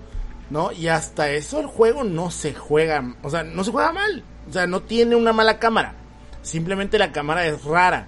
¿no? 0.49 0.71
Y 0.71 0.87
hasta 0.87 1.29
eso 1.29 1.59
el 1.59 1.67
juego 1.67 2.03
no 2.03 2.31
se 2.31 2.53
juega, 2.53 3.15
o 3.21 3.29
sea, 3.29 3.43
no 3.43 3.63
se 3.63 3.71
juega 3.71 3.91
mal. 3.91 4.23
O 4.49 4.53
sea, 4.53 4.65
no 4.67 4.81
tiene 4.81 5.15
una 5.15 5.31
mala 5.33 5.59
cámara. 5.59 5.93
Simplemente 6.41 6.97
la 6.97 7.11
cámara 7.11 7.45
es 7.45 7.63
rara, 7.63 8.07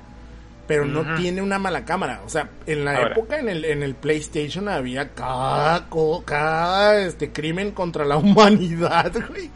pero 0.68 0.86
no 0.86 1.16
tiene 1.16 1.42
una 1.42 1.58
mala 1.60 1.86
cámara. 1.86 2.22
O 2.26 2.30
sea, 2.30 2.50
en 2.66 2.84
la 2.86 2.98
Ahora. 2.98 3.12
época 3.12 3.40
en 3.40 3.50
el, 3.50 3.66
en 3.66 3.84
el 3.84 3.96
PlayStation 3.96 4.68
había 4.70 5.14
cada, 5.14 5.88
cada 6.26 7.02
este 7.02 7.32
crimen 7.32 7.72
contra 7.72 8.04
la 8.06 8.18
humanidad, 8.18 9.12
güey. 9.30 9.50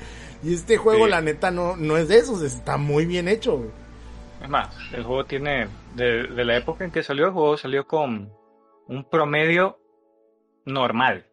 Y 0.43 0.53
este 0.55 0.77
juego, 0.77 1.05
Sí. 1.05 1.11
la 1.11 1.21
neta, 1.21 1.51
no, 1.51 1.75
no 1.77 1.97
es 1.97 2.07
de 2.07 2.17
esos, 2.17 2.41
está 2.41 2.77
muy 2.77 3.05
bien 3.05 3.27
hecho, 3.27 3.57
güey. 3.57 3.69
Es 4.41 4.49
más, 4.49 4.75
el 4.93 5.03
juego 5.03 5.25
tiene, 5.25 5.67
de, 5.95 6.23
de 6.27 6.45
la 6.45 6.57
época 6.57 6.83
en 6.83 6.89
que 6.91 7.03
salió 7.03 7.25
el 7.27 7.31
juego, 7.31 7.57
salió 7.57 7.85
con 7.85 8.31
un 8.87 9.07
promedio 9.09 9.77
normal 10.65 11.27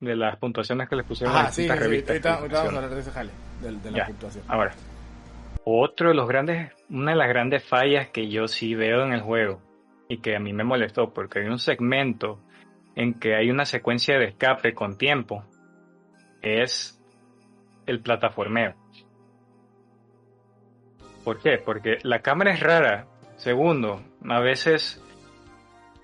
de 0.00 0.16
las 0.16 0.36
puntuaciones 0.38 0.88
que 0.88 0.96
le 0.96 1.04
pusieron 1.04 1.34
a 1.36 1.40
Ajá, 1.40 1.48
sí, 1.52 1.54
sí, 1.56 1.62
distintas 1.62 1.78
sí, 1.78 1.84
revistas. 1.88 2.10
ahorita, 2.26 2.58
vamos 2.58 2.72
a 2.72 2.76
hablar 2.76 2.94
de 2.94 3.00
ese 3.00 3.10
jale, 3.10 3.30
de, 3.62 3.90
la 3.90 3.96
Ya. 3.98 4.06
puntuación. 4.06 4.44
Ahora, 4.48 4.72
otro 5.64 6.08
de 6.08 6.14
los 6.14 6.28
grandes, 6.28 6.72
una 6.90 7.12
de 7.12 7.16
las 7.16 7.28
grandes 7.28 7.64
fallas 7.64 8.08
que 8.10 8.28
yo 8.28 8.48
sí 8.48 8.74
veo 8.74 9.04
en 9.04 9.12
el 9.12 9.20
juego 9.20 9.60
y 10.08 10.18
que 10.18 10.34
a 10.34 10.40
mí 10.40 10.52
me 10.52 10.64
molestó 10.64 11.14
porque 11.14 11.40
hay 11.40 11.46
un 11.46 11.58
segmento 11.58 12.40
en 12.96 13.14
que 13.14 13.36
hay 13.36 13.50
una 13.50 13.64
secuencia 13.64 14.18
de 14.18 14.26
escape 14.26 14.74
con 14.74 14.98
tiempo 14.98 15.44
es 16.42 17.00
el 17.86 18.00
plataformeo. 18.00 18.74
¿Por 21.24 21.40
qué? 21.40 21.58
Porque 21.58 21.98
la 22.02 22.20
cámara 22.20 22.52
es 22.52 22.60
rara. 22.60 23.06
Segundo, 23.36 24.02
a 24.28 24.40
veces 24.40 25.02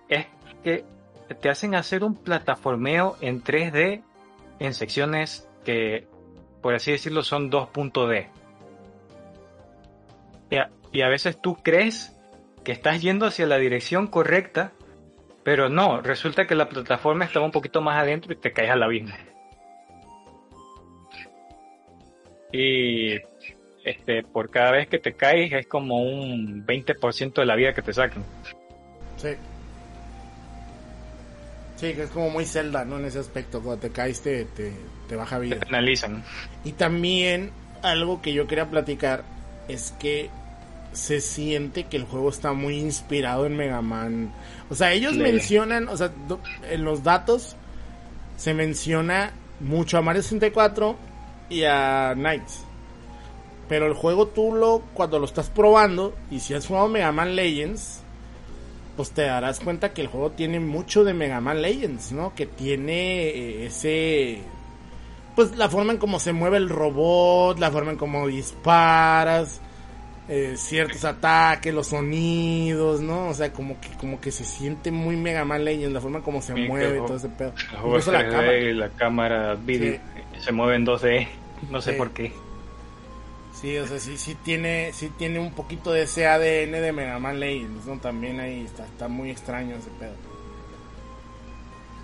es 0.09 0.27
que 0.63 0.85
te 1.41 1.49
hacen 1.49 1.75
hacer 1.75 2.05
un 2.05 2.15
plataformeo 2.15 3.17
en 3.21 3.43
3D 3.43 4.03
en 4.59 4.75
secciones 4.75 5.49
que, 5.65 6.07
por 6.63 6.75
así 6.75 6.93
decirlo, 6.93 7.23
son 7.23 7.51
2.D. 7.51 8.31
Y 10.97 11.03
a, 11.03 11.09
veces 11.09 11.39
tú 11.43 11.57
crees 11.57 12.17
que 12.65 12.73
estás 12.73 13.03
yendo 13.03 13.27
hacia 13.27 13.45
la 13.45 13.59
dirección 13.59 14.07
correcta, 14.07 14.73
pero 15.45 15.69
no, 15.69 16.01
resulta 16.01 16.47
que 16.47 16.55
la 16.55 16.71
plataforma 16.71 17.27
estaba 17.27 17.45
un 17.45 17.53
poquito 17.53 17.83
más 17.83 18.01
adentro 18.03 18.33
y 18.33 18.37
te 18.37 18.51
caes 18.55 18.71
al 18.71 18.83
abismo. 18.83 19.15
Y 22.51 23.13
este, 23.85 24.23
por 24.23 24.49
cada 24.49 24.71
vez 24.71 24.89
que 24.89 24.99
te 24.99 25.13
caes 25.13 25.53
es 25.53 25.67
como 25.67 26.01
un 26.01 26.65
20% 26.67 27.35
de 27.35 27.45
la 27.45 27.57
vida 27.57 27.75
que 27.75 27.83
te 27.83 27.93
sacan. 27.93 28.25
Sí. 29.19 29.35
Sí, 31.77 31.93
que 31.93 32.05
es 32.05 32.11
como 32.11 32.31
muy 32.31 32.47
Zelda, 32.47 32.87
¿no? 32.87 32.99
En 32.99 33.05
ese 33.05 33.19
aspecto, 33.19 33.61
cuando 33.61 33.83
te 33.83 33.91
caes 33.91 34.23
te, 34.23 34.47
te, 34.47 34.73
te 35.07 35.15
baja 35.15 35.37
Te 35.37 35.45
vida. 35.45 35.61
penalizan. 35.61 36.25
Y 36.65 36.73
también 36.73 37.51
algo 37.83 38.23
que 38.23 38.33
yo 38.33 38.47
quería 38.47 38.71
platicar 38.71 39.25
es 39.69 39.93
que 40.01 40.31
se 40.97 41.21
siente 41.21 41.85
que 41.85 41.97
el 41.99 42.05
juego 42.05 42.31
está 42.31 42.53
muy 42.53 42.79
inspirado 42.79 43.45
en 43.47 43.57
Mega 43.57 43.83
Man. 43.83 44.33
O 44.71 44.75
sea, 44.75 44.93
ellos 44.93 45.15
mencionan, 45.17 45.89
o 45.89 45.97
sea, 45.97 46.09
do- 46.27 46.41
en 46.71 46.85
los 46.85 47.03
datos 47.05 47.55
se 48.37 48.55
menciona 48.55 49.33
mucho 49.61 49.99
a 49.99 50.03
Mario 50.03 50.23
64 50.23 50.97
y 51.51 51.65
a 51.65 52.13
Knights. 52.15 52.65
Pero 53.69 53.87
el 53.87 53.95
juego 53.95 54.29
tú 54.29 54.55
lo, 54.55 54.83
cuando 54.95 55.19
lo 55.19 55.25
estás 55.27 55.51
probando, 55.51 56.15
y 56.31 56.41
si 56.41 56.55
has 56.55 56.67
jugado 56.67 56.89
Mega 56.89 57.13
Man 57.13 57.35
Legends, 57.37 58.01
pues 58.97 59.11
te 59.11 59.23
darás 59.23 59.61
cuenta 59.61 59.93
que 59.93 60.01
el 60.03 60.07
juego 60.07 60.31
tiene 60.31 60.61
mucho 60.61 61.05
de 61.05 61.13
Mega 61.15 61.41
Man 61.41 61.61
Legends, 61.61 62.13
¿no? 62.13 62.35
Que 62.35 62.47
tiene 62.47 63.29
eh, 63.29 63.67
ese... 63.67 64.41
Pues 65.35 65.55
la 65.57 65.69
forma 65.69 65.93
en 65.93 65.99
cómo 65.99 66.19
se 66.21 66.33
mueve 66.33 66.57
el 66.57 66.71
robot, 66.71 67.59
la 67.59 67.71
forma 67.71 67.91
en 67.91 67.99
cómo 67.99 68.27
disparas, 68.27 69.61
eh, 70.29 70.55
ciertos 70.57 71.05
ataques, 71.05 71.73
los 71.73 71.87
sonidos, 71.89 73.01
¿no? 73.01 73.29
O 73.29 73.35
sea, 73.35 73.53
como 73.53 73.81
que 73.81 73.89
como 73.99 74.21
que 74.21 74.33
se 74.33 74.45
siente 74.45 74.91
muy 74.91 75.17
Mega 75.17 75.45
Man 75.45 75.65
Legends, 75.65 75.93
la 75.93 76.01
forma 76.01 76.19
en 76.19 76.25
cómo 76.25 76.43
se 76.43 76.55
mueve, 76.55 76.89
juego- 76.91 77.07
todo 77.07 77.17
ese 77.17 77.29
pedo. 77.29 77.53
Incluso 77.85 78.11
la 78.13 78.21
3D 78.23 78.31
cámara. 78.31 78.57
y 78.59 78.75
la 78.75 78.89
cámara 78.91 79.55
video 79.55 80.01
se 80.41 80.53
mueve 80.53 80.77
en 80.77 80.85
2D. 80.87 81.29
No 81.71 81.81
sé 81.81 81.93
Sí. 81.93 81.99
por 81.99 82.11
qué. 82.11 82.33
Sí, 83.55 83.79
o 83.79 83.87
sea, 83.87 83.99
sí, 83.99 84.19
sí 84.19 84.37
tiene, 84.45 84.91
sí 84.93 85.11
tiene 85.17 85.39
un 85.39 85.53
poquito 85.53 85.91
de 85.93 86.03
ese 86.03 86.27
ADN 86.27 86.73
de 86.81 86.93
Mega 86.93 87.19
Man 87.19 87.41
Legends, 87.41 87.87
¿no? 87.87 87.99
También 87.99 88.39
ahí 88.39 88.65
está, 88.67 88.85
está 88.85 89.09
muy 89.09 89.31
extraño 89.31 89.77
ese 89.77 89.89
pedo. 89.99 90.13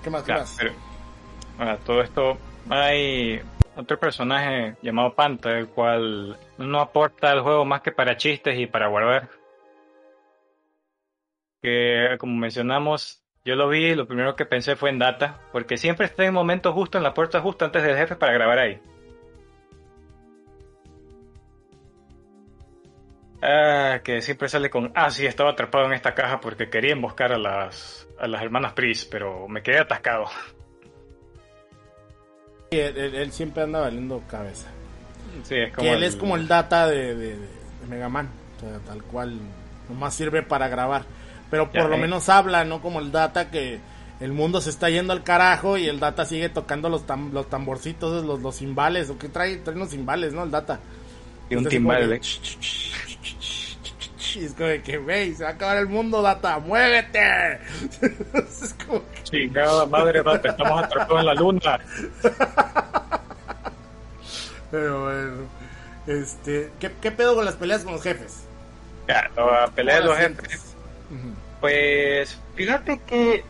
¿Qué 0.03 0.11
más? 0.11 0.23
¿Qué 0.23 0.27
Claro, 0.27 0.41
más? 0.43 0.57
pero 0.59 1.71
a 1.71 1.77
todo 1.79 2.03
esto 2.03 2.39
hay 2.71 3.41
otro 3.77 3.99
personaje 3.99 4.77
llamado 4.83 5.15
Panta, 5.15 5.59
el 5.59 5.69
cual 5.69 6.37
no 6.59 6.81
aporta 6.81 7.31
al 7.31 7.41
juego 7.41 7.65
más 7.65 7.81
que 7.83 7.93
para 7.93 8.17
chistes 8.17 8.59
y 8.59 8.67
para 8.67 8.89
guardar. 8.89 9.29
Que 11.63 12.17
como 12.19 12.37
mencionamos, 12.37 13.23
yo 13.45 13.57
lo 13.57 13.69
vi 13.69 13.87
y 13.87 13.95
lo 13.95 14.07
primero 14.07 14.37
que 14.37 14.47
pensé 14.47 14.77
fue 14.77 14.91
en 14.91 14.99
Data, 14.99 15.41
porque 15.53 15.77
siempre 15.77 16.07
está 16.07 16.23
en 16.23 16.29
el 16.29 16.35
momento 16.35 16.73
justo, 16.73 16.99
en 16.99 17.05
la 17.05 17.15
puerta 17.15 17.41
justo 17.41 17.65
antes 17.65 17.83
del 17.83 17.97
jefe 17.97 18.17
para 18.17 18.33
grabar 18.33 18.59
ahí. 18.59 18.81
Ah, 23.45 24.01
que 24.05 24.21
siempre 24.23 24.49
sale 24.49 24.71
con, 24.71 24.93
ah, 24.95 25.11
sí, 25.11 25.27
estaba 25.27 25.51
atrapado 25.51 25.87
en 25.87 25.95
esta 25.95 26.15
caja 26.15 26.41
porque 26.41 26.71
quería 26.71 26.93
emboscar 26.93 27.33
a 27.33 27.39
las, 27.39 28.09
a 28.21 28.29
las 28.29 28.41
hermanas 28.41 28.73
Pris, 28.75 29.05
pero 29.05 29.49
me 29.49 29.63
quedé 29.63 29.81
atascado. 29.81 30.27
Él, 32.81 32.97
él- 32.97 33.15
él 33.15 33.33
siempre 33.33 33.63
anda 33.63 33.81
valiendo 33.81 34.23
cabeza. 34.29 34.67
Sí, 35.45 35.55
es 35.57 35.73
como 35.75 35.83
que 35.89 35.93
él 35.95 36.03
el- 36.03 36.09
es 36.09 36.17
como 36.17 36.37
el 36.37 36.47
data 36.49 36.87
de, 36.87 37.15
de, 37.15 37.37
de 37.37 37.49
Mega 37.89 38.09
Man, 38.09 38.29
o 38.57 38.61
sea, 38.61 38.79
tal 38.87 39.03
cual, 39.05 39.39
nomás 39.89 40.15
sirve 40.15 40.43
para 40.43 40.69
grabar. 40.69 41.05
Pero 41.51 41.67
por 41.71 41.83
Ya, 41.83 41.89
lo 41.89 41.95
eh. 41.97 41.99
menos 41.99 42.29
habla, 42.29 42.65
¿no? 42.65 42.81
Como 42.81 43.01
el 43.01 43.13
data 43.13 43.51
que 43.51 43.79
el 44.21 44.33
mundo 44.33 44.61
se 44.61 44.71
está 44.71 44.89
yendo 44.89 45.13
al 45.13 45.23
carajo 45.25 45.77
y 45.77 45.89
el 45.89 45.99
data 46.01 46.25
sigue 46.25 46.49
tocando 46.49 46.89
los, 46.89 47.07
tam- 47.07 47.31
los 47.33 47.49
tamborcitos, 47.51 48.25
los, 48.25 48.41
los 48.41 48.57
cimbales, 48.57 49.11
o 49.11 49.19
que 49.19 49.29
trae, 49.29 49.57
trae 49.57 49.75
unos 49.77 49.91
cimbales, 49.91 50.33
¿no? 50.33 50.45
El 50.45 50.51
data. 50.51 50.79
y 51.51 51.55
un 51.55 51.59
Entonces, 51.67 51.71
timbal 51.79 52.09
de... 52.09 52.21
Y 54.37 54.45
es 54.45 54.53
como 54.55 54.69
de 54.69 54.83
que, 54.83 54.99
wey, 54.99 55.35
se 55.35 55.45
va 55.45 55.51
a 55.51 55.53
acabar 55.53 55.77
el 55.79 55.89
mundo, 55.89 56.23
data, 56.23 56.59
muévete. 56.59 57.21
es 58.35 58.75
como 58.87 59.03
que- 59.11 59.23
Chingada 59.25 59.87
madre, 59.87 60.23
Data, 60.23 60.49
estamos 60.51 60.83
atrapados 60.85 61.21
en 61.21 61.27
la 61.27 61.35
luna. 61.35 61.81
Pero 64.71 65.03
bueno, 65.05 65.33
este, 66.07 66.73
¿qué, 66.81 66.93
¿qué 67.01 67.11
pedo 67.11 67.35
con 67.35 67.45
las 67.45 67.57
peleas 67.57 67.83
con 67.85 67.93
los 67.93 68.03
jefes? 68.03 68.45
Ya, 69.09 69.31
la 69.37 69.67
pelea 69.75 69.97
de 69.97 70.01
los 70.03 70.17
¿Cómo 70.17 70.29
las 70.29 70.39
jefes. 70.39 70.77
Pues 71.61 72.39
fíjate 72.55 73.01
que 73.07 73.45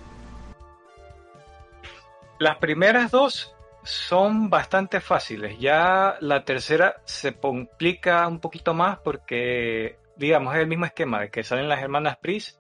las 2.39 2.57
primeras 2.59 3.11
dos 3.11 3.55
son 3.85 4.51
bastante 4.51 5.01
fáciles. 5.01 5.59
Ya 5.59 6.17
la 6.21 6.45
tercera 6.45 6.97
se 7.05 7.35
complica 7.35 8.27
un 8.27 8.41
poquito 8.41 8.75
más 8.75 8.99
porque, 8.99 9.97
digamos, 10.17 10.55
es 10.55 10.61
el 10.61 10.67
mismo 10.67 10.85
esquema 10.85 11.21
de 11.21 11.31
que 11.31 11.43
salen 11.43 11.69
las 11.69 11.83
hermanas 11.83 12.19
Pris 12.19 12.59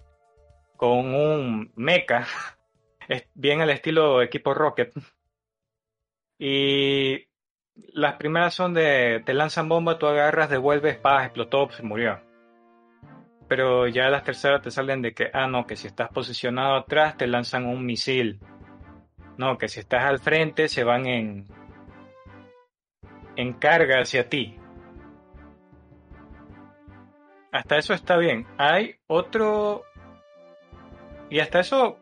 con 0.76 1.14
un 1.14 1.72
mecha, 1.76 2.26
bien 3.34 3.60
al 3.60 3.70
estilo 3.70 4.22
equipo 4.22 4.54
Rocket. 4.54 4.92
Y 6.38 7.28
las 7.92 8.14
primeras 8.16 8.54
son 8.54 8.74
de 8.74 9.22
te 9.24 9.34
lanzan 9.34 9.68
bomba, 9.68 9.98
tú 9.98 10.06
agarras, 10.06 10.50
devuelves, 10.50 10.98
paz, 10.98 11.24
explotó, 11.26 11.70
se 11.70 11.82
murió. 11.82 12.20
Pero 13.48 13.86
ya 13.86 14.08
las 14.08 14.24
terceras 14.24 14.62
te 14.62 14.70
salen 14.70 15.02
de 15.02 15.14
que, 15.14 15.30
ah, 15.32 15.46
no, 15.46 15.66
que 15.66 15.76
si 15.76 15.86
estás 15.86 16.08
posicionado 16.08 16.76
atrás 16.76 17.16
te 17.16 17.26
lanzan 17.26 17.66
un 17.66 17.84
misil 17.84 18.40
no, 19.36 19.58
que 19.58 19.68
si 19.68 19.80
estás 19.80 20.04
al 20.04 20.18
frente 20.18 20.68
se 20.68 20.84
van 20.84 21.06
en, 21.06 21.46
en 23.36 23.52
carga 23.54 24.00
hacia 24.00 24.28
ti. 24.28 24.56
Hasta 27.52 27.76
eso 27.76 27.94
está 27.94 28.16
bien. 28.16 28.46
Hay 28.56 28.96
otro... 29.06 29.84
Y 31.28 31.40
hasta 31.40 31.60
eso, 31.60 31.98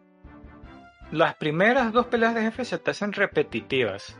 las 1.11 1.35
primeras 1.35 1.93
dos 1.93 2.07
peleas 2.07 2.35
de 2.35 2.43
jefe 2.43 2.65
se 2.65 2.79
te 2.79 2.93
hacen 2.93 3.13
repetitivas. 3.13 4.19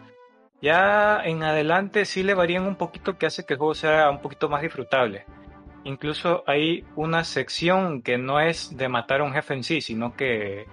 Ya 0.61 1.23
en 1.25 1.43
adelante 1.43 2.05
sí 2.05 2.23
le 2.23 2.35
varían 2.35 2.67
un 2.67 2.77
poquito 2.77 3.17
que 3.17 3.27
hace 3.27 3.47
que 3.47 3.55
el 3.55 3.59
juego 3.59 3.75
sea 3.75 4.11
un 4.11 4.21
poquito 4.21 4.49
más 4.49 4.63
disfrutable. 4.63 5.25
Incluso 5.85 6.45
hay 6.47 6.85
una 6.97 7.25
sección 7.25 8.03
que 8.03 8.19
no 8.19 8.41
es 8.41 8.77
de 8.77 8.89
matar 8.89 9.21
a 9.21 9.25
un 9.25 9.33
jefe 9.33 9.55
en 9.55 9.65
sí, 9.65 9.81
sino 9.81 10.15
que 10.15 10.67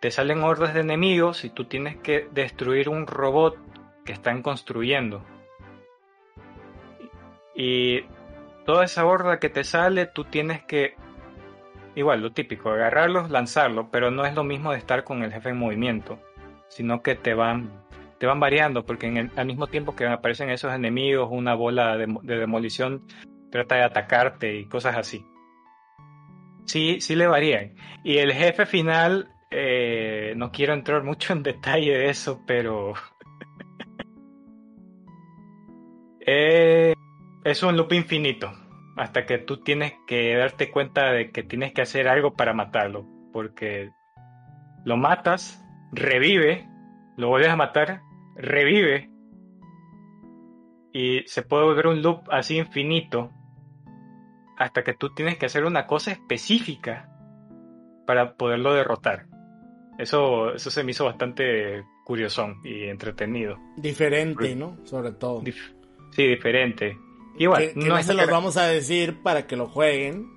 te 0.00 0.10
salen 0.10 0.42
hordas 0.42 0.74
de 0.74 0.80
enemigos 0.80 1.44
y 1.44 1.50
tú 1.50 1.66
tienes 1.66 1.96
que 1.98 2.28
destruir 2.32 2.88
un 2.88 3.06
robot 3.06 3.56
que 4.04 4.12
están 4.12 4.42
construyendo. 4.42 5.24
Y 7.54 8.04
toda 8.68 8.84
esa 8.84 9.06
horda 9.06 9.40
que 9.40 9.48
te 9.48 9.64
sale, 9.64 10.04
tú 10.04 10.24
tienes 10.24 10.62
que, 10.62 10.94
igual, 11.94 12.20
lo 12.20 12.32
típico, 12.32 12.68
agarrarlos, 12.68 13.30
lanzarlos, 13.30 13.86
pero 13.90 14.10
no 14.10 14.26
es 14.26 14.34
lo 14.34 14.44
mismo 14.44 14.72
de 14.72 14.76
estar 14.76 15.04
con 15.04 15.22
el 15.22 15.32
jefe 15.32 15.48
en 15.48 15.56
movimiento, 15.56 16.18
sino 16.68 17.00
que 17.02 17.14
te 17.14 17.32
van, 17.32 17.72
te 18.18 18.26
van 18.26 18.40
variando, 18.40 18.84
porque 18.84 19.30
al 19.34 19.46
mismo 19.46 19.68
tiempo 19.68 19.96
que 19.96 20.06
aparecen 20.06 20.50
esos 20.50 20.74
enemigos, 20.74 21.30
una 21.32 21.54
bola 21.54 21.96
de, 21.96 22.14
de 22.20 22.36
demolición 22.36 23.06
trata 23.50 23.76
de 23.76 23.84
atacarte 23.84 24.56
y 24.56 24.66
cosas 24.66 24.98
así. 24.98 25.24
Sí, 26.66 27.00
sí 27.00 27.16
le 27.16 27.26
varían. 27.26 27.74
Y 28.04 28.18
el 28.18 28.34
jefe 28.34 28.66
final 28.66 29.30
eh, 29.50 30.34
no 30.36 30.52
quiero 30.52 30.74
entrar 30.74 31.04
mucho 31.04 31.32
en 31.32 31.42
detalle 31.42 31.96
de 31.96 32.10
eso, 32.10 32.42
pero 32.46 32.92
eh, 36.20 36.92
es 37.50 37.62
un 37.62 37.76
loop 37.76 37.92
infinito 37.92 38.52
hasta 38.96 39.26
que 39.26 39.38
tú 39.38 39.58
tienes 39.58 39.94
que 40.06 40.36
darte 40.36 40.70
cuenta 40.70 41.12
de 41.12 41.30
que 41.30 41.42
tienes 41.42 41.72
que 41.72 41.82
hacer 41.82 42.08
algo 42.08 42.34
para 42.34 42.52
matarlo, 42.52 43.06
porque 43.32 43.90
lo 44.84 44.96
matas, 44.96 45.64
revive, 45.92 46.68
lo 47.16 47.28
vuelves 47.28 47.50
a 47.50 47.56
matar, 47.56 48.00
revive 48.36 49.10
y 50.92 51.22
se 51.26 51.42
puede 51.42 51.64
volver 51.64 51.86
un 51.86 52.02
loop 52.02 52.22
así 52.30 52.58
infinito 52.58 53.30
hasta 54.56 54.82
que 54.82 54.94
tú 54.94 55.14
tienes 55.14 55.38
que 55.38 55.46
hacer 55.46 55.64
una 55.64 55.86
cosa 55.86 56.10
específica 56.10 57.08
para 58.06 58.34
poderlo 58.34 58.74
derrotar. 58.74 59.26
Eso, 59.98 60.54
eso 60.54 60.70
se 60.70 60.82
me 60.82 60.90
hizo 60.90 61.04
bastante 61.04 61.84
curiosón 62.04 62.60
y 62.64 62.84
entretenido. 62.84 63.58
Diferente, 63.76 64.56
¿no? 64.56 64.76
Sobre 64.84 65.12
todo. 65.12 65.42
sí, 66.10 66.26
diferente. 66.26 66.96
Igual, 67.38 67.72
no, 67.74 68.02
se 68.02 68.14
los 68.14 68.28
vamos 68.28 68.56
a 68.56 68.66
decir 68.66 69.22
para 69.22 69.46
que 69.46 69.56
lo 69.56 69.66
jueguen. 69.68 70.30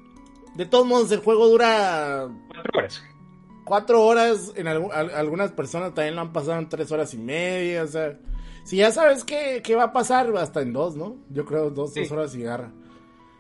De 0.56 0.66
todos 0.66 0.86
modos, 0.86 1.12
el 1.12 1.20
juego 1.20 1.48
dura... 1.48 2.28
Cuatro 2.48 2.72
horas. 2.78 3.04
Cuatro 3.64 4.04
horas, 4.04 4.54
en 4.56 4.68
algunas 4.68 5.52
personas 5.52 5.94
también 5.94 6.16
lo 6.16 6.22
han 6.22 6.34
pasado 6.34 6.60
en 6.60 6.70
tres 6.70 6.92
horas 6.92 7.14
y 7.14 7.18
media, 7.18 7.84
o 7.84 7.88
sea... 7.88 8.18
Si 8.64 8.78
ya 8.78 8.92
sabes 8.92 9.24
qué, 9.24 9.62
qué 9.64 9.76
va 9.76 9.86
a 9.86 9.94
pasar, 9.94 10.32
hasta 10.38 10.62
en 10.62 10.72
dos, 10.72 10.96
¿no? 10.96 11.16
Yo 11.30 11.46
creo 11.46 11.72
dos, 11.72 11.96
dos 11.96 12.12
horas 12.12 12.36
y 12.36 12.44
garra. 12.44 12.72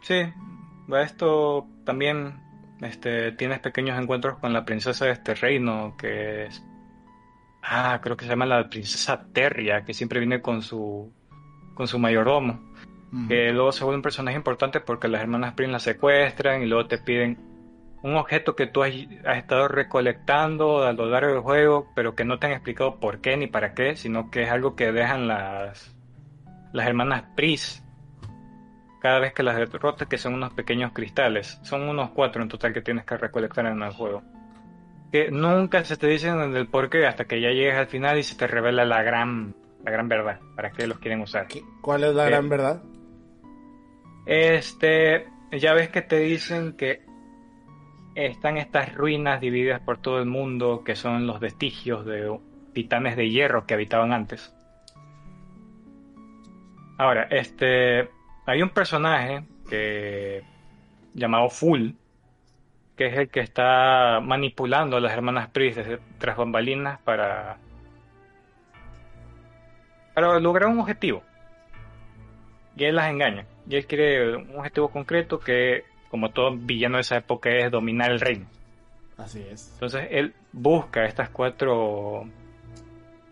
Sí, 0.01 0.15
esto 0.97 1.67
también 1.85 2.41
este, 2.81 3.31
tienes 3.33 3.59
pequeños 3.59 4.01
encuentros 4.01 4.39
con 4.39 4.51
la 4.51 4.65
princesa 4.65 5.05
de 5.05 5.11
este 5.11 5.35
reino, 5.35 5.95
que 5.97 6.45
es... 6.45 6.63
Ah, 7.61 7.99
creo 8.01 8.17
que 8.17 8.25
se 8.25 8.31
llama 8.31 8.47
la 8.47 8.67
princesa 8.67 9.27
Terria, 9.31 9.85
que 9.85 9.93
siempre 9.93 10.19
viene 10.19 10.41
con 10.41 10.63
su, 10.63 11.11
con 11.75 11.87
su 11.87 11.99
mayordomo. 11.99 12.70
Que 13.27 13.51
luego 13.51 13.73
se 13.73 13.83
vuelve 13.83 13.97
un 13.97 14.03
personaje 14.03 14.37
importante 14.37 14.79
porque 14.79 15.09
las 15.09 15.21
hermanas 15.21 15.53
Prince 15.53 15.73
la 15.73 15.79
secuestran 15.79 16.63
y 16.63 16.65
luego 16.65 16.87
te 16.87 16.97
piden 16.97 17.37
un 18.03 18.15
objeto 18.15 18.55
que 18.55 18.67
tú 18.67 18.83
has, 18.83 18.93
estado 19.35 19.67
recolectando 19.67 20.83
a 20.83 20.93
lo 20.93 21.05
largo 21.07 21.33
del 21.33 21.41
juego, 21.41 21.87
pero 21.93 22.15
que 22.15 22.23
no 22.23 22.39
te 22.39 22.47
han 22.47 22.53
explicado 22.53 22.99
por 22.99 23.19
qué 23.19 23.37
ni 23.37 23.47
para 23.47 23.73
qué, 23.73 23.95
sino 23.95 24.31
que 24.31 24.43
es 24.43 24.49
algo 24.49 24.75
que 24.75 24.91
dejan 24.91 25.27
las, 25.27 25.95
las 26.73 26.87
hermanas 26.87 27.23
Pris 27.35 27.83
cada 29.01 29.19
vez 29.19 29.33
que 29.33 29.43
las 29.43 29.57
derrotes, 29.57 30.07
que 30.07 30.17
son 30.17 30.35
unos 30.35 30.53
pequeños 30.53 30.91
cristales. 30.93 31.59
Son 31.63 31.81
unos 31.81 32.11
cuatro 32.11 32.41
en 32.41 32.49
total 32.49 32.71
que 32.71 32.81
tienes 32.81 33.03
que 33.03 33.17
recolectar 33.17 33.65
en 33.65 33.81
el 33.81 33.91
juego. 33.91 34.21
Que 35.11 35.31
nunca 35.31 35.83
se 35.83 35.97
te 35.97 36.07
dicen 36.07 36.55
el 36.55 36.67
por 36.67 36.89
qué 36.89 37.07
hasta 37.07 37.25
que 37.25 37.41
ya 37.41 37.49
llegues 37.49 37.75
al 37.75 37.87
final 37.87 38.19
y 38.19 38.23
se 38.23 38.35
te 38.35 38.47
revela 38.47 38.85
la 38.85 39.01
gran, 39.01 39.55
la 39.83 39.91
gran 39.91 40.07
verdad. 40.07 40.39
¿Para 40.55 40.71
qué 40.71 40.85
los 40.87 40.99
quieren 40.99 41.21
usar? 41.21 41.47
¿Cuál 41.81 42.03
es 42.03 42.15
la 42.15 42.25
gran 42.25 42.47
verdad? 42.47 42.81
Este, 44.25 45.27
ya 45.51 45.73
ves 45.73 45.89
que 45.89 46.01
te 46.01 46.19
dicen 46.19 46.73
que 46.73 47.03
están 48.15 48.57
estas 48.57 48.93
ruinas 48.93 49.41
divididas 49.41 49.81
por 49.81 49.97
todo 49.97 50.19
el 50.19 50.25
mundo, 50.25 50.83
que 50.83 50.95
son 50.95 51.27
los 51.27 51.39
vestigios 51.39 52.05
de 52.05 52.37
titanes 52.73 53.15
de 53.15 53.29
hierro 53.29 53.65
que 53.65 53.73
habitaban 53.73 54.13
antes. 54.13 54.53
Ahora, 56.97 57.23
este, 57.31 58.09
hay 58.45 58.61
un 58.61 58.69
personaje 58.69 59.43
que 59.69 60.43
llamado 61.13 61.49
Full, 61.49 61.91
que 62.95 63.07
es 63.07 63.17
el 63.17 63.29
que 63.29 63.39
está 63.39 64.19
manipulando 64.21 64.97
a 64.97 65.01
las 65.01 65.13
hermanas 65.13 65.49
Pris 65.49 65.77
tras 66.19 66.37
bambalinas 66.37 66.99
para, 67.01 67.57
para 70.13 70.39
lograr 70.39 70.69
un 70.69 70.79
objetivo. 70.79 71.23
Y 72.75 72.85
él 72.85 72.95
las 72.95 73.09
engaña. 73.09 73.45
Y 73.69 73.75
él 73.75 73.85
quiere 73.85 74.35
un 74.35 74.55
objetivo 74.57 74.89
concreto 74.89 75.39
que, 75.39 75.85
como 76.09 76.31
todo 76.31 76.55
villano 76.55 76.97
de 76.97 77.01
esa 77.01 77.17
época, 77.17 77.49
es 77.49 77.71
dominar 77.71 78.11
el 78.11 78.19
reino. 78.19 78.47
Así 79.17 79.45
es. 79.51 79.69
Entonces 79.73 80.07
él 80.09 80.33
busca 80.51 81.05
estas 81.05 81.29
cuatro, 81.29 82.27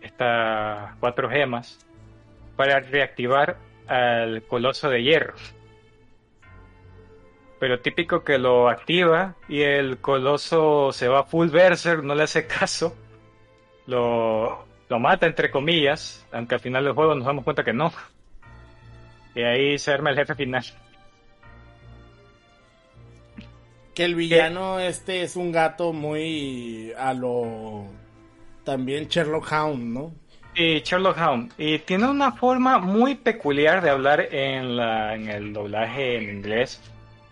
estas 0.00 0.94
cuatro 1.00 1.28
gemas 1.28 1.78
para 2.56 2.80
reactivar 2.80 3.56
al 3.86 4.42
coloso 4.44 4.88
de 4.88 5.02
hierro. 5.02 5.34
Pero 7.58 7.80
típico 7.80 8.24
que 8.24 8.38
lo 8.38 8.68
activa 8.68 9.34
y 9.48 9.62
el 9.62 9.98
coloso 9.98 10.92
se 10.92 11.08
va 11.08 11.24
full 11.24 11.48
berserk, 11.48 12.02
no 12.02 12.14
le 12.14 12.22
hace 12.22 12.46
caso. 12.46 12.96
Lo, 13.86 14.64
lo 14.88 14.98
mata 14.98 15.26
entre 15.26 15.50
comillas, 15.50 16.26
aunque 16.32 16.54
al 16.54 16.60
final 16.60 16.84
del 16.84 16.94
juego 16.94 17.14
nos 17.14 17.26
damos 17.26 17.44
cuenta 17.44 17.64
que 17.64 17.72
no. 17.72 17.92
Y 19.34 19.42
ahí 19.42 19.78
se 19.78 19.92
arma 19.92 20.10
el 20.10 20.16
jefe 20.16 20.34
final. 20.34 20.64
Que 23.94 24.04
el 24.04 24.14
villano 24.14 24.78
este 24.78 25.22
es 25.22 25.36
un 25.36 25.52
gato 25.52 25.92
muy 25.92 26.92
a 26.96 27.12
lo 27.12 27.86
también 28.64 29.08
Sherlock 29.08 29.50
Hound, 29.52 29.82
¿no? 29.82 30.12
Y 30.54 30.80
Sherlock 30.80 31.16
Holmes. 31.18 31.52
Y 31.58 31.78
tiene 31.80 32.08
una 32.08 32.32
forma 32.32 32.78
muy 32.78 33.14
peculiar 33.14 33.82
de 33.82 33.90
hablar 33.90 34.28
en, 34.32 34.76
la, 34.76 35.14
en 35.14 35.28
el 35.28 35.52
doblaje 35.52 36.16
en 36.16 36.36
inglés. 36.36 36.80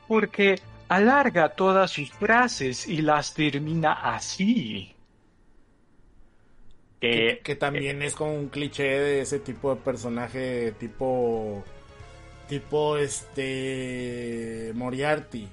Porque 0.06 0.60
alarga 0.88 1.50
todas 1.50 1.90
sus 1.90 2.10
frases 2.10 2.88
y 2.88 3.02
las 3.02 3.34
termina 3.34 3.92
así. 3.92 4.94
Que, 7.00 7.40
que, 7.44 7.54
también 7.54 8.02
es 8.02 8.14
como 8.14 8.34
un 8.34 8.48
cliché 8.48 8.82
de 8.82 9.20
ese 9.20 9.38
tipo 9.38 9.72
de 9.72 9.80
personaje 9.80 10.72
tipo 10.72 11.62
tipo 12.48 12.96
este 12.96 14.72
Moriarty. 14.74 15.48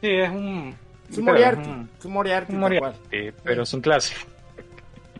Sí, 0.00 0.08
es 0.08 0.30
un 0.30 0.74
es 1.10 1.18
un 1.18 1.24
Moriarty, 1.24 1.70
es 1.98 2.04
un 2.04 2.12
Moriarty, 2.12 2.54
pero 3.42 3.62
es 3.62 3.74
un 3.74 3.80
clásico. 3.80 4.20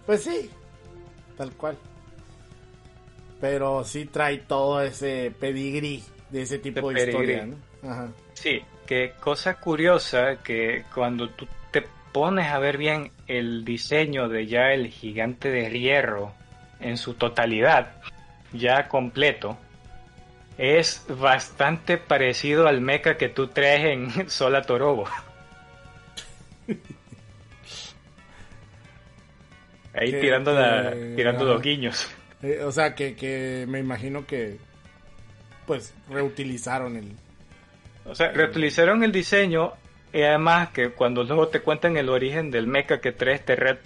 Pues 0.06 0.24
sí, 0.24 0.50
tal 1.36 1.52
cual. 1.52 1.76
Pero 3.40 3.84
sí 3.84 4.06
trae 4.06 4.38
todo 4.38 4.82
ese 4.82 5.32
pedigrí 5.38 6.02
de 6.30 6.42
ese 6.42 6.58
tipo 6.58 6.92
de, 6.92 7.04
historia, 7.04 7.48
Sí, 8.34 8.60
que 8.86 9.12
cosa 9.20 9.54
curiosa 9.54 10.36
que 10.42 10.84
cuando 10.92 11.28
tú 11.30 11.46
te 11.70 11.84
pones 12.12 12.48
a 12.48 12.58
ver 12.58 12.76
bien 12.76 13.12
el 13.28 13.64
diseño 13.64 14.28
de 14.28 14.46
ya 14.46 14.72
el 14.72 14.88
gigante 14.88 15.48
de 15.48 15.70
hierro 15.70 16.32
en 16.80 16.96
su 16.96 17.14
totalidad, 17.14 17.92
ya 18.52 18.88
completo, 18.88 19.58
es 20.60 21.06
bastante 21.08 21.96
parecido 21.96 22.68
al 22.68 22.82
mecha 22.82 23.16
que 23.16 23.30
tú 23.30 23.48
traes 23.48 23.86
en 23.86 24.28
Sola 24.30 24.60
Torobo. 24.60 25.08
Ahí 29.94 30.12
tirando, 30.20 30.52
la, 30.52 30.92
tirando 31.16 31.46
los 31.46 31.62
guiños. 31.62 32.10
Eh, 32.42 32.62
o 32.62 32.70
sea, 32.70 32.94
que, 32.94 33.16
que 33.16 33.64
me 33.68 33.78
imagino 33.78 34.26
que 34.26 34.58
pues 35.66 35.94
reutilizaron 36.10 36.96
el... 36.96 37.16
O 38.04 38.14
sea, 38.14 38.30
reutilizaron 38.30 39.02
el 39.02 39.12
diseño 39.12 39.72
y 40.12 40.20
además 40.20 40.70
que 40.70 40.90
cuando 40.90 41.24
luego 41.24 41.48
te 41.48 41.60
cuentan 41.60 41.96
el 41.96 42.10
origen 42.10 42.50
del 42.50 42.66
mecha 42.66 43.00
que 43.00 43.12
trae 43.12 43.36
este 43.36 43.56
red, 43.56 43.78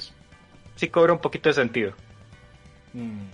sí 0.75 0.89
cobra 0.89 1.12
un 1.12 1.20
poquito 1.20 1.51
de 1.51 1.55
sentido. 1.55 1.93
Mm. 2.95 3.34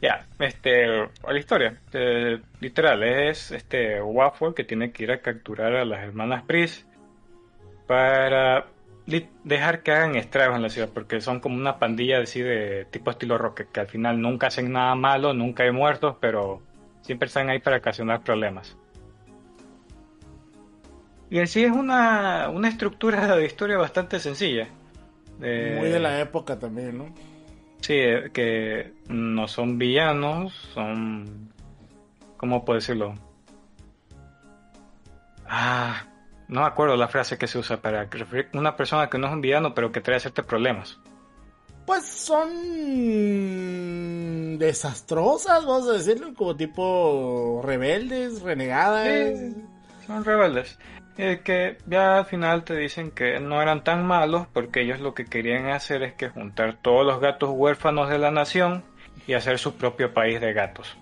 Ya, 0.00 0.26
este, 0.38 0.86
la 0.86 1.38
historia, 1.38 1.80
eh, 1.92 2.38
literal, 2.60 3.02
es 3.02 3.50
este 3.50 4.02
Waffle 4.02 4.52
que 4.54 4.64
tiene 4.64 4.92
que 4.92 5.04
ir 5.04 5.12
a 5.12 5.20
capturar 5.20 5.74
a 5.74 5.84
las 5.86 6.02
hermanas 6.04 6.44
Pris 6.44 6.86
para 7.86 8.66
dejar 9.44 9.82
que 9.82 9.92
hagan 9.92 10.16
estragos 10.16 10.56
en 10.56 10.62
la 10.62 10.68
ciudad, 10.68 10.90
porque 10.92 11.20
son 11.20 11.40
como 11.40 11.56
una 11.56 11.78
pandilla 11.78 12.18
así 12.18 12.42
de 12.42 12.86
tipo 12.90 13.10
estilo 13.10 13.38
Rocket, 13.38 13.70
que 13.70 13.80
al 13.80 13.86
final 13.86 14.20
nunca 14.20 14.48
hacen 14.48 14.72
nada 14.72 14.94
malo, 14.96 15.32
nunca 15.32 15.62
hay 15.62 15.70
muertos, 15.70 16.16
pero 16.20 16.60
siempre 17.00 17.28
están 17.28 17.48
ahí 17.48 17.60
para 17.60 17.78
ocasionar 17.78 18.22
problemas. 18.22 18.76
Y 21.30 21.38
en 21.38 21.46
sí 21.46 21.64
es 21.64 21.72
una, 21.72 22.50
una 22.50 22.68
estructura 22.68 23.36
de 23.36 23.46
historia 23.46 23.78
bastante 23.78 24.20
sencilla. 24.20 24.68
Muy 25.38 25.88
de 25.88 26.00
la 26.00 26.20
época 26.20 26.58
también, 26.58 26.98
¿no? 26.98 27.14
Sí, 27.80 27.94
que 28.32 28.92
no 29.08 29.48
son 29.48 29.78
villanos, 29.78 30.52
son... 30.74 31.52
¿Cómo 32.36 32.64
puedo 32.64 32.78
decirlo? 32.78 33.14
Ah, 35.48 36.04
no 36.48 36.60
me 36.60 36.66
acuerdo 36.66 36.96
la 36.96 37.08
frase 37.08 37.38
que 37.38 37.46
se 37.46 37.58
usa 37.58 37.80
para 37.80 38.04
referir 38.04 38.48
a 38.52 38.58
una 38.58 38.76
persona 38.76 39.08
que 39.08 39.18
no 39.18 39.26
es 39.26 39.32
un 39.32 39.40
villano, 39.40 39.74
pero 39.74 39.90
que 39.92 40.00
trae 40.00 40.20
ciertos 40.20 40.44
problemas. 40.44 40.98
Pues 41.86 42.04
son 42.04 42.48
desastrosas, 44.58 45.64
vamos 45.64 45.88
a 45.88 45.92
decirlo, 45.92 46.34
como 46.34 46.56
tipo 46.56 47.62
rebeldes, 47.64 48.42
renegadas. 48.42 49.38
son 50.06 50.24
rebeldes. 50.24 50.78
Eh, 51.18 51.40
que 51.42 51.78
ya 51.86 52.18
al 52.18 52.26
final 52.26 52.64
te 52.64 52.76
dicen 52.76 53.10
que 53.10 53.40
no 53.40 53.62
eran 53.62 53.82
tan 53.82 54.04
malos 54.06 54.46
porque 54.52 54.82
ellos 54.82 55.00
lo 55.00 55.14
que 55.14 55.24
querían 55.24 55.68
hacer 55.68 56.02
es 56.02 56.12
que 56.12 56.28
juntar 56.28 56.76
todos 56.82 57.06
los 57.06 57.20
gatos 57.20 57.50
huérfanos 57.54 58.10
de 58.10 58.18
la 58.18 58.30
nación 58.30 58.84
y 59.26 59.32
hacer 59.32 59.58
su 59.58 59.76
propio 59.76 60.12
país 60.12 60.40
de 60.40 60.52
gatos. 60.52 60.98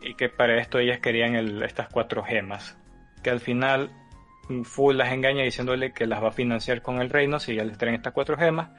Y 0.00 0.14
que 0.14 0.28
para 0.28 0.60
esto 0.60 0.78
ellas 0.78 0.98
querían 0.98 1.36
estas 1.62 1.88
cuatro 1.88 2.24
gemas, 2.24 2.76
que 3.22 3.30
al 3.30 3.40
final 3.40 3.90
Full 4.64 4.96
las 4.96 5.12
engaña 5.12 5.44
diciéndole 5.44 5.92
que 5.92 6.06
las 6.06 6.22
va 6.22 6.28
a 6.28 6.32
financiar 6.32 6.80
con 6.80 7.00
el 7.00 7.10
reino 7.10 7.38
si 7.38 7.54
ya 7.54 7.64
les 7.64 7.76
traen 7.76 7.96
estas 7.96 8.14
cuatro 8.14 8.36
gemas, 8.36 8.70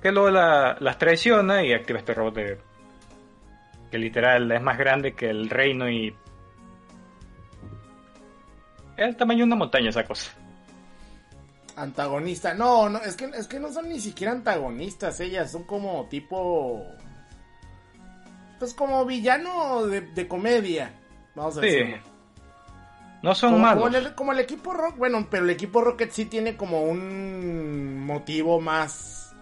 que 0.00 0.12
luego 0.12 0.30
las 0.30 0.98
traiciona 0.98 1.64
y 1.64 1.72
activa 1.72 1.98
este 1.98 2.14
robot 2.14 2.34
de, 2.34 2.58
que 3.90 3.98
literal 3.98 4.50
es 4.52 4.62
más 4.62 4.78
grande 4.78 5.12
que 5.14 5.28
el 5.28 5.50
reino 5.50 5.90
y 5.90 6.14
es 8.96 9.08
el 9.08 9.16
tamaño 9.16 9.38
de 9.38 9.44
una 9.44 9.56
montaña 9.56 9.90
esa 9.90 10.04
cosa. 10.04 10.30
Antagonista, 11.76 12.54
no, 12.54 12.88
no, 12.88 12.98
es 13.00 13.16
que, 13.16 13.24
es 13.24 13.48
que 13.48 13.58
no 13.58 13.72
son 13.72 13.88
ni 13.88 13.98
siquiera 13.98 14.32
antagonistas 14.32 15.18
ellas, 15.20 15.50
son 15.50 15.64
como 15.64 16.06
tipo 16.08 16.84
pues 18.58 18.74
como 18.74 19.04
villano 19.04 19.86
de, 19.86 20.28
comedia, 20.28 20.92
vamos 21.34 21.58
a 21.58 21.60
decir. 21.60 22.00
No 23.22 23.34
son 23.34 23.60
malos. 23.60 24.12
Como 24.14 24.32
el, 24.32 24.38
equipo 24.38 24.72
Rock, 24.72 24.96
bueno, 24.96 25.26
pero 25.30 25.44
el 25.44 25.50
equipo 25.50 25.80
Rocket 25.80 26.10
sí 26.10 26.26
tiene 26.26 26.56
como 26.56 26.82
un 26.82 28.04
motivo 28.06 28.60
más 28.60 29.34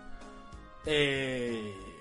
eh, 0.86 1.91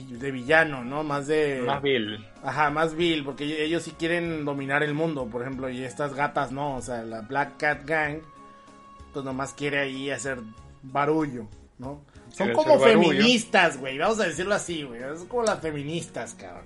de 0.00 0.30
villano, 0.30 0.84
¿no? 0.84 1.04
Más 1.04 1.26
de... 1.26 1.62
Más 1.66 1.82
vil. 1.82 2.26
Ajá, 2.42 2.70
más 2.70 2.94
vil, 2.94 3.24
porque 3.24 3.64
ellos 3.64 3.82
sí 3.82 3.92
quieren 3.92 4.44
dominar 4.44 4.82
el 4.82 4.94
mundo, 4.94 5.26
por 5.26 5.42
ejemplo, 5.42 5.68
y 5.68 5.84
estas 5.84 6.14
gatas 6.14 6.50
no, 6.52 6.76
o 6.76 6.82
sea, 6.82 7.02
la 7.02 7.20
Black 7.20 7.58
Cat 7.58 7.84
Gang, 7.84 8.18
pues 9.12 9.24
nomás 9.24 9.52
quiere 9.52 9.80
ahí 9.80 10.10
hacer 10.10 10.38
barullo, 10.82 11.46
¿no? 11.78 12.02
Son 12.30 12.52
como 12.52 12.78
feministas, 12.80 13.78
güey. 13.78 13.98
Vamos 13.98 14.20
a 14.20 14.24
decirlo 14.24 14.54
así, 14.54 14.82
güey. 14.84 15.00
Son 15.00 15.28
como 15.28 15.42
las 15.42 15.60
feministas, 15.60 16.34
cabrón. 16.34 16.64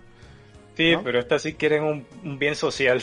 Sí, 0.76 0.94
pero 1.02 1.18
estas 1.18 1.42
sí 1.42 1.54
quieren 1.54 2.06
un, 2.22 2.38
bien 2.38 2.54
social. 2.54 3.02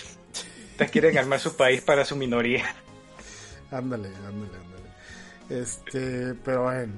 Estas 0.71 0.89
quieren 0.91 1.17
armar 1.17 1.39
su 1.39 1.55
país 1.57 1.82
para 1.82 2.05
su 2.05 2.15
minoría. 2.15 2.63
Ándale, 3.71 4.09
ándale, 4.09 4.57
ándale. 4.57 5.61
Este, 5.61 6.36
pero 6.45 6.63
bueno, 6.63 6.93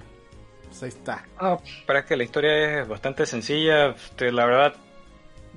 pues 0.68 0.84
ahí 0.84 0.90
está. 0.90 1.26
No, 1.42 1.62
para 1.86 2.06
que 2.06 2.16
la 2.16 2.24
historia 2.24 2.82
es 2.82 2.88
bastante 2.88 3.26
sencilla. 3.26 3.88
Este, 3.88 4.32
la 4.32 4.46
verdad, 4.46 4.74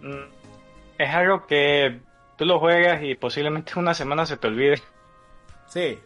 mm, 0.03 0.99
es 0.99 1.15
algo 1.15 1.47
que 1.47 2.01
tú 2.37 2.45
lo 2.45 2.59
juegas 2.61 3.03
y 3.03 3.15
posiblemente 3.15 3.79
una 3.79 3.95
semana 3.95 4.27
se 4.27 4.37
te 4.37 4.47
olvide. 4.47 4.81
Sí, 5.69 5.99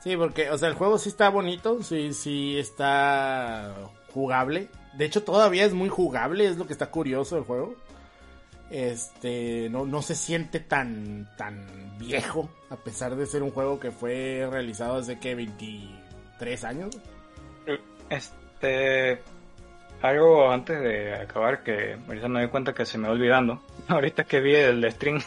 Sí, 0.00 0.16
porque, 0.16 0.50
o 0.50 0.58
sea, 0.58 0.68
el 0.68 0.74
juego 0.74 0.98
sí 0.98 1.08
está 1.08 1.28
bonito, 1.28 1.82
sí, 1.82 2.12
sí 2.12 2.58
está 2.58 3.74
jugable. 4.12 4.68
De 4.94 5.04
hecho, 5.04 5.24
todavía 5.24 5.64
es 5.64 5.74
muy 5.74 5.88
jugable, 5.88 6.46
es 6.46 6.56
lo 6.56 6.66
que 6.66 6.72
está 6.72 6.90
curioso 6.90 7.34
del 7.34 7.44
juego. 7.44 7.74
Este, 8.70 9.68
no, 9.70 9.86
no 9.86 10.02
se 10.02 10.14
siente 10.14 10.60
tan, 10.60 11.28
tan 11.36 11.98
viejo, 11.98 12.48
a 12.70 12.76
pesar 12.76 13.16
de 13.16 13.26
ser 13.26 13.42
un 13.42 13.50
juego 13.50 13.80
que 13.80 13.90
fue 13.90 14.46
realizado 14.50 14.96
hace 14.96 15.18
que 15.18 15.34
23 15.34 16.64
años. 16.64 16.96
Este, 18.08 19.20
algo 20.02 20.50
antes 20.50 20.80
de 20.80 21.14
acabar 21.14 21.62
que 21.62 21.96
ahorita 22.06 22.28
me 22.28 22.40
doy 22.40 22.48
cuenta 22.48 22.72
que 22.72 22.86
se 22.86 22.98
me 22.98 23.08
va 23.08 23.14
olvidando. 23.14 23.60
Ahorita 23.88 24.24
que 24.24 24.40
vi 24.40 24.54
el 24.54 24.90
stream, 24.92 25.20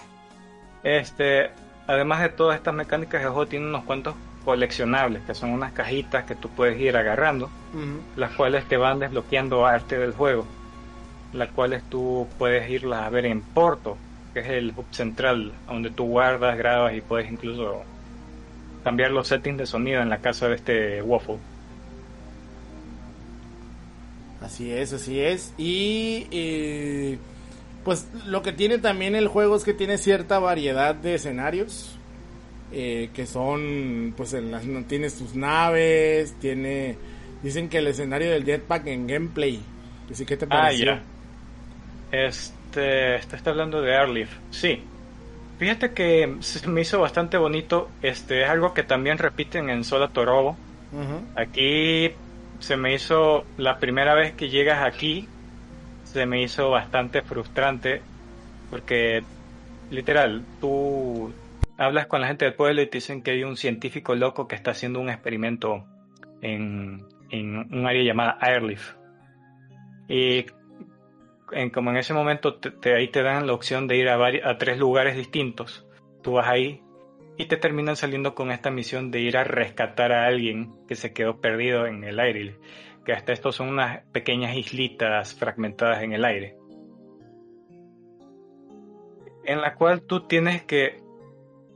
este, 0.83 1.51
además 1.87 2.21
de 2.21 2.29
todas 2.29 2.57
estas 2.57 2.73
mecánicas, 2.73 3.21
el 3.21 3.29
juego 3.29 3.47
tiene 3.47 3.67
unos 3.67 3.83
cuantos 3.83 4.15
coleccionables, 4.45 5.23
que 5.23 5.35
son 5.35 5.51
unas 5.51 5.71
cajitas 5.73 6.25
que 6.25 6.35
tú 6.35 6.49
puedes 6.49 6.79
ir 6.79 6.97
agarrando, 6.97 7.49
las 8.15 8.31
cuales 8.31 8.65
te 8.65 8.77
van 8.77 8.99
desbloqueando 8.99 9.65
arte 9.65 9.99
del 9.99 10.13
juego, 10.13 10.45
las 11.33 11.49
cuales 11.49 11.83
tú 11.89 12.27
puedes 12.39 12.69
irlas 12.69 13.03
a 13.03 13.09
ver 13.09 13.25
en 13.27 13.41
Porto, 13.41 13.97
que 14.33 14.39
es 14.39 14.47
el 14.47 14.73
hub 14.75 14.85
central, 14.91 15.53
donde 15.67 15.91
tú 15.91 16.05
guardas, 16.05 16.57
grabas 16.57 16.95
y 16.95 17.01
puedes 17.01 17.31
incluso 17.31 17.83
cambiar 18.83 19.11
los 19.11 19.27
settings 19.27 19.59
de 19.59 19.65
sonido 19.67 20.01
en 20.01 20.09
la 20.09 20.17
casa 20.17 20.47
de 20.47 20.55
este 20.55 21.01
Waffle. 21.03 21.37
Así 24.41 24.71
es, 24.71 24.91
así 24.93 25.19
es. 25.19 25.53
Y 25.57 26.27
eh, 26.31 27.17
pues 27.83 28.07
lo 28.25 28.41
que 28.41 28.51
tiene 28.51 28.79
también 28.79 29.15
el 29.15 29.27
juego 29.27 29.55
es 29.55 29.63
que 29.63 29.73
tiene 29.73 29.97
cierta 29.97 30.39
variedad 30.39 30.95
de 30.95 31.15
escenarios. 31.15 31.97
Eh, 32.73 33.09
que 33.13 33.25
son, 33.25 34.13
pues, 34.15 34.31
en 34.33 34.49
las, 34.49 34.63
tiene 34.87 35.09
sus 35.09 35.35
naves, 35.35 36.33
tiene, 36.39 36.95
dicen 37.43 37.67
que 37.67 37.79
el 37.79 37.87
escenario 37.87 38.31
del 38.31 38.45
jetpack 38.45 38.87
en 38.87 39.07
gameplay, 39.07 39.59
¿sí 40.13 40.25
qué 40.25 40.37
te 40.37 40.47
parece? 40.47 40.89
Ah, 40.89 41.01
Este, 42.13 43.15
está 43.15 43.49
hablando 43.49 43.81
de 43.81 43.93
Airlift, 43.93 44.31
sí. 44.51 44.81
Fíjate 45.59 45.91
que 45.91 46.37
se 46.39 46.65
me 46.69 46.79
hizo 46.79 47.01
bastante 47.01 47.35
bonito, 47.35 47.89
este, 48.01 48.43
es 48.43 48.49
algo 48.49 48.73
que 48.73 48.83
también 48.83 49.17
repiten 49.17 49.69
en 49.69 49.83
Sola 49.83 50.07
Torobo. 50.07 50.55
Aquí 51.35 52.11
se 52.61 52.77
me 52.77 52.93
hizo, 52.93 53.43
la 53.57 53.79
primera 53.79 54.13
vez 54.13 54.33
que 54.33 54.49
llegas 54.49 54.83
aquí, 54.83 55.27
se 56.03 56.27
me 56.27 56.43
hizo 56.43 56.69
bastante 56.69 57.23
frustrante, 57.23 58.03
porque 58.69 59.23
literal, 59.89 60.43
tú 60.59 61.33
hablas 61.77 62.05
con 62.05 62.21
la 62.21 62.27
gente 62.27 62.45
del 62.45 62.53
pueblo 62.53 62.83
y 62.83 62.85
te 62.85 62.97
dicen 62.99 63.23
que 63.23 63.31
hay 63.31 63.43
un 63.43 63.57
científico 63.57 64.13
loco 64.13 64.47
que 64.47 64.55
está 64.55 64.71
haciendo 64.71 64.99
un 64.99 65.09
experimento 65.09 65.85
en, 66.41 67.03
un 67.31 67.87
área 67.87 68.03
llamada 68.03 68.37
Airlift. 68.39 68.95
Y 70.07 70.45
en, 71.53 71.71
como 71.71 71.89
en 71.89 71.97
ese 71.97 72.13
momento 72.13 72.55
te, 72.55 72.93
ahí 72.93 73.07
te 73.07 73.23
dan 73.23 73.47
la 73.47 73.53
opción 73.53 73.87
de 73.87 73.97
ir 73.97 74.07
a, 74.07 74.19
a 74.23 74.57
tres 74.59 74.77
lugares 74.77 75.17
distintos. 75.17 75.87
Tú 76.21 76.33
vas 76.33 76.47
ahí 76.47 76.79
y 77.37 77.45
te 77.45 77.57
terminan 77.57 77.95
saliendo 77.95 78.35
con 78.35 78.51
esta 78.51 78.69
misión 78.69 79.11
de 79.11 79.19
ir 79.19 79.37
a 79.37 79.43
rescatar 79.43 80.11
a 80.11 80.25
alguien 80.25 80.73
que 80.87 80.95
se 80.95 81.13
quedó 81.13 81.39
perdido 81.41 81.87
en 81.87 82.03
el 82.03 82.19
aire. 82.19 82.57
Que 83.05 83.13
hasta 83.13 83.33
estos 83.33 83.55
son 83.55 83.69
unas 83.69 84.03
pequeñas 84.11 84.55
islitas 84.55 85.33
fragmentadas 85.33 86.03
en 86.03 86.13
el 86.13 86.23
aire. 86.23 86.55
En 89.43 89.59
la 89.61 89.73
cual 89.75 90.03
tú 90.03 90.27
tienes 90.27 90.63
que 90.63 90.97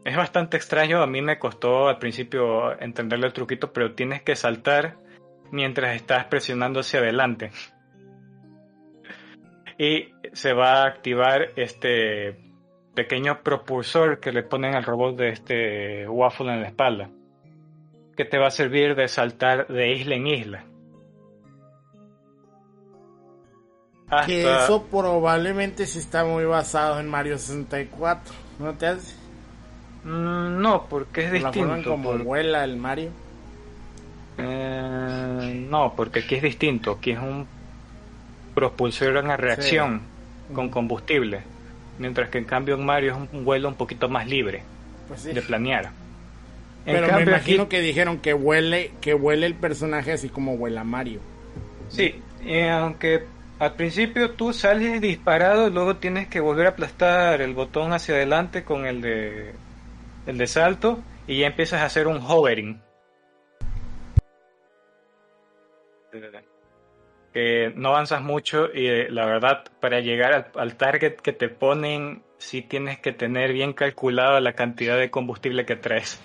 es 0.05 0.15
bastante 0.15 0.55
extraño, 0.55 1.01
a 1.01 1.07
mí 1.07 1.23
me 1.23 1.39
costó 1.39 1.87
al 1.87 1.97
principio 1.97 2.79
entenderle 2.79 3.25
el 3.25 3.33
truquito, 3.33 3.73
pero 3.73 3.95
tienes 3.95 4.21
que 4.21 4.35
saltar 4.35 4.99
mientras 5.51 5.95
estás 5.95 6.25
presionando 6.25 6.81
hacia 6.81 6.99
adelante. 6.99 7.49
Y 9.79 10.09
se 10.31 10.53
va 10.53 10.83
a 10.83 10.87
activar 10.87 11.53
este 11.55 12.37
pequeño 12.95 13.41
propulsor 13.43 14.19
que 14.19 14.31
le 14.31 14.43
ponen 14.43 14.75
al 14.75 14.83
robot 14.83 15.17
de 15.17 15.29
este 15.29 16.07
Waffle 16.07 16.53
en 16.53 16.61
la 16.61 16.67
espalda, 16.67 17.09
que 18.15 18.25
te 18.25 18.37
va 18.37 18.47
a 18.47 18.51
servir 18.51 18.95
de 18.95 19.07
saltar 19.07 19.67
de 19.67 19.93
isla 19.93 20.15
en 20.15 20.27
isla. 20.27 20.65
Que 24.25 24.43
eso 24.43 24.85
probablemente 24.89 25.85
sí 25.85 25.99
está 25.99 26.23
muy 26.23 26.45
basado 26.45 26.99
en 26.99 27.09
Mario 27.09 27.37
64, 27.37 28.33
¿no 28.59 28.73
te 28.75 28.87
hace? 28.87 29.15
Mm, 30.03 30.61
no, 30.61 30.85
porque 30.87 31.25
es 31.25 31.31
distinto. 31.31 31.89
como 31.89 32.17
vuela 32.19 32.63
el 32.63 32.77
Mario. 32.77 33.09
Eh, 34.37 35.65
no, 35.69 35.93
porque 35.95 36.19
aquí 36.19 36.35
es 36.35 36.43
distinto. 36.43 36.91
Aquí 36.91 37.11
es 37.11 37.19
un 37.19 37.47
propulsor 38.53 39.17
en 39.17 39.37
reacción 39.37 40.01
con 40.53 40.69
combustible. 40.69 41.54
Mientras 41.97 42.29
que 42.29 42.37
en 42.37 42.45
cambio 42.45 42.75
en 42.75 42.85
Mario 42.85 43.13
es 43.13 43.33
un 43.33 43.45
vuelo 43.45 43.69
un 43.69 43.75
poquito 43.75 44.09
más 44.09 44.27
libre 44.27 44.63
pues 45.07 45.23
de 45.23 45.41
planear. 45.41 45.91
Pero 46.83 47.11
me 47.15 47.23
imagino 47.23 47.67
que 47.67 47.81
dijeron 47.81 48.19
que 48.19 48.33
huele, 48.33 48.91
que 49.01 49.13
huele 49.13 49.47
el 49.47 49.55
personaje 49.55 50.11
así 50.11 50.29
como 50.29 50.57
vuela 50.57 50.83
Mario. 50.83 51.19
Sí, 51.89 52.21
aunque 52.69 53.23
al 53.57 53.73
principio 53.73 54.31
tú 54.31 54.53
sales 54.53 55.01
disparado, 55.01 55.69
luego 55.69 55.95
tienes 55.95 56.27
que 56.27 56.39
volver 56.39 56.67
a 56.67 56.69
aplastar 56.69 57.41
el 57.41 57.53
botón 57.53 57.93
hacia 57.93 58.15
adelante 58.15 58.63
con 58.63 58.85
el 58.85 59.01
de 59.01 59.53
el 60.27 60.37
de 60.37 60.47
salto 60.47 60.99
y 61.27 61.39
ya 61.39 61.47
empiezas 61.47 61.81
a 61.81 61.85
hacer 61.85 62.07
un 62.07 62.19
hovering. 62.21 62.81
No 67.75 67.89
avanzas 67.89 68.21
mucho 68.21 68.69
y 68.73 68.87
eh, 68.87 69.07
la 69.09 69.25
verdad 69.25 69.65
para 69.81 69.99
llegar 69.99 70.51
al, 70.55 70.77
target 70.77 71.15
que 71.17 71.33
te 71.33 71.49
ponen 71.49 72.23
sí 72.37 72.61
tienes 72.61 72.99
que 72.99 73.11
tener 73.11 73.51
bien 73.51 73.73
calculado 73.73 74.39
la 74.39 74.53
cantidad 74.53 74.97
de 74.97 75.11
combustible 75.11 75.65
que 75.65 75.75
traes. 75.75 76.21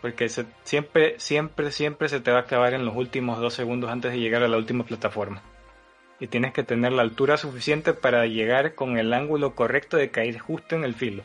Porque 0.00 0.28
siempre, 0.28 1.18
siempre, 1.18 1.72
siempre 1.72 2.08
se 2.08 2.20
te 2.20 2.30
va 2.30 2.38
a 2.38 2.40
acabar 2.42 2.74
en 2.74 2.84
los 2.84 2.94
últimos 2.94 3.40
dos 3.40 3.54
segundos 3.54 3.90
antes 3.90 4.12
de 4.12 4.20
llegar 4.20 4.44
a 4.44 4.48
la 4.48 4.56
última 4.56 4.84
plataforma. 4.84 5.42
Y 6.20 6.28
tienes 6.28 6.52
que 6.52 6.62
tener 6.62 6.92
la 6.92 7.02
altura 7.02 7.36
suficiente 7.36 7.92
para 7.92 8.24
llegar 8.26 8.76
con 8.76 8.98
el 8.98 9.12
ángulo 9.12 9.56
correcto 9.56 9.96
de 9.96 10.10
caer 10.10 10.38
justo 10.38 10.76
en 10.76 10.84
el 10.84 10.94
filo. 10.94 11.24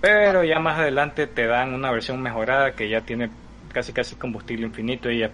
Pero 0.00 0.42
ya 0.42 0.58
más 0.58 0.78
adelante 0.78 1.26
te 1.26 1.46
dan 1.46 1.74
una 1.74 1.90
versión 1.90 2.22
mejorada 2.22 2.72
que 2.72 2.88
ya 2.88 3.02
tiene 3.02 3.30
casi 3.74 3.92
casi 3.92 4.16
combustible 4.16 4.66
infinito 4.66 5.10
y 5.10 5.18
ya 5.18 5.30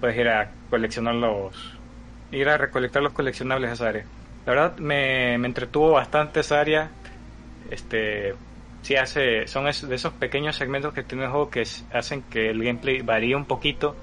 puedes 0.00 0.18
ir 0.18 0.28
a 0.28 0.50
coleccionar 0.68 1.14
los 1.14 1.72
ir 2.32 2.48
a 2.48 2.58
recolectar 2.58 3.02
los 3.02 3.12
coleccionables 3.12 3.70
de 3.70 3.74
esa 3.74 3.88
área. 3.88 4.04
La 4.44 4.52
verdad 4.52 4.76
me, 4.78 5.38
me 5.38 5.46
entretuvo 5.46 5.92
bastante 5.92 6.40
esa 6.40 6.60
área. 6.60 6.90
Este 7.70 8.34
sí 8.82 8.96
hace 8.96 9.46
son 9.46 9.64
de 9.64 9.94
esos 9.94 10.12
pequeños 10.12 10.56
segmentos 10.56 10.92
que 10.92 11.02
tiene 11.02 11.24
el 11.24 11.30
juego 11.30 11.50
que 11.50 11.64
hacen 11.92 12.22
que 12.22 12.50
el 12.50 12.62
gameplay 12.62 13.00
varíe 13.00 13.34
un 13.34 13.46
poquito 13.46 13.96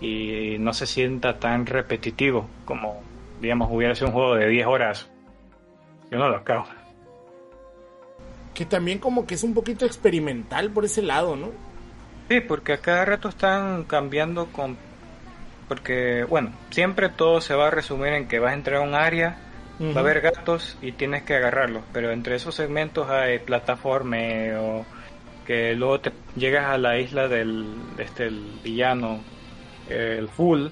y 0.00 0.56
no 0.60 0.72
se 0.72 0.86
sienta 0.86 1.38
tan 1.38 1.66
repetitivo 1.66 2.48
como 2.64 3.02
digamos 3.40 3.68
hubiera 3.70 3.94
sido 3.94 4.08
un 4.08 4.14
juego 4.14 4.34
de 4.36 4.48
10 4.48 4.66
horas. 4.66 5.10
Yo 6.10 6.18
no 6.18 6.28
lo 6.28 6.36
acabo 6.36 6.66
que 8.60 8.66
también 8.66 8.98
como 8.98 9.26
que 9.26 9.36
es 9.36 9.42
un 9.42 9.54
poquito 9.54 9.86
experimental 9.86 10.70
por 10.70 10.84
ese 10.84 11.00
lado, 11.00 11.34
¿no? 11.34 11.48
Sí, 12.30 12.40
porque 12.40 12.74
a 12.74 12.78
cada 12.78 13.04
rato 13.04 13.28
están 13.28 13.82
cambiando 13.82 14.46
con... 14.52 14.78
Porque, 15.66 16.22
bueno, 16.22 16.52
siempre 16.70 17.08
todo 17.08 17.40
se 17.40 17.56
va 17.56 17.66
a 17.66 17.70
resumir 17.72 18.12
en 18.12 18.28
que 18.28 18.38
vas 18.38 18.52
a 18.52 18.54
entrar 18.54 18.76
a 18.76 18.84
un 18.86 18.94
área, 18.94 19.36
va 19.80 19.96
a 19.96 19.98
haber 19.98 20.20
gatos 20.20 20.78
y 20.80 20.92
tienes 20.92 21.24
que 21.24 21.34
agarrarlos, 21.34 21.82
pero 21.92 22.12
entre 22.12 22.36
esos 22.36 22.54
segmentos 22.54 23.10
hay 23.10 23.40
plataforma 23.40 24.16
o 24.60 24.86
que 25.44 25.74
luego 25.74 25.98
te 25.98 26.12
llegas 26.36 26.66
a 26.66 26.78
la 26.78 27.00
isla 27.00 27.26
del 27.26 27.66
este, 27.98 28.26
el 28.26 28.60
villano, 28.62 29.20
el 29.88 30.28
full, 30.28 30.68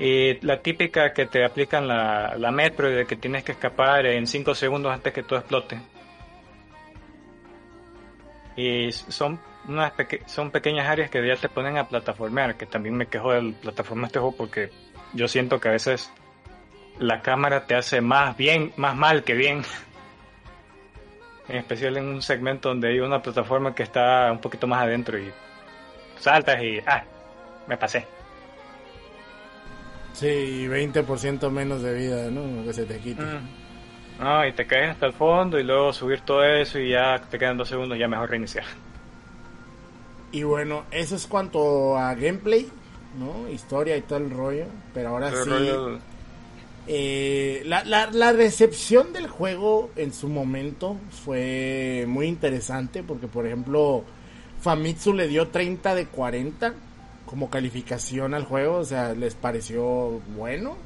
y 0.00 0.44
la 0.44 0.62
típica 0.62 1.12
que 1.12 1.26
te 1.26 1.44
aplican 1.44 1.86
la, 1.86 2.34
la 2.36 2.50
metro 2.50 2.90
de 2.90 3.06
que 3.06 3.14
tienes 3.14 3.44
que 3.44 3.52
escapar 3.52 4.04
en 4.06 4.26
5 4.26 4.52
segundos 4.52 4.92
antes 4.92 5.12
que 5.12 5.22
todo 5.22 5.38
explote. 5.38 5.80
Y 8.56 8.90
son 8.90 9.38
unas 9.68 9.92
son 10.26 10.50
pequeñas 10.50 10.88
áreas 10.88 11.10
que 11.10 11.26
ya 11.26 11.36
te 11.36 11.48
ponen 11.48 11.76
a 11.76 11.88
plataformear, 11.88 12.56
que 12.56 12.66
también 12.66 12.96
me 12.96 13.06
quejo 13.06 13.32
del 13.32 13.54
plataforma 13.54 14.06
este 14.06 14.18
juego 14.18 14.36
porque 14.36 14.70
yo 15.12 15.28
siento 15.28 15.60
que 15.60 15.68
a 15.68 15.72
veces 15.72 16.10
la 16.98 17.20
cámara 17.20 17.66
te 17.66 17.74
hace 17.74 18.00
más 18.00 18.36
bien, 18.36 18.72
más 18.76 18.96
mal 18.96 19.24
que 19.24 19.34
bien. 19.34 19.62
en 21.48 21.56
especial 21.56 21.96
en 21.96 22.04
un 22.04 22.22
segmento 22.22 22.68
donde 22.68 22.88
hay 22.88 23.00
una 23.00 23.22
plataforma 23.22 23.74
que 23.74 23.82
está 23.82 24.30
un 24.30 24.40
poquito 24.40 24.66
más 24.66 24.82
adentro 24.82 25.18
y 25.18 25.30
saltas 26.18 26.62
y 26.62 26.78
ah, 26.86 27.04
me 27.66 27.76
pasé. 27.76 28.06
Sí, 30.12 30.66
20% 30.66 31.50
menos 31.50 31.82
de 31.82 31.94
vida, 31.94 32.30
¿no? 32.30 32.64
Que 32.64 32.72
se 32.72 32.84
te 32.84 32.98
quite. 32.98 33.22
Mm. 33.22 33.68
No, 34.20 34.44
y 34.44 34.52
te 34.52 34.66
caes 34.66 34.90
hasta 34.90 35.06
el 35.06 35.12
fondo 35.12 35.58
y 35.60 35.62
luego 35.62 35.92
subir 35.92 36.22
todo 36.22 36.42
eso 36.42 36.78
y 36.80 36.90
ya 36.90 37.20
te 37.30 37.38
quedan 37.38 37.56
dos 37.56 37.68
segundos, 37.68 37.96
ya 37.96 38.08
mejor 38.08 38.28
reiniciar. 38.30 38.64
Y 40.32 40.42
bueno, 40.42 40.84
eso 40.90 41.16
es 41.16 41.26
cuanto 41.26 41.96
a 41.96 42.14
gameplay, 42.14 42.68
¿no? 43.18 43.48
Historia 43.50 43.96
y 43.96 44.02
todo 44.02 44.18
el 44.18 44.30
rollo. 44.30 44.66
Pero 44.94 45.10
ahora 45.10 45.30
sí. 45.30 45.50
Eh, 46.90 47.62
la, 47.66 47.84
la, 47.84 48.10
la, 48.10 48.32
recepción 48.32 49.12
del 49.12 49.26
juego 49.26 49.90
en 49.94 50.14
su 50.14 50.26
momento 50.26 50.96
fue 51.22 52.06
muy 52.08 52.26
interesante 52.26 53.02
porque, 53.02 53.26
por 53.26 53.46
ejemplo, 53.46 54.04
Famitsu 54.62 55.12
le 55.12 55.28
dio 55.28 55.48
30 55.48 55.94
de 55.94 56.06
40 56.06 56.74
como 57.28 57.50
calificación 57.50 58.32
al 58.32 58.44
juego, 58.44 58.78
o 58.78 58.84
sea, 58.84 59.14
les 59.14 59.34
pareció 59.34 60.20
bueno. 60.34 60.76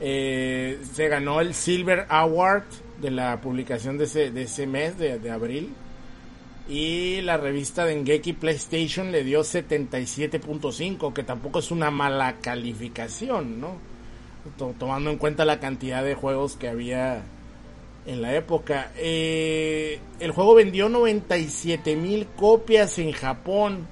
Eh, 0.00 0.78
se 0.92 1.08
ganó 1.08 1.40
el 1.40 1.54
Silver 1.54 2.06
Award 2.08 2.64
de 3.00 3.10
la 3.10 3.40
publicación 3.40 3.96
de 3.96 4.04
ese, 4.04 4.30
de 4.30 4.42
ese 4.42 4.66
mes, 4.66 4.98
de, 4.98 5.30
abril. 5.30 5.72
Y 6.68 7.20
la 7.20 7.36
revista 7.36 7.84
de 7.84 7.94
Ngeki 7.96 8.32
PlayStation 8.34 9.12
le 9.12 9.22
dio 9.22 9.40
77.5, 9.40 11.12
que 11.12 11.22
tampoco 11.22 11.58
es 11.58 11.70
una 11.70 11.90
mala 11.90 12.36
calificación, 12.40 13.60
¿no? 13.60 13.94
tomando 14.78 15.10
en 15.10 15.16
cuenta 15.16 15.44
la 15.44 15.58
cantidad 15.58 16.04
de 16.04 16.14
juegos 16.14 16.56
que 16.56 16.68
había 16.68 17.22
en 18.06 18.22
la 18.22 18.34
época. 18.34 18.92
Eh, 18.96 20.00
el 20.20 20.30
juego 20.32 20.54
vendió 20.54 20.88
97 20.88 21.96
mil 21.96 22.26
copias 22.36 22.98
en 22.98 23.12
Japón 23.12 23.86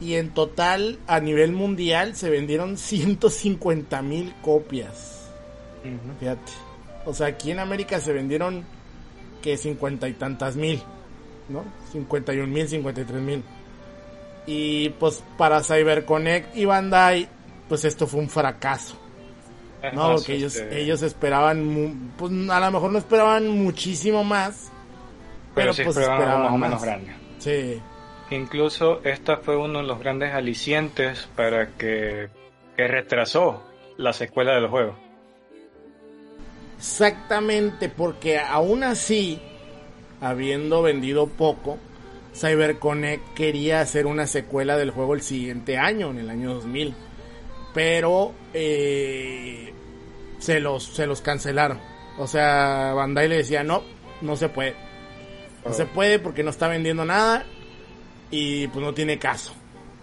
y 0.00 0.14
en 0.14 0.30
total 0.30 0.98
a 1.06 1.20
nivel 1.20 1.52
mundial 1.52 2.14
se 2.16 2.30
vendieron 2.30 2.76
150 2.76 4.02
mil 4.02 4.34
copias. 4.42 5.30
Fíjate. 6.18 6.52
O 7.04 7.14
sea, 7.14 7.28
aquí 7.28 7.50
en 7.50 7.58
América 7.58 8.00
se 8.00 8.12
vendieron 8.12 8.64
que 9.42 9.56
50 9.56 10.08
y 10.08 10.12
tantas 10.14 10.56
mil, 10.56 10.82
¿no? 11.48 11.64
51 11.92 12.46
mil, 12.46 12.68
53 12.68 13.20
mil. 13.20 13.42
Y 14.46 14.90
pues 14.90 15.22
para 15.36 15.62
CyberConnect 15.62 16.56
y 16.56 16.64
Bandai, 16.64 17.28
pues 17.68 17.84
esto 17.84 18.06
fue 18.06 18.20
un 18.20 18.28
fracaso. 18.28 18.96
No, 19.92 20.14
porque 20.14 20.34
ellos, 20.34 20.56
este, 20.56 20.80
ellos 20.80 21.02
esperaban, 21.02 22.12
pues 22.16 22.32
a 22.50 22.60
lo 22.60 22.70
mejor 22.72 22.90
no 22.90 22.98
esperaban 22.98 23.48
muchísimo 23.48 24.24
más, 24.24 24.72
pero, 25.54 25.72
pues 25.72 25.86
esperaban, 25.86 26.42
más 26.42 26.52
o 26.52 26.58
menos 26.58 26.82
grande. 26.82 27.12
Sí. 27.38 27.80
Incluso 28.30 29.00
esta 29.04 29.38
fue 29.38 29.56
uno 29.56 29.78
de 29.78 29.86
los 29.86 29.98
grandes 30.00 30.34
alicientes 30.34 31.28
para 31.34 31.68
que, 31.76 32.28
retrasó 32.76 33.64
la 33.96 34.12
secuela 34.12 34.54
del 34.54 34.68
juego. 34.68 34.96
Exactamente, 36.76 37.88
porque 37.88 38.38
aún 38.38 38.84
así, 38.84 39.40
habiendo 40.20 40.82
vendido 40.82 41.26
poco, 41.26 41.78
CyberConnect 42.34 43.34
quería 43.34 43.80
hacer 43.80 44.06
una 44.06 44.26
secuela 44.26 44.76
del 44.76 44.90
juego 44.90 45.14
el 45.14 45.22
siguiente 45.22 45.76
año, 45.76 46.10
en 46.10 46.18
el 46.18 46.30
año 46.30 46.54
2000. 46.54 46.94
Pero 47.74 48.32
eh, 48.54 49.72
se, 50.38 50.60
los, 50.60 50.84
se 50.84 51.06
los 51.06 51.20
cancelaron. 51.20 51.80
O 52.18 52.26
sea, 52.26 52.92
Bandai 52.94 53.28
le 53.28 53.38
decía, 53.38 53.62
no, 53.62 53.82
no 54.20 54.36
se 54.36 54.48
puede. 54.48 54.74
No 55.64 55.72
se 55.72 55.84
oh. 55.84 55.88
puede 55.88 56.18
porque 56.18 56.42
no 56.42 56.50
está 56.50 56.68
vendiendo 56.68 57.04
nada 57.04 57.44
y 58.30 58.66
pues 58.68 58.84
no 58.84 58.94
tiene 58.94 59.18
caso. 59.18 59.52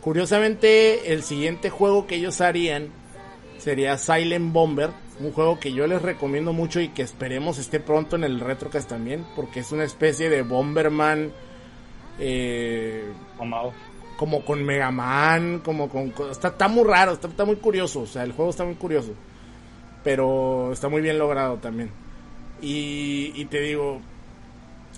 Curiosamente, 0.01 1.13
el 1.13 1.23
siguiente 1.23 1.69
juego 1.69 2.05
que 2.05 2.15
ellos 2.15 2.39
harían 2.39 2.89
sería 3.57 3.97
Silent 3.97 4.53
Bomber, 4.53 4.91
Un 5.19 5.31
juego 5.31 5.59
que 5.59 5.71
yo 5.71 5.87
les 5.87 6.01
recomiendo 6.01 6.51
mucho 6.51 6.81
y 6.81 6.89
que 6.89 7.01
esperemos 7.01 7.57
esté 7.57 7.79
pronto 7.79 8.15
en 8.15 8.23
el 8.23 8.39
Retrocast 8.39 8.89
también, 8.89 9.25
porque 9.35 9.61
es 9.61 9.71
una 9.71 9.83
especie 9.83 10.29
de 10.29 10.41
Bomberman. 10.41 11.31
Eh, 12.19 13.11
como 14.17 14.45
con 14.45 14.63
Mega 14.63 14.91
Man, 14.91 15.61
como 15.63 15.89
con... 15.89 16.13
Está, 16.31 16.49
está 16.49 16.67
muy 16.67 16.85
raro, 16.85 17.13
está, 17.13 17.27
está 17.27 17.45
muy 17.45 17.57
curioso, 17.57 18.01
o 18.01 18.05
sea, 18.05 18.23
el 18.23 18.31
juego 18.31 18.51
está 18.51 18.63
muy 18.63 18.75
curioso. 18.75 19.13
Pero 20.03 20.71
está 20.71 20.89
muy 20.89 21.01
bien 21.01 21.17
logrado 21.17 21.57
también. 21.57 21.91
Y, 22.61 23.31
y 23.35 23.45
te 23.45 23.59
digo, 23.59 23.99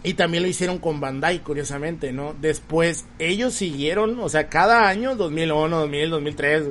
y 0.04 0.14
también 0.14 0.44
lo 0.44 0.50
hicieron 0.50 0.78
con 0.80 1.00
Bandai, 1.00 1.40
curiosamente, 1.40 2.12
¿no? 2.12 2.36
Después 2.40 3.06
ellos 3.20 3.54
siguieron, 3.54 4.20
o 4.20 4.30
sea, 4.30 4.50
cada 4.50 4.88
año, 4.88 5.16
2001, 5.16 5.78
2000, 5.78 6.10
2003, 6.10 6.64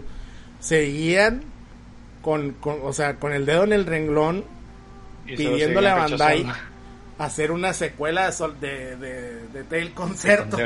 seguían 0.60 1.42
con, 2.26 2.54
con 2.54 2.80
o 2.82 2.92
sea, 2.92 3.20
con 3.20 3.32
el 3.32 3.46
dedo 3.46 3.62
en 3.62 3.72
el 3.72 3.86
renglón, 3.86 4.44
pidiéndole 5.26 5.88
a 5.88 5.94
Bandai 5.94 6.44
hacer 7.18 7.52
una 7.52 7.72
secuela 7.72 8.32
de, 8.60 8.96
de, 8.96 9.46
de 9.46 9.62
Tail 9.62 9.92
Concerto. 9.92 10.56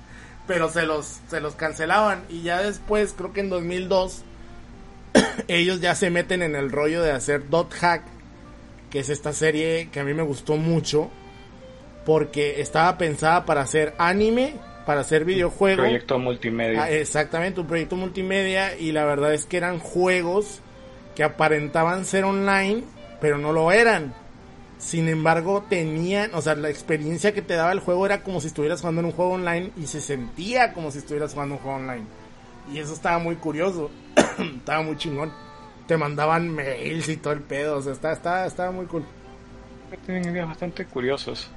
Pero 0.46 0.70
se 0.70 0.86
los, 0.86 1.20
se 1.28 1.42
los 1.42 1.56
cancelaban. 1.56 2.22
Y 2.30 2.40
ya 2.40 2.62
después, 2.62 3.12
creo 3.14 3.34
que 3.34 3.40
en 3.40 3.50
2002, 3.50 4.22
ellos 5.48 5.82
ya 5.82 5.94
se 5.94 6.08
meten 6.08 6.40
en 6.40 6.56
el 6.56 6.72
rollo 6.72 7.02
de 7.02 7.12
hacer 7.12 7.50
Dot 7.50 7.70
Hack, 7.74 8.02
que 8.88 9.00
es 9.00 9.10
esta 9.10 9.34
serie 9.34 9.90
que 9.92 10.00
a 10.00 10.04
mí 10.04 10.14
me 10.14 10.22
gustó 10.22 10.56
mucho 10.56 11.10
porque 12.06 12.62
estaba 12.62 12.96
pensada 12.96 13.44
para 13.44 13.60
hacer 13.60 13.92
anime, 13.98 14.54
para 14.86 15.02
hacer 15.02 15.26
videojuegos. 15.26 15.84
Proyecto 15.84 16.18
multimedia. 16.18 16.84
Ah, 16.84 16.90
exactamente, 16.90 17.60
un 17.60 17.66
proyecto 17.66 17.96
multimedia 17.96 18.74
y 18.78 18.92
la 18.92 19.04
verdad 19.04 19.34
es 19.34 19.44
que 19.44 19.58
eran 19.58 19.80
juegos 19.80 20.62
que 21.20 21.24
aparentaban 21.24 22.06
ser 22.06 22.24
online, 22.24 22.82
pero 23.20 23.36
no 23.36 23.52
lo 23.52 23.72
eran. 23.72 24.14
Sin 24.78 25.06
embargo, 25.06 25.66
tenían, 25.68 26.30
o 26.32 26.40
sea, 26.40 26.54
la 26.54 26.70
experiencia 26.70 27.34
que 27.34 27.42
te 27.42 27.52
daba 27.52 27.72
el 27.72 27.80
juego 27.80 28.06
era 28.06 28.22
como 28.22 28.40
si 28.40 28.46
estuvieras 28.46 28.80
jugando 28.80 29.02
en 29.02 29.04
un 29.08 29.12
juego 29.12 29.32
online 29.32 29.70
y 29.76 29.86
se 29.86 30.00
sentía 30.00 30.72
como 30.72 30.90
si 30.90 30.96
estuvieras 30.96 31.34
jugando 31.34 31.56
un 31.56 31.60
juego 31.60 31.76
online. 31.76 32.06
Y 32.72 32.78
eso 32.78 32.94
estaba 32.94 33.18
muy 33.18 33.36
curioso, 33.36 33.90
estaba 34.56 34.80
muy 34.80 34.96
chingón. 34.96 35.30
Te 35.86 35.98
mandaban 35.98 36.48
mails 36.48 37.10
y 37.10 37.18
todo 37.18 37.34
el 37.34 37.42
pedo, 37.42 37.76
o 37.76 37.82
sea, 37.82 37.92
estaba, 37.92 38.14
estaba, 38.14 38.46
estaba 38.46 38.70
muy 38.70 38.86
cool. 38.86 39.04
Tienen 40.06 40.32
ideas 40.32 40.48
bastante 40.48 40.86
curiosos 40.86 41.50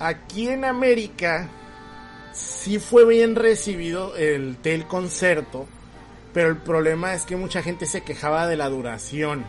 aquí 0.00 0.48
en 0.48 0.64
América 0.64 1.48
sí 2.32 2.80
fue 2.80 3.06
bien 3.06 3.36
recibido 3.36 4.16
el 4.16 4.56
Tel 4.56 4.86
Concerto, 4.86 5.68
pero 6.34 6.50
el 6.50 6.58
problema 6.58 7.14
es 7.14 7.24
que 7.24 7.36
mucha 7.36 7.62
gente 7.62 7.86
se 7.86 8.02
quejaba 8.02 8.46
de 8.46 8.56
la 8.56 8.68
duración. 8.68 9.46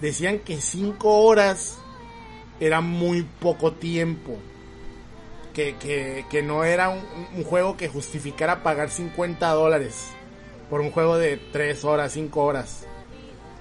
Decían 0.00 0.40
que 0.40 0.60
5 0.60 1.22
horas 1.22 1.78
era 2.58 2.80
muy 2.80 3.22
poco 3.22 3.72
tiempo. 3.72 4.36
Que, 5.54 5.74
que, 6.30 6.42
no 6.42 6.62
era 6.62 6.88
un, 6.88 7.00
un, 7.34 7.42
juego 7.42 7.76
que 7.76 7.88
justificara 7.88 8.62
pagar 8.62 8.90
50 8.90 9.48
dólares 9.50 10.06
por 10.70 10.80
un 10.80 10.92
juego 10.92 11.18
de 11.18 11.36
3 11.36 11.84
horas, 11.84 12.12
5 12.12 12.44
horas. 12.44 12.86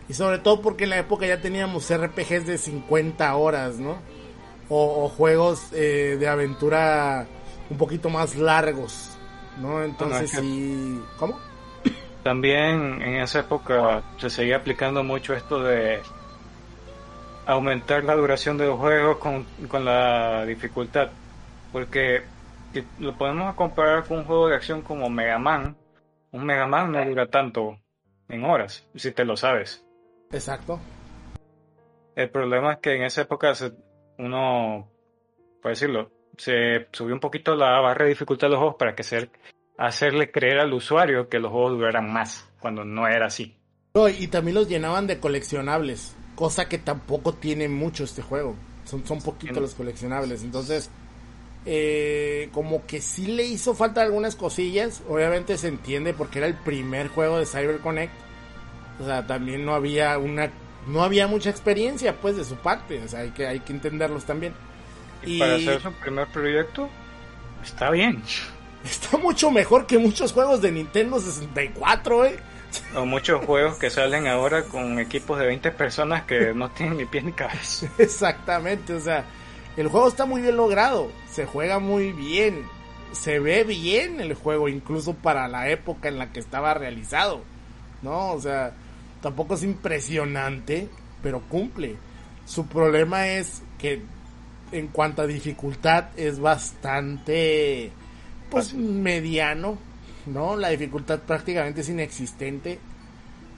Y 0.07 0.13
sobre 0.13 0.37
todo 0.37 0.61
porque 0.61 0.83
en 0.83 0.91
la 0.91 0.99
época 0.99 1.25
ya 1.25 1.41
teníamos 1.41 1.91
RPGs 1.91 2.45
de 2.45 2.59
50 2.59 3.35
horas, 3.35 3.79
¿no? 3.79 3.97
o, 4.69 5.09
juegos 5.09 5.61
eh, 5.73 6.17
de 6.19 6.27
aventura 6.27 7.27
un 7.69 7.77
poquito 7.77 8.09
más 8.09 8.35
largos, 8.35 9.11
¿no? 9.59 9.83
Entonces 9.83 10.31
sí... 10.31 11.01
¿Cómo? 11.17 11.39
También 12.27 13.01
en 13.01 13.21
esa 13.21 13.39
época 13.39 14.03
se 14.17 14.29
seguía 14.29 14.57
aplicando 14.57 15.01
mucho 15.01 15.33
esto 15.33 15.63
de 15.63 16.01
aumentar 17.45 18.03
la 18.03 18.15
duración 18.15 18.57
de 18.57 18.65
los 18.65 18.77
juegos 18.77 19.15
con, 19.15 19.45
con 19.69 19.85
la 19.85 20.45
dificultad, 20.45 21.07
porque 21.71 22.23
si 22.73 22.83
lo 22.99 23.17
podemos 23.17 23.55
comparar 23.55 24.03
con 24.05 24.17
un 24.17 24.25
juego 24.25 24.49
de 24.49 24.57
acción 24.57 24.81
como 24.81 25.09
Mega 25.09 25.39
Man, 25.39 25.77
un 26.31 26.45
Mega 26.45 26.67
Man 26.67 26.91
no 26.91 27.05
dura 27.05 27.27
tanto 27.27 27.79
en 28.27 28.43
horas, 28.43 28.85
si 28.93 29.13
te 29.13 29.23
lo 29.23 29.37
sabes. 29.37 29.85
Exacto. 30.29 30.81
El 32.13 32.29
problema 32.29 32.73
es 32.73 32.79
que 32.79 32.93
en 32.93 33.03
esa 33.03 33.21
época 33.21 33.55
se, 33.55 33.71
uno, 34.17 34.91
por 35.61 35.71
decirlo, 35.71 36.11
se 36.37 36.89
subió 36.91 37.13
un 37.13 37.21
poquito 37.21 37.55
la 37.55 37.79
barra 37.79 38.03
de 38.03 38.09
dificultad 38.09 38.47
de 38.47 38.51
los 38.51 38.59
juegos 38.59 38.75
para 38.77 38.95
que 38.95 39.03
ser, 39.03 39.29
hacerle 39.77 40.31
creer 40.31 40.59
al 40.59 40.73
usuario 40.73 41.29
que 41.29 41.39
los 41.39 41.51
juegos 41.51 41.73
duraran 41.73 42.11
más, 42.11 42.47
cuando 42.59 42.83
no 42.83 43.07
era 43.07 43.27
así. 43.27 43.55
y 44.19 44.27
también 44.27 44.55
los 44.55 44.67
llenaban 44.67 45.07
de 45.07 45.19
coleccionables, 45.19 46.15
cosa 46.35 46.67
que 46.67 46.77
tampoco 46.77 47.33
tiene 47.33 47.67
mucho 47.67 48.03
este 48.03 48.21
juego. 48.21 48.55
Son, 48.85 49.05
son 49.05 49.21
poquitos 49.21 49.57
los 49.57 49.73
coleccionables, 49.73 50.43
entonces... 50.43 50.89
Eh, 51.69 52.47
como 52.53 52.85
que 52.85 53.01
sí 53.01 53.27
le 53.27 53.43
hizo 53.43 53.75
falta 53.75 54.01
algunas 54.01 54.37
cosillas. 54.37 55.03
Obviamente 55.09 55.57
se 55.57 55.67
entiende 55.67 56.13
porque 56.13 56.37
era 56.37 56.47
el 56.47 56.53
primer 56.53 57.09
juego 57.09 57.39
de 57.39 57.45
CyberConnect. 57.45 58.13
O 59.01 59.05
sea, 59.05 59.27
también 59.27 59.65
no 59.65 59.75
había 59.75 60.17
una 60.17 60.49
no 60.87 61.03
había 61.03 61.27
mucha 61.27 61.49
experiencia 61.49 62.15
pues 62.15 62.37
de 62.37 62.45
su 62.45 62.55
parte, 62.55 63.03
o 63.03 63.07
sea, 63.07 63.19
hay 63.19 63.31
que, 63.31 63.45
hay 63.45 63.59
que 63.59 63.73
entenderlos 63.73 64.25
también. 64.25 64.53
Y, 65.23 65.39
para 65.39 65.55
hacer 65.55 65.81
su 65.81 65.91
primer 65.93 66.27
proyecto, 66.27 66.89
está 67.63 67.89
bien. 67.91 68.23
Está 68.87 69.17
mucho 69.17 69.51
mejor 69.51 69.85
que 69.85 69.97
muchos 69.97 70.31
juegos 70.31 70.61
de 70.61 70.71
Nintendo 70.71 71.19
64, 71.19 72.25
eh. 72.25 72.39
O 72.95 73.05
muchos 73.05 73.43
juegos 73.45 73.77
que 73.77 73.89
salen 73.89 74.27
ahora 74.27 74.63
con 74.63 74.99
equipos 74.99 75.39
de 75.39 75.45
20 75.45 75.71
personas 75.71 76.23
que 76.23 76.53
no 76.53 76.69
tienen 76.71 76.97
ni 76.97 77.05
pies 77.05 77.23
ni 77.25 77.33
cabeza. 77.33 77.87
Exactamente, 77.97 78.93
o 78.93 78.99
sea, 78.99 79.25
el 79.75 79.89
juego 79.89 80.07
está 80.07 80.25
muy 80.25 80.41
bien 80.41 80.55
logrado, 80.55 81.11
se 81.29 81.45
juega 81.45 81.79
muy 81.79 82.13
bien, 82.13 82.65
se 83.11 83.39
ve 83.39 83.63
bien 83.63 84.21
el 84.21 84.33
juego, 84.35 84.69
incluso 84.69 85.13
para 85.13 85.47
la 85.47 85.69
época 85.69 86.07
en 86.07 86.17
la 86.17 86.31
que 86.31 86.39
estaba 86.39 86.73
realizado, 86.73 87.41
¿no? 88.01 88.31
O 88.31 88.39
sea, 88.39 88.73
tampoco 89.21 89.55
es 89.55 89.63
impresionante, 89.63 90.87
pero 91.21 91.41
cumple. 91.41 91.97
Su 92.45 92.67
problema 92.67 93.27
es 93.27 93.63
que 93.77 94.01
en 94.71 94.87
cuanto 94.87 95.21
a 95.21 95.27
dificultad 95.27 96.05
es 96.15 96.39
bastante 96.39 97.91
pues 98.49 98.73
mediano, 98.73 99.77
¿no? 100.25 100.55
La 100.55 100.69
dificultad 100.69 101.19
prácticamente 101.19 101.81
es 101.81 101.89
inexistente. 101.89 102.79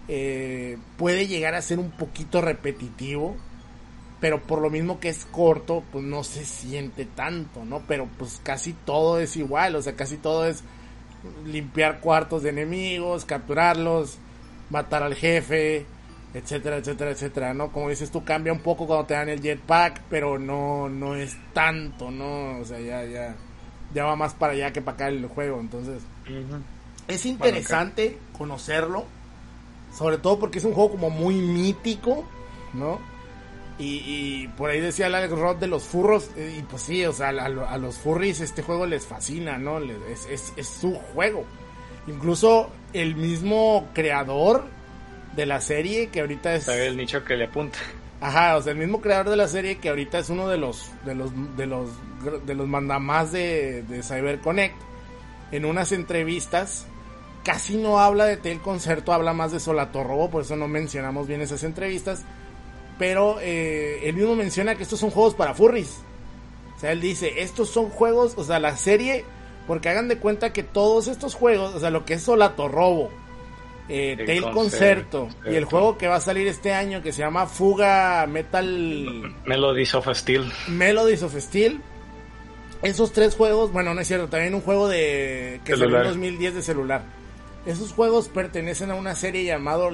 Eh, 0.07 0.77
puede 0.97 1.27
llegar 1.27 1.55
a 1.55 1.61
ser 1.61 1.79
un 1.79 1.91
poquito 1.91 2.41
repetitivo, 2.41 3.35
pero 4.19 4.41
por 4.41 4.61
lo 4.61 4.69
mismo 4.69 4.99
que 4.99 5.09
es 5.09 5.25
corto, 5.25 5.83
pues 5.91 6.03
no 6.03 6.23
se 6.23 6.45
siente 6.45 7.05
tanto, 7.05 7.63
¿no? 7.63 7.83
Pero 7.87 8.07
pues 8.17 8.41
casi 8.43 8.73
todo 8.73 9.19
es 9.19 9.37
igual, 9.37 9.75
o 9.75 9.81
sea, 9.81 9.95
casi 9.95 10.17
todo 10.17 10.47
es 10.47 10.63
limpiar 11.45 11.99
cuartos 11.99 12.43
de 12.43 12.49
enemigos, 12.49 13.25
capturarlos, 13.25 14.17
matar 14.69 15.03
al 15.03 15.15
jefe, 15.15 15.85
etcétera, 16.33 16.77
etcétera, 16.77 17.11
etcétera, 17.11 17.53
¿no? 17.53 17.71
Como 17.71 17.89
dices 17.89 18.11
tú, 18.11 18.23
cambia 18.23 18.53
un 18.53 18.59
poco 18.59 18.87
cuando 18.87 19.05
te 19.05 19.13
dan 19.15 19.29
el 19.29 19.41
jetpack, 19.41 20.01
pero 20.09 20.37
no, 20.37 20.89
no 20.89 21.15
es 21.15 21.35
tanto, 21.53 22.11
¿no? 22.11 22.59
O 22.59 22.65
sea, 22.65 22.79
ya, 22.79 23.03
ya, 23.05 23.35
ya 23.93 24.05
va 24.05 24.15
más 24.15 24.33
para 24.33 24.53
allá 24.53 24.71
que 24.73 24.81
para 24.81 24.95
acá 24.95 25.07
el 25.09 25.25
juego, 25.27 25.59
entonces... 25.59 26.01
Es 27.07 27.25
interesante 27.25 28.17
conocerlo, 28.37 29.05
sobre 29.97 30.17
todo 30.19 30.39
porque 30.39 30.59
es 30.59 30.65
un 30.65 30.73
juego 30.73 30.91
como 30.91 31.09
muy 31.09 31.35
mítico, 31.35 32.23
¿no? 32.73 32.99
Y, 33.81 34.49
por 34.57 34.69
ahí 34.69 34.81
decía 34.81 35.07
el 35.07 35.15
Alex 35.15 35.31
Rod 35.31 35.55
de 35.55 35.67
los 35.67 35.83
furros, 35.83 36.31
eh, 36.35 36.57
y 36.59 36.63
pues 36.63 36.81
sí, 36.81 37.05
o 37.05 37.13
sea, 37.13 37.29
a, 37.29 37.77
los 37.77 37.97
furries 37.97 38.41
este 38.41 38.61
juego 38.61 38.85
les 38.85 39.05
fascina, 39.05 39.57
¿no? 39.57 39.79
Es, 39.79 40.25
es, 40.29 40.53
es 40.57 40.67
su 40.67 40.95
juego. 40.95 41.45
Incluso 42.05 42.69
el 42.91 43.15
mismo 43.15 43.87
creador 43.93 44.65
de 45.35 45.45
la 45.45 45.61
serie, 45.61 46.09
que 46.09 46.19
ahorita 46.19 46.55
es... 46.55 46.65
Sabe 46.65 46.87
el 46.87 46.97
nicho 46.97 47.23
que 47.23 47.37
le 47.37 47.45
apunta. 47.45 47.79
Ajá, 48.21 48.57
o 48.57 48.61
sea, 48.61 48.73
el 48.73 48.77
mismo 48.77 49.01
creador 49.01 49.29
de 49.29 49.37
la 49.37 49.47
serie 49.47 49.77
que 49.77 49.89
ahorita 49.89 50.19
es 50.19 50.29
uno 50.29 50.49
de 50.49 50.57
los 50.57 50.91
de 51.05 51.15
los 51.15 51.31
de 51.55 51.65
los 51.65 51.89
de 52.45 52.53
los 52.53 52.67
mandamás 52.67 53.31
de, 53.31 53.83
de 53.83 54.03
CyberConnect. 54.03 54.75
En 55.51 55.65
unas 55.65 55.91
entrevistas 55.91 56.85
casi 57.43 57.77
no 57.77 57.99
habla 57.99 58.25
de 58.25 58.37
Tel 58.37 58.59
Concerto, 58.59 59.13
habla 59.13 59.33
más 59.33 59.51
de 59.51 59.59
Solatorrobo, 59.59 60.29
por 60.29 60.43
eso 60.43 60.55
no 60.55 60.67
mencionamos 60.67 61.27
bien 61.27 61.41
esas 61.41 61.63
entrevistas. 61.63 62.23
Pero 62.97 63.37
eh, 63.39 64.01
él 64.03 64.15
mismo 64.15 64.35
menciona 64.35 64.75
que 64.75 64.83
estos 64.83 64.99
son 64.99 65.09
juegos 65.09 65.33
para 65.33 65.53
furries. 65.53 66.01
O 66.75 66.79
sea, 66.79 66.91
él 66.91 67.01
dice, 67.01 67.41
estos 67.41 67.69
son 67.69 67.89
juegos, 67.89 68.33
o 68.37 68.43
sea, 68.43 68.59
la 68.59 68.75
serie 68.75 69.25
porque 69.67 69.87
hagan 69.87 70.07
de 70.07 70.17
cuenta 70.17 70.51
que 70.51 70.63
todos 70.63 71.07
estos 71.07 71.35
juegos, 71.35 71.75
o 71.75 71.79
sea, 71.79 71.91
lo 71.91 72.03
que 72.03 72.15
es 72.15 72.23
Solato 72.23 72.67
Robo, 72.67 73.11
eh, 73.89 74.23
Tail 74.25 74.51
Concerto, 74.51 75.29
y 75.45 75.55
el 75.55 75.65
juego 75.65 75.97
que 75.97 76.07
va 76.07 76.17
a 76.17 76.21
salir 76.21 76.47
este 76.47 76.73
año 76.73 77.01
que 77.01 77.11
se 77.11 77.21
llama 77.21 77.47
Fuga 77.47 78.25
Metal 78.27 79.35
Melodies 79.45 79.95
of 79.95 80.07
Steel. 80.13 80.51
Melodies 80.67 81.23
of 81.23 81.35
Steel. 81.35 81.81
Esos 82.83 83.11
tres 83.11 83.35
juegos, 83.35 83.73
bueno, 83.73 83.93
no 83.93 84.01
es 84.01 84.07
cierto, 84.07 84.29
también 84.29 84.53
un 84.55 84.61
juego 84.61 84.87
de 84.87 85.59
que 85.65 85.75
salió 85.75 85.97
en 85.97 86.03
2010 86.03 86.55
de 86.55 86.61
celular. 86.61 87.03
Esos 87.65 87.91
juegos 87.91 88.29
pertenecen 88.29 88.91
a 88.91 88.95
una 88.95 89.15
serie 89.15 89.43
llamado, 89.43 89.89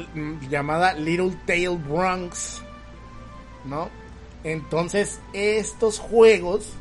llamada 0.50 0.94
Little 0.94 1.36
Tail 1.46 1.78
Bronx, 1.78 2.62
¿no? 3.66 3.90
Entonces, 4.44 5.20
estos 5.34 5.98
juegos 5.98 6.74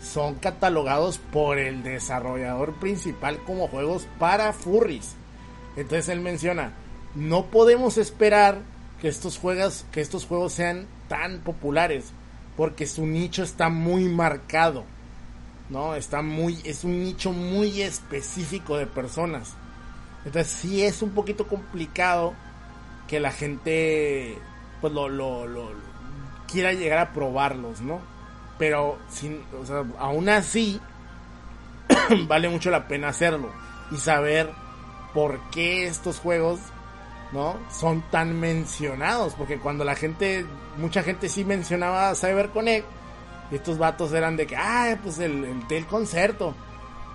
son 0.00 0.36
catalogados 0.36 1.18
por 1.18 1.58
el 1.58 1.82
desarrollador 1.82 2.72
principal 2.74 3.38
como 3.44 3.68
juegos 3.68 4.06
para 4.18 4.52
furries. 4.52 5.16
Entonces 5.76 6.08
él 6.08 6.20
menciona, 6.20 6.72
no 7.14 7.46
podemos 7.46 7.98
esperar 7.98 8.58
que 9.00 9.08
estos 9.08 9.38
juegos, 9.38 9.84
que 9.92 10.00
estos 10.00 10.26
juegos 10.26 10.52
sean 10.52 10.86
tan 11.08 11.40
populares 11.40 12.12
porque 12.56 12.86
su 12.86 13.06
nicho 13.06 13.42
está 13.42 13.68
muy 13.68 14.04
marcado. 14.04 14.84
¿No? 15.68 15.94
Está 15.94 16.20
muy 16.20 16.58
es 16.64 16.84
un 16.84 17.02
nicho 17.02 17.32
muy 17.32 17.80
específico 17.80 18.76
de 18.76 18.86
personas. 18.86 19.54
Entonces 20.24 20.52
sí 20.52 20.82
es 20.82 21.00
un 21.00 21.10
poquito 21.10 21.48
complicado 21.48 22.34
que 23.08 23.20
la 23.20 23.32
gente 23.32 24.38
pues 24.80 24.92
lo, 24.92 25.08
lo, 25.08 25.46
lo 25.46 25.70
quiera 26.50 26.72
llegar 26.72 26.98
a 26.98 27.12
probarlos, 27.12 27.80
¿no? 27.80 28.00
Pero 28.58 28.98
sin, 29.08 29.42
o 29.60 29.64
sea, 29.64 29.84
aún 29.98 30.28
así 30.28 30.80
vale 32.26 32.48
mucho 32.48 32.70
la 32.70 32.86
pena 32.86 33.08
hacerlo 33.08 33.50
y 33.90 33.96
saber 33.96 34.50
por 35.12 35.38
qué 35.50 35.86
estos 35.86 36.18
juegos 36.18 36.60
¿no? 37.32 37.56
Son 37.70 38.02
tan 38.10 38.38
mencionados, 38.38 39.34
porque 39.34 39.58
cuando 39.58 39.84
la 39.84 39.94
gente, 39.94 40.46
mucha 40.76 41.02
gente 41.02 41.28
sí 41.28 41.44
mencionaba 41.44 42.14
CyberConnect, 42.14 42.86
estos 43.50 43.78
vatos 43.78 44.12
eran 44.12 44.36
de 44.36 44.46
que, 44.46 44.56
ah, 44.56 44.96
pues 45.02 45.18
el, 45.18 45.44
el 45.44 45.68
del 45.68 45.86
concerto, 45.86 46.54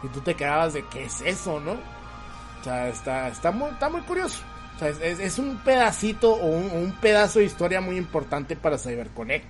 y 0.04 0.08
tú 0.08 0.22
te 0.22 0.36
quedabas 0.36 0.74
de, 0.74 0.84
¿qué 0.86 1.06
es 1.06 1.22
eso, 1.22 1.60
no? 1.60 1.74
O 1.74 2.64
sea, 2.64 2.90
está, 2.90 3.28
está, 3.30 3.52
muy, 3.52 3.70
está 3.70 3.90
muy 3.90 4.02
curioso. 4.02 4.40
O 4.76 4.80
sea, 4.80 4.90
es, 4.90 5.20
es 5.20 5.40
un 5.40 5.58
pedacito 5.64 6.34
o 6.34 6.48
un, 6.48 6.72
un, 6.72 6.92
pedazo 6.94 7.40
de 7.40 7.46
historia 7.46 7.82
muy 7.82 7.98
importante 7.98 8.56
para 8.56 8.78
CyberConnect, 8.78 9.46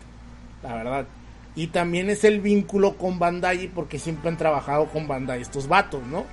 la 0.63 0.75
verdad. 0.75 1.07
Y 1.55 1.67
también 1.67 2.09
es 2.09 2.23
el 2.23 2.39
vínculo 2.39 2.97
con 2.97 3.19
Bandai, 3.19 3.67
porque 3.69 3.99
siempre 3.99 4.29
han 4.29 4.37
trabajado 4.37 4.85
con 4.87 5.07
Bandai 5.07 5.41
estos 5.41 5.67
vatos, 5.67 6.03
¿no? 6.03 6.25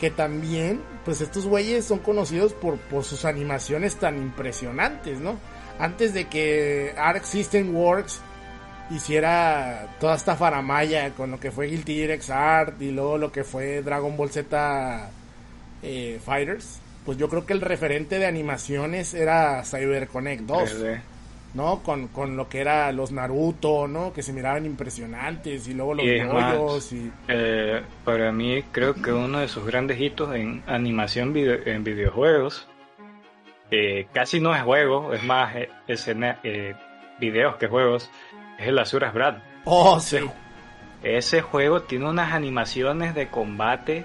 que 0.00 0.10
también, 0.10 0.80
pues 1.04 1.20
estos 1.20 1.46
güeyes 1.46 1.84
son 1.84 1.98
conocidos 2.00 2.52
por, 2.52 2.78
por 2.78 3.04
sus 3.04 3.24
animaciones 3.24 3.96
tan 3.96 4.16
impresionantes, 4.18 5.20
¿no? 5.20 5.38
Antes 5.78 6.12
de 6.12 6.26
que 6.28 6.94
Arc 6.96 7.24
System 7.24 7.74
Works 7.74 8.20
hiciera 8.90 9.96
toda 10.00 10.16
esta 10.16 10.36
faramaya 10.36 11.10
con 11.10 11.30
lo 11.30 11.40
que 11.40 11.50
fue 11.50 11.66
Guilty 11.66 11.94
Gear 11.94 12.20
Art 12.30 12.82
y 12.82 12.90
luego 12.90 13.18
lo 13.18 13.32
que 13.32 13.44
fue 13.44 13.82
Dragon 13.82 14.16
Ball 14.16 14.30
Z 14.30 15.10
eh, 15.82 16.20
Fighters, 16.24 16.80
pues 17.04 17.16
yo 17.16 17.28
creo 17.28 17.46
que 17.46 17.52
el 17.52 17.60
referente 17.60 18.18
de 18.18 18.26
animaciones 18.26 19.14
era 19.14 19.64
CyberConnect 19.64 20.42
2. 20.42 20.76
¿No? 21.54 21.82
Con, 21.82 22.08
con 22.08 22.36
lo 22.36 22.48
que 22.48 22.60
era 22.60 22.92
los 22.92 23.12
Naruto, 23.12 23.88
¿no? 23.88 24.12
Que 24.12 24.22
se 24.22 24.32
miraban 24.32 24.66
impresionantes 24.66 25.66
y 25.68 25.74
luego 25.74 25.94
los 25.94 26.04
y 26.92 26.96
y... 26.96 27.12
Eh, 27.28 27.82
para 28.04 28.32
mí 28.32 28.62
creo 28.70 28.94
que 28.94 29.12
uno 29.12 29.40
de 29.40 29.48
sus 29.48 29.66
grandes 29.66 30.00
hitos 30.00 30.34
en 30.34 30.62
animación 30.66 31.32
en 31.36 31.84
videojuegos, 31.84 32.68
eh, 33.70 34.06
casi 34.12 34.40
no 34.40 34.54
es 34.54 34.62
juego, 34.62 35.12
es 35.12 35.22
más 35.22 35.54
eh, 35.56 35.70
escena, 35.86 36.38
eh, 36.42 36.74
videos 37.18 37.56
que 37.56 37.66
juegos, 37.66 38.10
es 38.58 38.68
el 38.68 38.78
Azuras 38.78 39.12
Brad. 39.14 39.38
Oh, 39.64 40.00
sí. 40.00 40.18
Ese 41.02 41.40
juego 41.40 41.82
tiene 41.82 42.08
unas 42.08 42.32
animaciones 42.32 43.14
de 43.14 43.28
combate, 43.28 44.04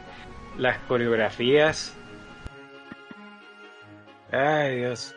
las 0.57 0.77
coreografías... 0.79 1.95
Ay, 4.31 4.77
Dios 4.77 5.14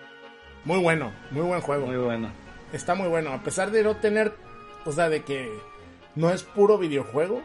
muy 0.64 0.78
bueno, 0.78 1.12
muy 1.30 1.42
buen 1.42 1.60
juego. 1.60 1.86
Muy 1.86 1.96
bueno. 1.96 2.30
Está 2.72 2.94
muy 2.94 3.08
bueno, 3.08 3.32
a 3.32 3.42
pesar 3.42 3.70
de 3.70 3.82
no 3.82 3.96
tener, 3.96 4.34
o 4.84 4.92
sea, 4.92 5.08
de 5.08 5.22
que 5.22 5.50
no 6.14 6.30
es 6.30 6.42
puro 6.42 6.76
videojuego, 6.76 7.42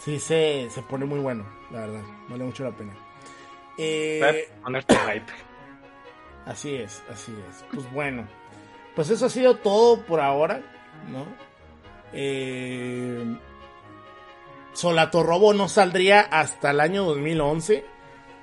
sí 0.00 0.18
se, 0.18 0.68
se 0.70 0.82
pone 0.82 1.06
muy 1.06 1.18
bueno, 1.20 1.46
la 1.70 1.80
verdad, 1.80 2.02
vale 2.28 2.44
mucho 2.44 2.64
la 2.64 2.72
pena. 2.72 2.92
Eh. 3.78 4.48
Así 6.46 6.76
es, 6.76 7.02
así 7.10 7.30
es. 7.50 7.62
Pues 7.70 7.92
bueno, 7.92 8.26
pues 8.96 9.10
eso 9.10 9.26
ha 9.26 9.28
sido 9.28 9.56
todo 9.56 10.00
por 10.06 10.18
ahora, 10.18 10.62
¿no? 11.10 11.26
Eh, 12.14 13.36
Solato 14.72 15.22
Robo 15.22 15.52
no 15.52 15.68
saldría 15.68 16.22
hasta 16.22 16.70
el 16.70 16.80
año 16.80 17.04
2011 17.04 17.84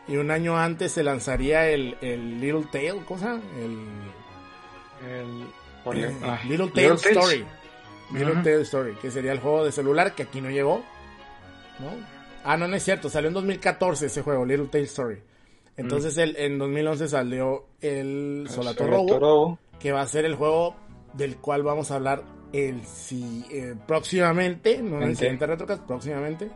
y 0.07 0.17
un 0.17 0.31
año 0.31 0.57
antes 0.57 0.91
se 0.91 1.03
lanzaría 1.03 1.67
el, 1.69 1.97
el 2.01 2.39
Little 2.39 2.65
Tale, 2.71 3.03
cosa, 3.05 3.39
el, 3.59 3.77
el, 5.09 5.45
ah, 6.23 6.39
Little 6.47 6.69
Tale 6.69 6.93
Story. 6.93 7.45
Little 8.13 8.35
Tale 8.35 8.61
Story, 8.61 8.95
que 8.95 9.09
sería 9.09 9.31
el 9.31 9.39
juego 9.39 9.65
de 9.65 9.71
celular 9.71 10.13
que 10.13 10.23
aquí 10.23 10.41
no 10.41 10.49
llegó. 10.49 10.83
¿no? 11.79 11.89
Ah, 12.43 12.57
no, 12.57 12.67
no 12.67 12.75
es 12.75 12.83
cierto, 12.83 13.09
salió 13.09 13.29
en 13.29 13.33
2014 13.33 14.05
ese 14.05 14.21
juego, 14.21 14.45
Little 14.45 14.67
Tale 14.67 14.83
Story. 14.83 15.21
Entonces 15.77 16.17
el, 16.17 16.37
en 16.37 16.57
2011 16.57 17.07
salió 17.07 17.65
el 17.81 18.47
Solato 18.49 18.87
Robo, 18.87 19.59
que 19.79 19.91
va 19.91 20.01
a 20.01 20.07
ser 20.07 20.25
el 20.25 20.35
juego 20.35 20.75
del 21.13 21.37
cual 21.37 21.63
vamos 21.63 21.91
a 21.91 21.95
hablar 21.95 22.23
el 22.53 22.85
si, 22.85 23.45
eh, 23.51 23.75
próximamente, 23.85 24.81
no 24.81 24.97
en 24.97 25.09
el 25.09 25.17
siguiente 25.17 25.45
retrocast, 25.45 25.83
próximamente. 25.83 26.49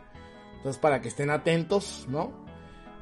Entonces 0.56 0.80
para 0.80 1.00
que 1.00 1.08
estén 1.08 1.30
atentos, 1.30 2.06
¿no? 2.08 2.49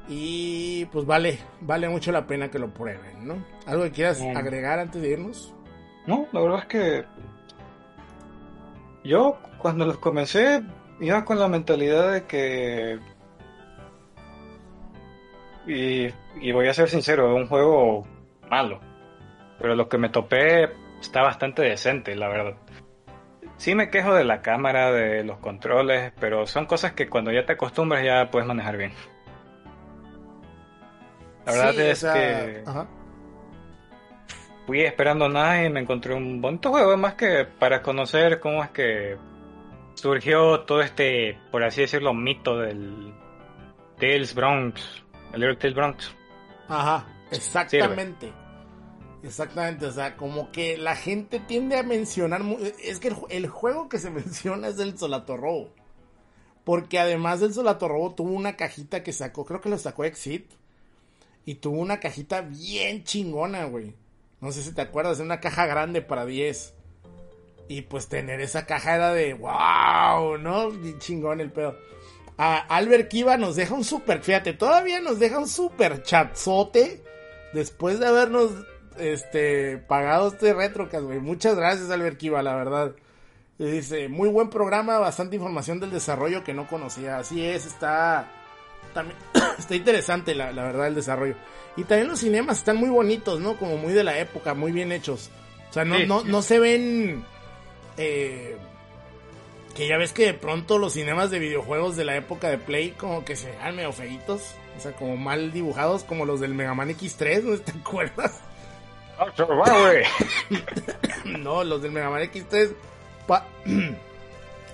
Y 0.09 0.85
pues 0.85 1.05
vale, 1.05 1.37
vale 1.61 1.87
mucho 1.87 2.11
la 2.11 2.25
pena 2.25 2.49
que 2.49 2.57
lo 2.57 2.73
prueben, 2.73 3.27
¿no? 3.27 3.45
¿Algo 3.67 3.83
que 3.83 3.91
quieras 3.91 4.19
agregar 4.35 4.79
antes 4.79 5.01
de 5.01 5.09
irnos? 5.11 5.53
No, 6.07 6.27
la 6.31 6.41
verdad 6.41 6.59
es 6.61 6.65
que 6.65 7.05
yo 9.03 9.37
cuando 9.59 9.85
los 9.85 9.99
comencé 9.99 10.63
iba 10.99 11.23
con 11.23 11.37
la 11.37 11.47
mentalidad 11.47 12.11
de 12.11 12.25
que 12.25 12.99
y, 15.67 16.51
voy 16.51 16.67
a 16.67 16.73
ser 16.73 16.89
sincero, 16.89 17.29
es 17.29 17.41
un 17.43 17.47
juego 17.47 18.07
malo. 18.49 18.79
Pero 19.59 19.75
lo 19.75 19.87
que 19.87 19.99
me 19.99 20.09
topé 20.09 20.69
está 20.99 21.21
bastante 21.21 21.61
decente, 21.61 22.15
la 22.15 22.27
verdad. 22.27 22.55
Sí 23.57 23.75
me 23.75 23.89
quejo 23.89 24.15
de 24.15 24.23
la 24.23 24.41
cámara, 24.41 24.91
de 24.91 25.23
los 25.23 25.37
controles, 25.37 26.13
pero 26.19 26.47
son 26.47 26.65
cosas 26.65 26.93
que 26.93 27.09
cuando 27.09 27.31
ya 27.31 27.45
te 27.45 27.53
acostumbras 27.53 28.03
ya 28.03 28.31
puedes 28.31 28.47
manejar 28.47 28.77
bien. 28.77 28.93
La 31.45 31.51
verdad 31.51 31.79
es 31.79 32.03
que 32.03 32.63
fui 34.69 34.81
esperando 34.81 35.27
nada 35.27 35.65
y 35.65 35.69
me 35.69 35.79
encontré 35.79 36.13
un 36.13 36.41
bonito 36.41 36.69
juego, 36.69 36.95
más 36.95 37.15
que 37.15 37.45
para 37.45 37.81
conocer 37.81 38.39
cómo 38.39 38.63
es 38.63 38.69
que 38.69 39.17
surgió 39.95 40.61
todo 40.61 40.81
este, 40.81 41.39
por 41.51 41.63
así 41.63 41.81
decirlo, 41.81 42.13
mito 42.13 42.57
del 42.57 43.13
Tales 43.99 44.35
Bronx, 44.35 45.03
el 45.33 45.39
Little 45.39 45.55
Tales 45.55 45.75
Bronx. 45.75 46.15
Ajá, 46.67 47.07
exactamente. 47.31 48.31
Exactamente, 49.21 49.85
o 49.85 49.91
sea, 49.91 50.15
como 50.15 50.51
que 50.51 50.77
la 50.77 50.95
gente 50.95 51.39
tiende 51.39 51.77
a 51.77 51.83
mencionar, 51.83 52.41
es 52.83 52.99
que 52.99 53.11
el, 53.29 53.47
juego 53.47 53.89
que 53.89 53.97
se 53.97 54.09
menciona 54.11 54.67
es 54.69 54.77
del 54.77 54.97
Solato 54.97 55.35
Robo. 55.35 55.71
Porque 56.63 56.99
además 56.99 57.39
del 57.39 57.53
Solato 57.53 57.87
Robo 57.87 58.13
tuvo 58.13 58.33
una 58.33 58.55
cajita 58.55 59.03
que 59.03 59.11
sacó, 59.11 59.45
creo 59.45 59.61
que 59.61 59.69
lo 59.69 59.77
sacó 59.77 60.05
Exit, 60.05 60.51
y 61.49 61.55
tuvo 61.55 61.79
una 61.79 61.99
cajita 61.99 62.41
bien 62.41 63.03
chingona, 63.03 63.65
güey. 63.65 63.95
No 64.39 64.51
sé 64.51 64.61
si 64.61 64.71
te 64.71 64.81
acuerdas, 64.81 65.19
una 65.19 65.39
caja 65.39 65.65
grande 65.65 66.03
para 66.03 66.27
10. 66.27 66.75
Y 67.67 67.81
pues 67.81 68.07
tener 68.07 68.39
esa 68.39 68.67
caja 68.67 68.93
era 68.93 69.13
de 69.15 69.33
wow, 69.33 70.37
¿no? 70.37 70.69
Chingón 70.99 71.41
el 71.41 71.51
pedo. 71.51 71.75
A 72.37 72.57
Albert 72.57 73.09
Kiva 73.09 73.35
nos 73.37 73.55
deja 73.55 73.73
un 73.73 73.83
super, 73.83 74.21
fíjate, 74.21 74.53
todavía 74.53 75.01
nos 75.01 75.17
deja 75.17 75.39
un 75.39 75.47
super 75.47 76.03
chatzote 76.03 77.01
después 77.51 77.99
de 77.99 78.05
habernos 78.05 78.51
este 78.99 79.79
pagado 79.79 80.27
este 80.27 80.53
retrocast, 80.53 81.03
güey. 81.03 81.19
Muchas 81.19 81.55
gracias, 81.55 81.89
Albert 81.89 82.19
Kiva, 82.19 82.43
la 82.43 82.53
verdad. 82.53 82.91
dice, 83.57 84.07
muy 84.07 84.29
buen 84.29 84.51
programa, 84.51 84.99
bastante 84.99 85.37
información 85.37 85.79
del 85.79 85.89
desarrollo 85.89 86.43
que 86.43 86.53
no 86.53 86.67
conocía. 86.67 87.17
Así 87.17 87.43
es, 87.43 87.65
está 87.65 88.38
también 88.99 89.17
está 89.57 89.75
interesante 89.75 90.35
la, 90.35 90.51
verdad 90.51 90.87
el 90.87 90.95
desarrollo. 90.95 91.35
Y 91.77 91.83
también 91.83 92.07
los 92.09 92.19
cinemas 92.19 92.57
están 92.57 92.77
muy 92.77 92.89
bonitos, 92.89 93.39
¿no? 93.39 93.57
Como 93.57 93.77
muy 93.77 93.93
de 93.93 94.03
la 94.03 94.19
época, 94.19 94.53
muy 94.53 94.71
bien 94.71 94.91
hechos. 94.91 95.29
O 95.69 95.73
sea, 95.73 95.85
no, 95.85 95.99
no, 95.99 96.23
no 96.23 96.41
se 96.41 96.59
ven... 96.59 97.25
Eh, 97.97 98.57
que 99.75 99.87
ya 99.87 99.97
ves 99.97 100.11
que 100.11 100.25
de 100.25 100.33
pronto 100.33 100.77
los 100.77 100.93
cinemas 100.93 101.31
de 101.31 101.39
videojuegos 101.39 101.95
de 101.95 102.03
la 102.03 102.15
época 102.15 102.49
de 102.49 102.57
Play 102.57 102.91
como 102.91 103.23
que 103.23 103.35
se 103.35 103.51
vean 103.51 103.75
medio 103.75 103.93
feitos. 103.93 104.41
O 104.77 104.81
sea, 104.81 104.93
como 104.93 105.15
mal 105.15 105.51
dibujados, 105.51 106.03
como 106.03 106.25
los 106.25 106.39
del 106.39 106.53
Mega 106.53 106.73
Man 106.73 106.89
X3, 106.89 107.43
¿no 107.43 107.57
te 107.59 107.71
acuerdas? 107.71 108.41
no, 111.25 111.63
los 111.63 111.81
del 111.81 111.91
Mega 111.91 112.09
Man 112.09 112.23
X3 112.23 112.73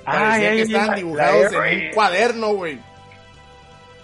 parecía 0.05 0.51
que 0.51 0.61
estaban 0.61 0.95
dibujados 0.95 1.51
en 1.53 1.87
un 1.87 1.93
cuaderno, 1.93 2.53
güey. 2.53 2.79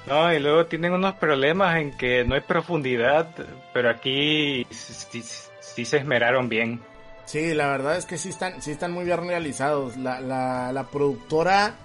No, 0.07 0.34
y 0.34 0.40
luego 0.40 0.65
tienen 0.65 0.94
unos 0.94 1.15
problemas 1.15 1.78
en 1.78 1.95
que 1.95 2.23
no 2.26 2.36
hay 2.36 2.41
profundidad, 2.41 3.34
pero 3.73 3.90
aquí 3.90 4.65
sí, 4.72 5.86
se 5.86 5.98
esmeraron 5.98 6.49
bien. 6.49 6.82
Sí, 7.26 7.53
la 7.53 7.68
verdad 7.68 7.98
es 7.98 8.06
que 8.06 8.18
sí 8.18 8.30
están, 8.30 8.61
sí 8.61 8.72
están 8.72 8.91
muy 8.91 9.06
bien 9.06 9.26
realizados. 9.26 9.95
La, 9.98 10.19
la, 10.19 10.73
la 10.73 10.84
productora 10.88 11.76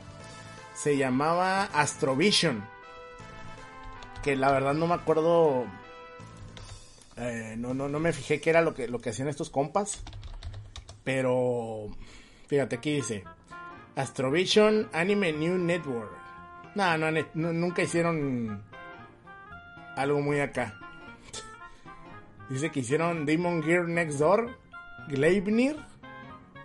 se 0.74 0.96
llamaba 0.96 1.64
Astrovision. 1.64 2.64
Que 4.24 4.34
la 4.34 4.50
verdad 4.50 4.74
no 4.74 4.86
me 4.88 4.94
acuerdo. 4.94 5.66
eh, 7.16 7.54
no, 7.58 7.74
no, 7.74 7.88
no 7.88 8.00
me 8.00 8.12
fijé 8.12 8.40
qué 8.40 8.50
era 8.50 8.60
lo 8.62 8.74
que, 8.74 8.88
lo 8.88 8.98
que 8.98 9.10
hacían 9.10 9.28
estos 9.28 9.50
compas. 9.50 10.02
Pero. 11.04 11.86
Fíjate, 12.48 12.76
aquí 12.76 12.94
dice. 12.96 13.22
Astrovision 13.94 14.88
Anime 14.92 15.32
New 15.32 15.58
Network. 15.58 16.25
No, 16.76 16.96
no, 16.98 17.10
nunca 17.34 17.82
hicieron 17.82 18.62
algo 19.96 20.20
muy 20.20 20.40
acá. 20.40 20.74
Dice 22.48 22.70
que 22.70 22.80
hicieron 22.80 23.26
Demon 23.26 23.62
Gear 23.62 23.88
Next 23.88 24.18
Door, 24.18 24.56
Gleipnir, 25.08 25.76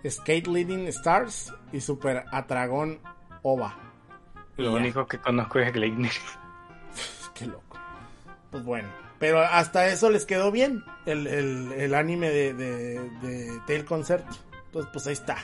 Skate 0.08 0.46
Leading 0.46 0.86
Stars 0.88 1.52
y 1.72 1.80
Super 1.80 2.24
Atragon 2.30 3.00
OVA. 3.42 3.74
Lo 4.58 4.74
único 4.74 5.06
que 5.06 5.18
conozco 5.18 5.58
es 5.58 5.72
Gleipnir. 5.72 6.12
Qué 7.34 7.46
loco. 7.46 7.78
Pues 8.50 8.62
bueno. 8.64 8.88
Pero 9.18 9.40
hasta 9.40 9.86
eso 9.88 10.10
les 10.10 10.26
quedó 10.26 10.50
bien 10.52 10.84
el, 11.06 11.26
el- 11.26 11.72
el 11.72 11.94
anime 11.94 12.28
de, 12.30 12.52
de, 12.54 13.00
de 13.22 13.60
Tail 13.66 13.84
Concert. 13.84 14.26
Entonces, 14.66 14.90
pues 14.92 15.06
ahí 15.06 15.12
está. 15.14 15.36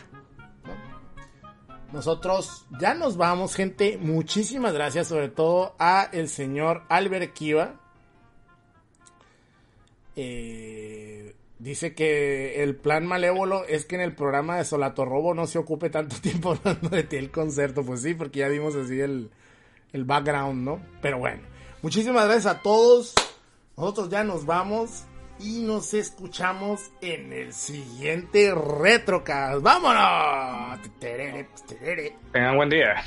¿No? 1.88 1.94
Nosotros 1.98 2.66
ya 2.80 2.94
nos 2.94 3.16
vamos, 3.16 3.54
gente. 3.54 3.98
Muchísimas 3.98 4.72
gracias, 4.72 5.08
sobre 5.08 5.28
todo 5.28 5.74
a 5.78 6.08
el 6.12 6.28
señor 6.28 6.82
Albert 6.88 7.32
Kiva. 7.32 7.80
Eh, 10.16 11.34
dice 11.58 11.94
que 11.94 12.62
el 12.62 12.76
plan 12.76 13.06
malévolo 13.06 13.64
es 13.64 13.84
que 13.86 13.94
en 13.94 14.02
el 14.02 14.14
programa 14.14 14.56
de 14.56 14.64
Solatorrobo 14.64 15.32
no 15.34 15.46
se 15.46 15.58
ocupe 15.58 15.90
tanto 15.90 16.16
tiempo 16.20 16.52
hablando 16.52 16.90
de 16.90 17.04
Tail 17.04 17.30
Concerto. 17.30 17.84
Pues 17.84 18.02
sí, 18.02 18.14
porque 18.14 18.40
ya 18.40 18.48
vimos 18.48 18.74
así 18.76 19.00
el, 19.00 19.30
el 19.92 20.04
background, 20.04 20.62
¿no? 20.62 20.80
Pero 21.00 21.18
bueno, 21.18 21.42
muchísimas 21.82 22.26
gracias 22.26 22.46
a 22.46 22.62
todos. 22.62 23.14
Nosotros 23.76 24.10
ya 24.10 24.24
nos 24.24 24.44
vamos 24.44 25.04
y 25.40 25.60
nos 25.60 25.94
escuchamos 25.94 26.90
en 27.00 27.32
el 27.32 27.52
siguiente 27.52 28.54
Retrocast. 28.54 29.62
¡Vámonos! 29.62 30.80
Tengan 32.32 32.56
buen 32.56 32.68
día. 32.68 33.02